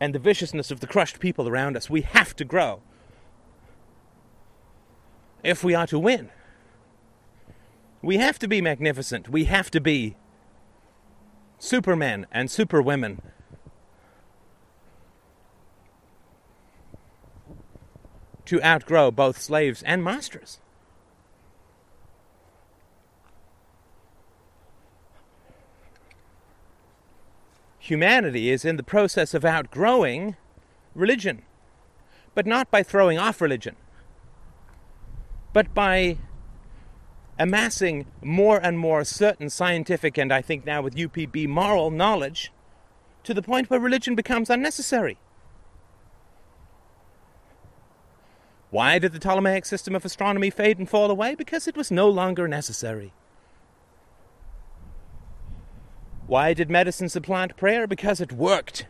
and 0.00 0.12
the 0.12 0.18
viciousness 0.18 0.72
of 0.72 0.80
the 0.80 0.88
crushed 0.88 1.20
people 1.20 1.48
around 1.48 1.76
us. 1.76 1.88
We 1.88 2.00
have 2.00 2.34
to 2.36 2.44
grow 2.44 2.82
if 5.44 5.62
we 5.62 5.72
are 5.72 5.86
to 5.86 5.98
win. 5.98 6.30
We 8.02 8.16
have 8.16 8.38
to 8.40 8.48
be 8.48 8.60
magnificent. 8.60 9.28
We 9.28 9.44
have 9.44 9.70
to 9.70 9.80
be 9.80 10.16
supermen 11.58 12.26
and 12.32 12.50
superwomen. 12.50 13.22
To 18.46 18.60
outgrow 18.64 19.12
both 19.12 19.40
slaves 19.40 19.82
and 19.84 20.02
masters. 20.02 20.58
Humanity 27.80 28.50
is 28.50 28.66
in 28.66 28.76
the 28.76 28.82
process 28.82 29.32
of 29.32 29.42
outgrowing 29.42 30.36
religion, 30.94 31.42
but 32.34 32.46
not 32.46 32.70
by 32.70 32.82
throwing 32.82 33.18
off 33.18 33.40
religion, 33.40 33.74
but 35.54 35.72
by 35.72 36.18
amassing 37.38 38.04
more 38.22 38.58
and 38.62 38.78
more 38.78 39.02
certain 39.02 39.48
scientific 39.48 40.18
and 40.18 40.30
I 40.30 40.42
think 40.42 40.66
now 40.66 40.82
with 40.82 40.94
UPB 40.94 41.48
moral 41.48 41.90
knowledge 41.90 42.52
to 43.24 43.32
the 43.32 43.40
point 43.40 43.70
where 43.70 43.80
religion 43.80 44.14
becomes 44.14 44.50
unnecessary. 44.50 45.16
Why 48.70 48.98
did 48.98 49.12
the 49.12 49.18
Ptolemaic 49.18 49.64
system 49.64 49.96
of 49.96 50.04
astronomy 50.04 50.50
fade 50.50 50.78
and 50.78 50.88
fall 50.88 51.10
away? 51.10 51.34
Because 51.34 51.66
it 51.66 51.78
was 51.78 51.90
no 51.90 52.10
longer 52.10 52.46
necessary. 52.46 53.14
Why 56.30 56.54
did 56.54 56.70
medicine 56.70 57.08
supplant 57.08 57.56
prayer? 57.56 57.88
Because 57.88 58.20
it 58.20 58.30
worked. 58.30 58.86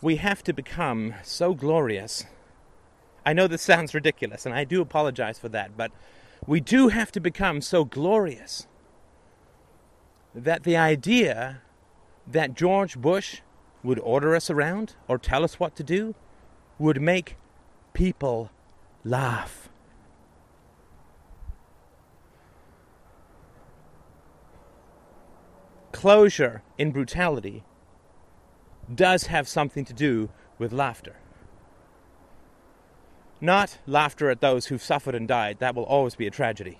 we 0.00 0.16
have 0.16 0.44
to 0.44 0.52
become 0.52 1.14
so 1.24 1.54
glorious. 1.54 2.26
I 3.24 3.32
know 3.32 3.48
this 3.48 3.62
sounds 3.62 3.94
ridiculous, 3.94 4.46
and 4.46 4.54
I 4.54 4.62
do 4.62 4.80
apologize 4.80 5.40
for 5.40 5.48
that, 5.48 5.76
but 5.76 5.90
we 6.46 6.60
do 6.60 6.86
have 6.88 7.10
to 7.10 7.18
become 7.18 7.60
so 7.60 7.84
glorious 7.84 8.68
that 10.32 10.62
the 10.62 10.76
idea 10.76 11.62
that 12.28 12.54
George 12.54 12.96
Bush 12.96 13.40
would 13.82 13.98
order 13.98 14.36
us 14.36 14.50
around 14.50 14.94
or 15.08 15.18
tell 15.18 15.42
us 15.42 15.58
what 15.58 15.74
to 15.74 15.82
do 15.82 16.14
would 16.78 17.02
make 17.02 17.36
people 17.96 18.50
laugh. 19.04 19.70
Closure 25.92 26.62
in 26.76 26.90
brutality 26.90 27.64
does 28.94 29.28
have 29.28 29.48
something 29.48 29.82
to 29.86 29.94
do 29.94 30.28
with 30.58 30.74
laughter. 30.74 31.16
Not 33.40 33.78
laughter 33.86 34.28
at 34.28 34.42
those 34.42 34.66
who've 34.66 34.82
suffered 34.82 35.14
and 35.14 35.26
died, 35.26 35.56
that 35.60 35.74
will 35.74 35.84
always 35.84 36.16
be 36.16 36.26
a 36.26 36.30
tragedy. 36.30 36.78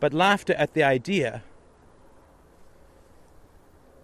But 0.00 0.12
laughter 0.12 0.54
at 0.54 0.74
the 0.74 0.82
idea 0.82 1.44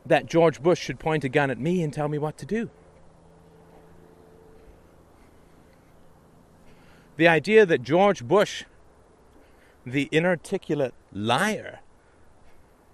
that 0.07 0.26
George 0.26 0.62
Bush 0.62 0.80
should 0.80 1.01
point 1.01 1.24
a 1.24 1.28
gun 1.28 1.51
at 1.51 1.59
me 1.59 1.82
and 1.82 1.92
tell 1.92 2.09
me 2.09 2.18
what 2.18 2.38
to 2.38 2.46
do. 2.46 2.70
The 7.20 7.28
idea 7.28 7.66
that 7.66 7.82
George 7.82 8.24
Bush, 8.24 8.64
the 9.84 10.08
inarticulate 10.10 10.94
liar, 11.12 11.80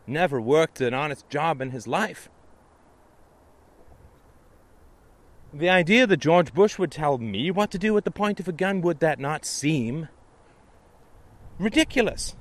never 0.04 0.40
worked 0.40 0.80
an 0.80 0.92
honest 0.92 1.30
job 1.30 1.60
in 1.62 1.70
his 1.70 1.86
life 1.86 2.28
The 5.54 5.70
idea 5.70 6.08
that 6.08 6.16
George 6.16 6.52
Bush 6.52 6.76
would 6.76 6.90
tell 6.90 7.18
me 7.18 7.52
what 7.52 7.70
to 7.70 7.78
do 7.78 7.96
at 7.96 8.04
the 8.04 8.10
point 8.10 8.40
of 8.40 8.48
a 8.48 8.52
gun, 8.52 8.80
would 8.82 8.98
that 8.98 9.20
not 9.20 9.44
seem 9.44 10.08
ridiculous? 11.60 12.34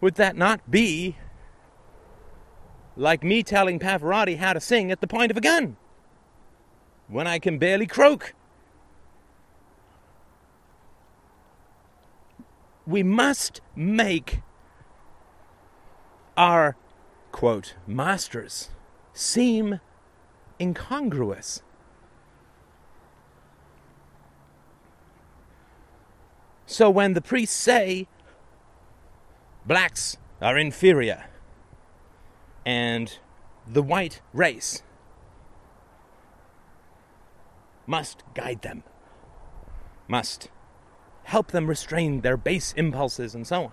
Would 0.00 0.16
that 0.16 0.36
not 0.36 0.68
be 0.68 1.16
like 2.96 3.22
me 3.22 3.44
telling 3.44 3.78
Pavarotti 3.78 4.36
how 4.36 4.52
to 4.52 4.60
sing 4.60 4.90
at 4.90 5.00
the 5.00 5.06
point 5.06 5.30
of 5.30 5.36
a 5.36 5.40
gun 5.40 5.76
when 7.06 7.28
I 7.28 7.38
can 7.38 7.58
barely 7.58 7.86
croak? 7.86 8.34
We 12.86 13.02
must 13.02 13.60
make 13.74 14.40
our, 16.36 16.76
quote, 17.32 17.74
masters 17.86 18.70
seem 19.12 19.80
incongruous. 20.60 21.62
So 26.66 26.90
when 26.90 27.12
the 27.12 27.20
priests 27.20 27.56
say 27.56 28.08
blacks 29.64 30.16
are 30.40 30.58
inferior 30.58 31.24
and 32.66 33.18
the 33.66 33.82
white 33.82 34.20
race 34.32 34.82
must 37.86 38.22
guide 38.34 38.62
them, 38.62 38.82
must 40.08 40.48
help 41.24 41.50
them 41.50 41.66
restrain 41.66 42.20
their 42.20 42.36
base 42.36 42.72
impulses 42.76 43.34
and 43.34 43.46
so 43.46 43.64
on. 43.64 43.72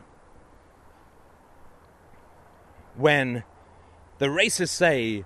When 2.96 3.44
the 4.18 4.28
racists 4.28 4.70
say 4.70 5.26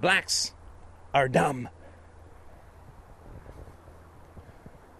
blacks 0.00 0.54
are 1.14 1.28
dumb. 1.28 1.68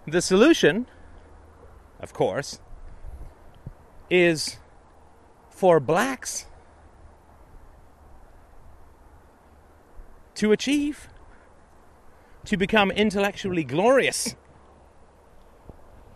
The 0.07 0.23
solution, 0.23 0.87
of 2.01 2.13
course, 2.13 2.61
is 4.11 4.57
for 5.51 5.81
blacks 5.81 6.47
to 10.37 10.53
achieve, 10.53 11.09
to 12.45 12.57
become 12.57 12.91
intellectually 12.91 13.65
glorious, 13.65 14.35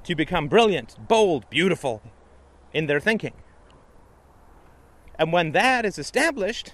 to 0.04 0.14
become 0.14 0.48
brilliant, 0.48 0.96
bold, 1.08 1.48
beautiful 1.50 2.02
in 2.72 2.86
their 2.86 3.00
thinking. 3.00 3.34
And 5.18 5.32
when 5.32 5.52
that 5.52 5.84
is 5.84 5.98
established, 5.98 6.72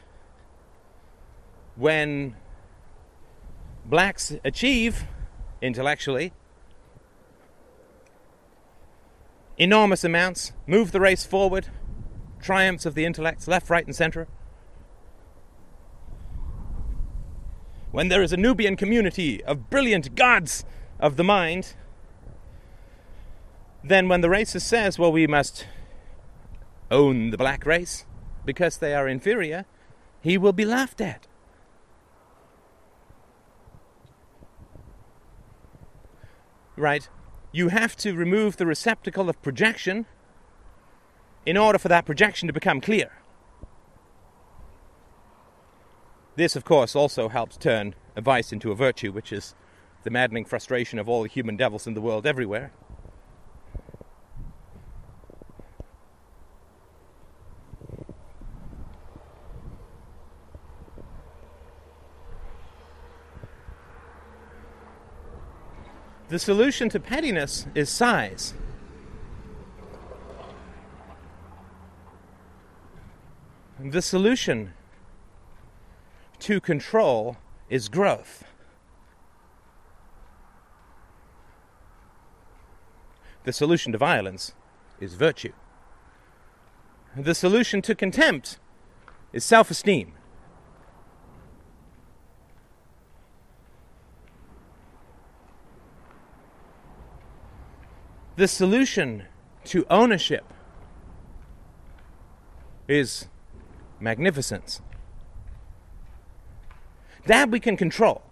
when 1.77 2.37
blacks 3.85 4.37
achieve 4.45 5.05
intellectually 5.61 6.33
enormous 9.59 10.05
amounts, 10.05 10.53
move 10.67 10.93
the 10.93 11.01
race 11.01 11.27
forward, 11.27 11.69
triumphs 12.41 12.87
of 12.87 12.95
the 12.95 13.05
intellects, 13.05 13.49
left, 13.49 13.69
right, 13.69 13.85
and 13.85 13.95
center. 13.95 14.29
When 17.91 18.09
there 18.09 18.23
is 18.23 18.33
a 18.33 18.37
Nubian 18.37 18.77
community 18.77 19.43
of 19.45 19.69
brilliant 19.69 20.15
gods 20.15 20.65
of 21.01 21.17
the 21.17 21.25
mind, 21.25 21.75
then 23.83 24.09
when 24.09 24.21
the 24.21 24.29
racist 24.29 24.63
says, 24.63 24.99
well, 24.99 25.13
we 25.13 25.27
must 25.27 25.67
own 26.91 27.31
the 27.31 27.37
black 27.37 27.65
race 27.65 28.05
because 28.45 28.79
they 28.79 28.95
are 28.95 29.09
inferior, 29.09 29.67
he 30.21 30.39
will 30.39 30.53
be 30.53 30.65
laughed 30.65 31.01
at. 31.01 31.27
Right? 36.77 37.09
You 37.53 37.69
have 37.69 37.97
to 37.97 38.15
remove 38.15 38.57
the 38.57 38.67
receptacle 38.67 39.29
of 39.29 39.41
projection 39.43 40.07
in 41.45 41.57
order 41.57 41.79
for 41.79 41.89
that 41.89 42.05
projection 42.05 42.47
to 42.47 42.53
become 42.53 42.81
clear. 42.81 43.11
This, 46.37 46.55
of 46.55 46.65
course, 46.65 46.95
also 46.95 47.29
helps 47.29 47.57
turn 47.57 47.95
a 48.15 48.21
vice 48.21 48.53
into 48.53 48.71
a 48.71 48.75
virtue, 48.77 49.11
which 49.11 49.33
is 49.33 49.55
the 50.05 50.11
maddening 50.11 50.45
frustration 50.45 50.99
of 50.99 51.09
all 51.09 51.23
the 51.23 51.29
human 51.29 51.57
devils 51.57 51.87
in 51.87 51.95
the 51.95 52.01
world 52.01 52.27
everywhere. 52.27 52.73
The 66.29 66.39
solution 66.39 66.91
to 66.91 67.01
pettiness 67.01 67.67
is 67.75 67.89
size. 67.89 68.53
The 73.81 74.03
solution 74.03 74.75
to 76.41 76.61
control 76.61 77.39
is 77.71 77.89
growth. 77.89 78.45
The 83.45 83.53
solution 83.53 83.93
to 83.93 83.99
violence 83.99 84.53
is 85.01 85.15
virtue. 85.15 85.53
The 87.17 87.35
solution 87.35 87.81
to 87.83 87.95
contempt 87.95 88.59
is 89.33 89.45
self 89.45 89.71
esteem. 89.71 90.18
The 98.39 98.47
solution 98.47 99.25
to 99.65 99.85
ownership 99.91 100.45
is 102.87 103.27
magnificence. 103.99 104.81
That 107.27 107.51
we 107.51 107.59
can 107.59 107.77
control. 107.77 108.23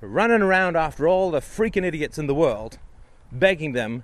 Running 0.00 0.42
around 0.42 0.76
after 0.76 1.06
all 1.06 1.30
the 1.30 1.38
freaking 1.38 1.84
idiots 1.84 2.18
in 2.18 2.26
the 2.26 2.34
world, 2.34 2.78
begging 3.30 3.70
them 3.70 4.02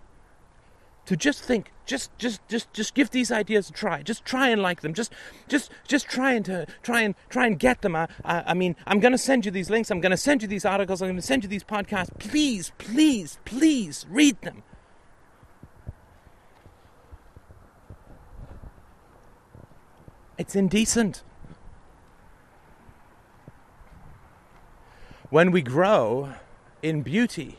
to 1.06 1.16
just 1.16 1.42
think 1.42 1.72
just 1.84 2.16
just 2.18 2.40
just 2.48 2.72
just 2.72 2.94
give 2.94 3.10
these 3.10 3.32
ideas 3.32 3.68
a 3.68 3.72
try. 3.72 4.02
Just 4.02 4.24
try 4.24 4.48
and 4.48 4.62
like 4.62 4.82
them. 4.82 4.94
Just 4.94 5.12
just 5.48 5.70
just 5.88 6.08
try 6.08 6.32
and 6.32 6.44
to 6.44 6.66
try 6.82 7.00
and 7.02 7.14
try 7.28 7.46
and 7.46 7.58
get 7.58 7.82
them 7.82 7.96
I, 7.96 8.08
I, 8.24 8.42
I 8.48 8.54
mean 8.54 8.76
i'm 8.86 9.00
going 9.00 9.12
to 9.12 9.18
send 9.18 9.44
you 9.44 9.50
these 9.50 9.68
links. 9.68 9.90
I'm 9.90 10.00
going 10.00 10.10
to 10.10 10.16
send 10.16 10.42
you 10.42 10.48
these 10.48 10.64
articles. 10.64 11.02
I'm 11.02 11.08
going 11.08 11.16
to 11.16 11.22
send 11.22 11.42
you 11.42 11.48
these 11.48 11.64
podcasts. 11.64 12.16
Please 12.18 12.72
please 12.78 13.38
please 13.44 14.06
read 14.08 14.40
them. 14.42 14.62
It's 20.38 20.56
indecent. 20.56 21.22
When 25.30 25.50
we 25.50 25.62
grow 25.62 26.34
in 26.82 27.02
beauty 27.02 27.58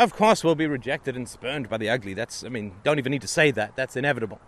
Of 0.00 0.14
course, 0.14 0.42
we'll 0.42 0.54
be 0.54 0.66
rejected 0.66 1.14
and 1.14 1.28
spurned 1.28 1.68
by 1.68 1.76
the 1.76 1.90
ugly. 1.90 2.14
That's, 2.14 2.42
I 2.42 2.48
mean, 2.48 2.72
don't 2.82 2.98
even 2.98 3.10
need 3.10 3.20
to 3.20 3.28
say 3.28 3.50
that. 3.50 3.76
That's 3.76 3.96
inevitable. 3.96 4.40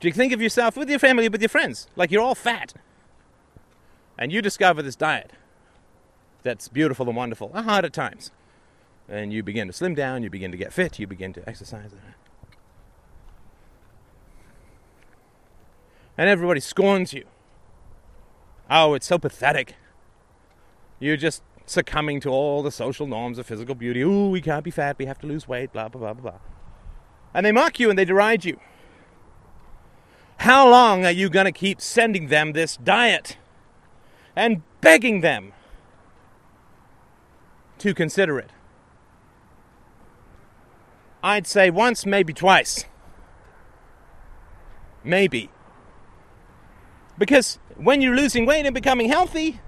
Do 0.00 0.08
you 0.08 0.12
think 0.12 0.34
of 0.34 0.42
yourself 0.42 0.76
with 0.76 0.90
your 0.90 0.98
family, 0.98 1.30
with 1.30 1.40
your 1.40 1.48
friends, 1.48 1.88
like 1.96 2.10
you're 2.10 2.20
all 2.20 2.34
fat? 2.34 2.74
And 4.18 4.30
you 4.30 4.42
discover 4.42 4.82
this 4.82 4.96
diet 4.96 5.32
that's 6.42 6.68
beautiful 6.68 7.06
and 7.08 7.16
wonderful, 7.16 7.52
hard 7.54 7.86
at 7.86 7.94
times. 7.94 8.32
And 9.08 9.32
you 9.32 9.42
begin 9.42 9.66
to 9.68 9.72
slim 9.72 9.94
down, 9.94 10.22
you 10.22 10.28
begin 10.28 10.50
to 10.50 10.58
get 10.58 10.74
fit, 10.74 10.98
you 10.98 11.06
begin 11.06 11.32
to 11.32 11.48
exercise 11.48 11.94
and 16.16 16.28
everybody 16.28 16.60
scorns 16.60 17.12
you. 17.12 17.24
Oh, 18.70 18.94
it's 18.94 19.06
so 19.06 19.18
pathetic. 19.18 19.74
You're 20.98 21.16
just 21.16 21.42
succumbing 21.66 22.20
to 22.20 22.28
all 22.28 22.62
the 22.62 22.70
social 22.70 23.06
norms 23.06 23.38
of 23.38 23.46
physical 23.46 23.74
beauty. 23.74 24.02
Ooh, 24.02 24.28
we 24.28 24.40
can't 24.40 24.64
be 24.64 24.70
fat, 24.70 24.96
we 24.98 25.06
have 25.06 25.18
to 25.20 25.26
lose 25.26 25.48
weight, 25.48 25.72
blah, 25.72 25.88
blah, 25.88 26.00
blah, 26.00 26.14
blah, 26.14 26.30
blah. 26.32 26.40
And 27.32 27.44
they 27.44 27.52
mock 27.52 27.80
you 27.80 27.90
and 27.90 27.98
they 27.98 28.04
deride 28.04 28.44
you. 28.44 28.58
How 30.38 30.68
long 30.68 31.04
are 31.04 31.10
you 31.10 31.28
going 31.28 31.46
to 31.46 31.52
keep 31.52 31.80
sending 31.80 32.28
them 32.28 32.52
this 32.52 32.76
diet 32.76 33.38
and 34.36 34.62
begging 34.80 35.20
them 35.20 35.52
to 37.78 37.94
consider 37.94 38.38
it? 38.38 38.50
I'd 41.22 41.46
say 41.46 41.70
once, 41.70 42.04
maybe 42.04 42.34
twice. 42.34 42.84
Maybe. 45.02 45.50
Because 47.16 47.58
when 47.76 48.00
you're 48.00 48.16
losing 48.16 48.46
weight 48.46 48.66
and 48.66 48.74
becoming 48.74 49.08
healthy, 49.08 49.60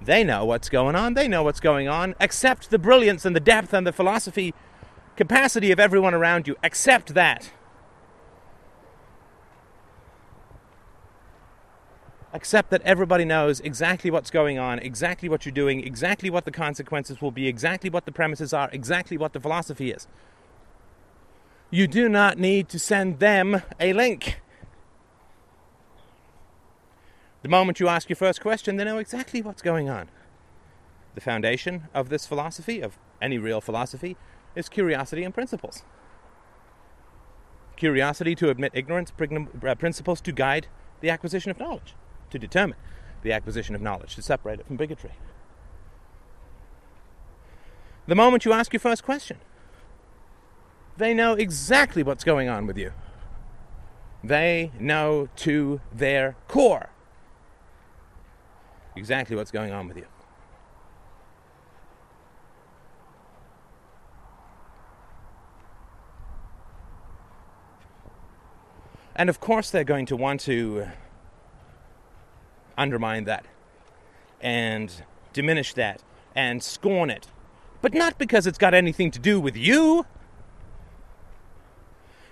they 0.00 0.22
know 0.22 0.44
what's 0.44 0.68
going 0.68 0.94
on. 0.94 1.14
They 1.14 1.28
know 1.28 1.42
what's 1.42 1.60
going 1.60 1.88
on. 1.88 2.14
Accept 2.20 2.70
the 2.70 2.78
brilliance 2.78 3.24
and 3.24 3.34
the 3.34 3.40
depth 3.40 3.72
and 3.72 3.86
the 3.86 3.92
philosophy 3.92 4.54
capacity 5.16 5.72
of 5.72 5.80
everyone 5.80 6.14
around 6.14 6.46
you. 6.46 6.56
Accept 6.62 7.14
that. 7.14 7.50
Accept 12.32 12.68
that 12.68 12.82
everybody 12.82 13.24
knows 13.24 13.60
exactly 13.60 14.10
what's 14.10 14.30
going 14.30 14.58
on, 14.58 14.78
exactly 14.80 15.26
what 15.26 15.46
you're 15.46 15.54
doing, 15.54 15.82
exactly 15.82 16.28
what 16.28 16.44
the 16.44 16.50
consequences 16.50 17.22
will 17.22 17.30
be, 17.30 17.48
exactly 17.48 17.88
what 17.88 18.04
the 18.04 18.12
premises 18.12 18.52
are, 18.52 18.68
exactly 18.72 19.16
what 19.16 19.32
the 19.32 19.40
philosophy 19.40 19.90
is. 19.90 20.06
You 21.70 21.86
do 21.86 22.10
not 22.10 22.38
need 22.38 22.68
to 22.68 22.78
send 22.78 23.20
them 23.20 23.62
a 23.80 23.94
link. 23.94 24.40
The 27.46 27.50
moment 27.50 27.78
you 27.78 27.86
ask 27.86 28.08
your 28.08 28.16
first 28.16 28.40
question, 28.40 28.74
they 28.74 28.82
know 28.82 28.98
exactly 28.98 29.40
what's 29.40 29.62
going 29.62 29.88
on. 29.88 30.08
The 31.14 31.20
foundation 31.20 31.84
of 31.94 32.08
this 32.08 32.26
philosophy, 32.26 32.80
of 32.80 32.98
any 33.22 33.38
real 33.38 33.60
philosophy, 33.60 34.16
is 34.56 34.68
curiosity 34.68 35.22
and 35.22 35.32
principles. 35.32 35.84
Curiosity 37.76 38.34
to 38.34 38.50
admit 38.50 38.72
ignorance, 38.74 39.12
uh, 39.20 39.74
principles 39.76 40.20
to 40.22 40.32
guide 40.32 40.66
the 41.00 41.08
acquisition 41.08 41.52
of 41.52 41.60
knowledge, 41.60 41.94
to 42.30 42.38
determine 42.40 42.78
the 43.22 43.30
acquisition 43.30 43.76
of 43.76 43.80
knowledge, 43.80 44.16
to 44.16 44.22
separate 44.22 44.58
it 44.58 44.66
from 44.66 44.76
bigotry. 44.76 45.12
The 48.08 48.16
moment 48.16 48.44
you 48.44 48.52
ask 48.52 48.72
your 48.72 48.80
first 48.80 49.04
question, 49.04 49.38
they 50.96 51.14
know 51.14 51.34
exactly 51.34 52.02
what's 52.02 52.24
going 52.24 52.48
on 52.48 52.66
with 52.66 52.76
you. 52.76 52.90
They 54.24 54.72
know 54.80 55.28
to 55.36 55.80
their 55.92 56.34
core 56.48 56.90
exactly 58.96 59.36
what's 59.36 59.50
going 59.50 59.72
on 59.72 59.88
with 59.88 59.96
you. 59.96 60.06
And 69.14 69.30
of 69.30 69.40
course, 69.40 69.70
they're 69.70 69.84
going 69.84 70.06
to 70.06 70.16
want 70.16 70.40
to 70.42 70.88
undermine 72.76 73.24
that 73.24 73.46
and 74.42 74.92
diminish 75.32 75.72
that 75.74 76.02
and 76.34 76.62
scorn 76.62 77.08
it. 77.08 77.28
But 77.80 77.94
not 77.94 78.18
because 78.18 78.46
it's 78.46 78.58
got 78.58 78.74
anything 78.74 79.10
to 79.12 79.18
do 79.18 79.40
with 79.40 79.56
you. 79.56 80.04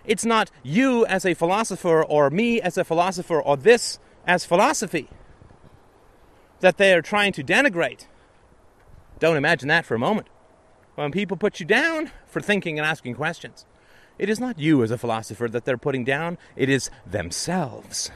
It's 0.04 0.26
not 0.26 0.50
you 0.62 1.06
as 1.06 1.24
a 1.24 1.32
philosopher 1.32 2.02
or 2.02 2.28
me 2.28 2.60
as 2.60 2.76
a 2.76 2.84
philosopher 2.84 3.40
or 3.40 3.56
this 3.56 3.98
as 4.26 4.44
philosophy 4.44 5.08
that 6.64 6.78
they 6.78 6.94
are 6.94 7.02
trying 7.02 7.30
to 7.30 7.44
denigrate. 7.44 8.06
don't 9.18 9.36
imagine 9.36 9.68
that 9.68 9.84
for 9.84 9.94
a 9.94 9.98
moment. 9.98 10.28
When 10.94 11.12
people 11.12 11.36
put 11.36 11.60
you 11.60 11.66
down 11.66 12.10
for 12.26 12.40
thinking 12.40 12.78
and 12.78 12.86
asking 12.86 13.16
questions, 13.16 13.66
it 14.18 14.30
is 14.30 14.40
not 14.40 14.58
you 14.58 14.82
as 14.82 14.90
a 14.90 14.96
philosopher 14.96 15.46
that 15.46 15.66
they're 15.66 15.76
putting 15.76 16.04
down, 16.04 16.38
it 16.56 16.70
is 16.70 16.88
themselves 17.04 18.10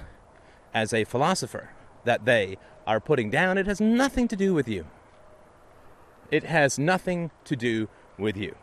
as 0.72 0.94
a 0.94 1.04
philosopher 1.04 1.72
that 2.04 2.24
they 2.24 2.56
are 2.86 3.00
putting 3.00 3.28
down. 3.28 3.58
It 3.58 3.66
has 3.66 3.82
nothing 3.82 4.26
to 4.28 4.36
do 4.36 4.54
with 4.54 4.66
you. 4.66 4.86
It 6.30 6.44
has 6.44 6.78
nothing 6.78 7.30
to 7.44 7.54
do 7.54 7.90
with 8.16 8.38
you. 8.38 8.54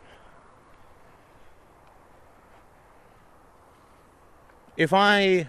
If 4.76 4.92
I 4.92 5.46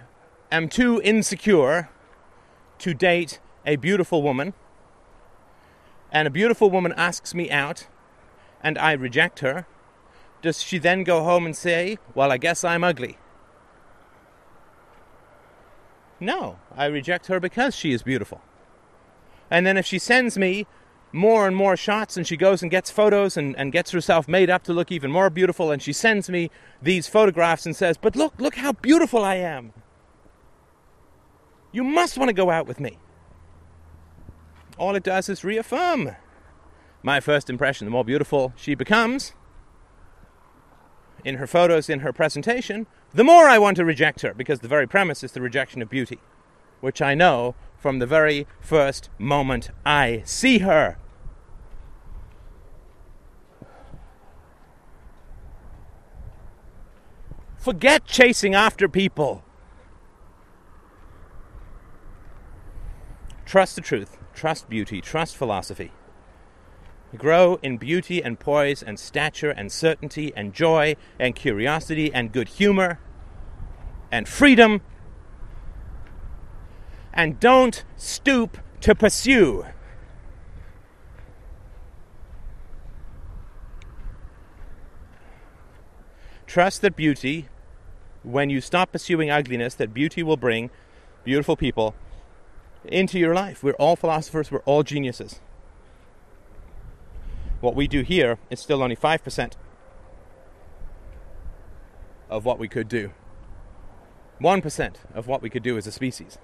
am 0.52 0.70
too 0.70 1.02
insecure 1.04 1.90
to 2.78 2.94
date 2.94 3.40
a 3.68 3.76
beautiful 3.76 4.24
woman, 4.24 4.54
and 6.12 6.28
a 6.28 6.32
beautiful 6.32 6.72
woman 6.72 6.94
asks 6.96 7.36
me 7.36 7.52
out, 7.52 7.88
and 8.64 8.78
I 8.78 8.94
reject 8.94 9.40
her, 9.42 9.68
does 10.42 10.64
she 10.64 10.78
then 10.78 11.04
go 11.04 11.24
home 11.24 11.46
and 11.46 11.56
say, 11.56 12.00
Well, 12.16 12.32
I 12.32 12.38
guess 12.38 12.64
I'm 12.64 12.84
ugly? 12.84 13.18
No, 16.20 16.58
I 16.76 16.86
reject 16.86 17.28
her 17.28 17.40
because 17.40 17.76
she 17.76 17.92
is 17.92 18.02
beautiful. 18.02 18.42
And 19.52 19.66
then 19.66 19.78
if 19.78 19.86
she 19.86 20.00
sends 20.00 20.38
me 20.38 20.66
more 21.12 21.48
and 21.48 21.56
more 21.56 21.78
shots 21.78 22.18
and 22.18 22.26
she 22.26 22.36
goes 22.36 22.62
and 22.62 22.72
gets 22.72 22.90
photos 22.90 23.38
and, 23.38 23.56
and 23.58 23.72
gets 23.72 23.92
herself 23.92 24.28
made 24.28 24.50
up 24.50 24.64
to 24.64 24.74
look 24.74 24.92
even 24.92 25.12
more 25.12 25.30
beautiful 25.30 25.72
and 25.72 25.82
she 25.82 25.94
sends 25.94 26.30
me 26.30 26.50
these 26.82 27.08
photographs 27.08 27.66
and 27.66 27.76
says, 27.76 27.98
But 27.98 28.16
look, 28.16 28.34
look 28.40 28.56
how 28.56 28.72
beautiful 28.72 29.24
I 29.24 29.36
am. 29.36 29.74
You 31.72 31.84
must 31.84 32.18
want 32.18 32.30
to 32.30 32.34
go 32.34 32.50
out 32.50 32.66
with 32.68 32.80
me. 32.80 32.98
All 34.78 34.96
it 34.96 35.04
does 35.04 35.28
is 35.28 35.44
reaffirm 35.44 36.16
my 37.02 37.20
first 37.20 37.50
impression. 37.50 37.86
The 37.86 37.92
more 37.92 38.06
beautiful 38.06 38.54
she 38.56 38.76
becomes 38.76 39.34
in 41.24 41.36
her 41.36 41.48
photos, 41.48 41.90
in 41.90 42.02
her 42.02 42.14
presentation, 42.14 42.86
the 43.14 43.24
more 43.24 43.50
I 43.50 43.58
want 43.58 43.78
to 43.78 43.86
reject 43.86 44.22
her 44.22 44.34
because 44.34 44.60
the 44.60 44.68
very 44.68 44.88
premise 44.88 45.24
is 45.24 45.32
the 45.32 45.42
rejection 45.42 45.82
of 45.82 45.90
beauty, 45.90 46.20
which 46.80 47.02
I 47.02 47.16
know 47.16 47.56
from 47.78 48.00
the 48.00 48.06
very 48.06 48.46
first 48.60 49.10
moment 49.18 49.72
I 49.86 50.22
see 50.26 50.60
her. 50.60 50.98
Forget 57.58 58.06
chasing 58.06 58.56
after 58.56 58.88
people. 58.88 59.44
Trust 63.46 63.76
the 63.76 63.82
truth, 63.82 64.17
trust 64.38 64.70
beauty, 64.70 65.02
trust 65.02 65.36
philosophy. 65.36 65.92
Grow 67.18 67.58
in 67.64 67.78
beauty 67.78 68.22
and 68.22 68.40
poise 68.40 68.84
and 68.84 69.00
stature 69.00 69.50
and 69.50 69.72
certainty 69.72 70.32
and 70.36 70.54
joy 70.54 70.96
and 71.20 71.36
curiosity 71.36 72.14
and 72.14 72.32
good 72.32 72.48
humor 72.50 73.00
and 74.12 74.30
freedom. 74.30 74.82
And 77.12 77.40
don't 77.40 77.84
stoop 77.96 78.60
to 78.82 78.94
pursue. 78.94 79.66
Trust 86.46 86.82
that 86.84 86.96
beauty, 86.96 87.48
when 88.22 88.52
you 88.52 88.62
stop 88.62 88.92
pursuing 88.92 89.32
ugliness, 89.32 89.74
that 89.76 89.96
beauty 89.96 90.22
will 90.22 90.38
bring 90.38 90.70
beautiful 91.24 91.56
people 91.56 91.96
into 92.90 93.20
your 93.20 93.34
life. 93.34 93.64
We're 93.64 93.74
all 93.74 93.96
philosophers, 93.96 94.52
we're 94.52 94.60
all 94.60 94.84
geniuses. 94.84 95.40
What 97.60 97.76
we 97.76 97.88
do 97.88 98.02
here 98.02 98.38
is 98.50 98.60
still 98.60 98.84
only 98.84 98.96
5% 98.96 99.54
of 102.30 102.46
what 102.46 102.60
we 102.60 102.68
could 102.68 102.88
do. 102.88 103.12
1% 104.40 104.96
of 105.14 105.28
what 105.28 105.42
we 105.42 105.50
could 105.50 105.64
do 105.64 105.78
as 105.78 105.88
a 105.88 105.92
species. 105.92 106.38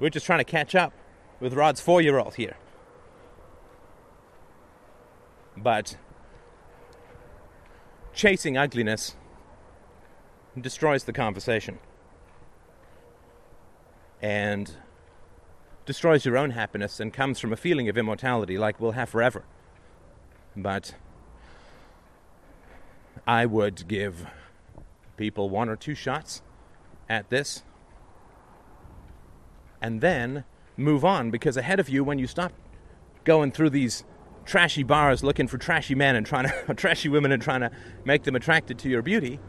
We're 0.00 0.10
just 0.10 0.26
trying 0.26 0.40
to 0.40 0.44
catch 0.44 0.74
up 0.74 0.92
with 1.40 1.54
Rod's 1.54 1.80
four 1.80 2.00
year 2.00 2.18
old 2.18 2.34
here. 2.34 2.56
But 5.56 5.96
chasing 8.12 8.56
ugliness 8.56 9.16
destroys 10.60 11.04
the 11.04 11.12
conversation 11.12 11.78
and 14.20 14.74
destroys 15.88 16.26
your 16.26 16.36
own 16.36 16.50
happiness 16.50 17.00
and 17.00 17.14
comes 17.14 17.40
from 17.40 17.50
a 17.50 17.56
feeling 17.56 17.88
of 17.88 17.96
immortality 17.96 18.58
like 18.58 18.78
we'll 18.78 18.92
have 18.92 19.08
forever. 19.08 19.42
But 20.54 20.94
I 23.26 23.46
would 23.46 23.88
give 23.88 24.26
people 25.16 25.48
one 25.48 25.70
or 25.70 25.76
two 25.76 25.94
shots 25.94 26.42
at 27.08 27.30
this 27.30 27.62
and 29.80 30.02
then 30.02 30.44
move 30.76 31.06
on 31.06 31.30
because 31.30 31.56
ahead 31.56 31.80
of 31.80 31.88
you 31.88 32.04
when 32.04 32.18
you 32.18 32.26
stop 32.26 32.52
going 33.24 33.50
through 33.50 33.70
these 33.70 34.04
trashy 34.44 34.82
bars 34.82 35.24
looking 35.24 35.48
for 35.48 35.56
trashy 35.56 35.94
men 35.94 36.14
and 36.14 36.26
trying 36.26 36.50
to 36.66 36.74
trashy 36.74 37.08
women 37.08 37.32
and 37.32 37.42
trying 37.42 37.62
to 37.62 37.70
make 38.04 38.24
them 38.24 38.36
attracted 38.36 38.78
to 38.78 38.90
your 38.90 39.00
beauty 39.00 39.40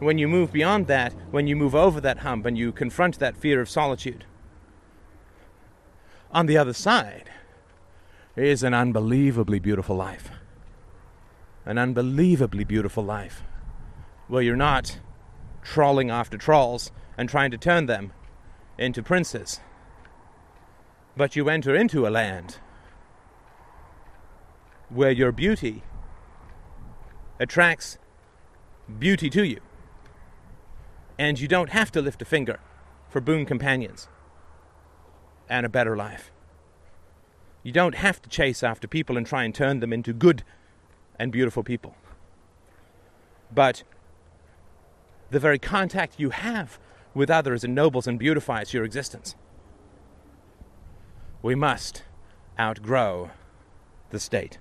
when 0.00 0.18
you 0.18 0.26
move 0.26 0.52
beyond 0.52 0.88
that 0.88 1.12
when 1.30 1.46
you 1.46 1.54
move 1.54 1.76
over 1.76 2.00
that 2.00 2.18
hump 2.18 2.44
and 2.44 2.58
you 2.58 2.72
confront 2.72 3.20
that 3.20 3.36
fear 3.36 3.60
of 3.60 3.70
solitude 3.70 4.24
on 6.32 6.46
the 6.46 6.56
other 6.56 6.72
side 6.72 7.30
is 8.36 8.62
an 8.62 8.74
unbelievably 8.74 9.58
beautiful 9.58 9.96
life 9.96 10.30
an 11.66 11.78
unbelievably 11.78 12.64
beautiful 12.64 13.04
life 13.04 13.42
where 14.28 14.42
you're 14.42 14.56
not 14.56 14.98
trawling 15.62 16.10
after 16.10 16.38
trolls 16.38 16.90
and 17.18 17.28
trying 17.28 17.50
to 17.50 17.58
turn 17.58 17.86
them 17.86 18.12
into 18.78 19.02
princes. 19.02 19.60
But 21.16 21.36
you 21.36 21.48
enter 21.48 21.74
into 21.74 22.06
a 22.06 22.10
land 22.10 22.58
where 24.88 25.10
your 25.10 25.32
beauty 25.32 25.82
attracts 27.38 27.98
beauty 28.98 29.28
to 29.30 29.44
you. 29.44 29.60
And 31.18 31.38
you 31.38 31.46
don't 31.46 31.70
have 31.70 31.92
to 31.92 32.00
lift 32.00 32.22
a 32.22 32.24
finger 32.24 32.58
for 33.08 33.20
boon 33.20 33.44
companions 33.44 34.08
and 35.50 35.66
a 35.66 35.68
better 35.68 35.96
life. 35.96 36.30
You 37.62 37.72
don't 37.72 37.96
have 37.96 38.22
to 38.22 38.30
chase 38.30 38.62
after 38.62 38.88
people 38.88 39.18
and 39.18 39.26
try 39.26 39.44
and 39.44 39.54
turn 39.54 39.80
them 39.80 39.92
into 39.92 40.14
good 40.14 40.44
and 41.18 41.30
beautiful 41.30 41.62
people. 41.62 41.94
But 43.52 43.82
the 45.30 45.40
very 45.40 45.58
contact 45.58 46.18
you 46.18 46.30
have 46.30 46.78
with 47.12 47.28
others 47.30 47.64
ennobles 47.64 48.06
and 48.06 48.18
beautifies 48.18 48.72
your 48.72 48.84
existence. 48.84 49.34
We 51.42 51.54
must 51.54 52.04
outgrow 52.58 53.30
the 54.10 54.20
state. 54.20 54.58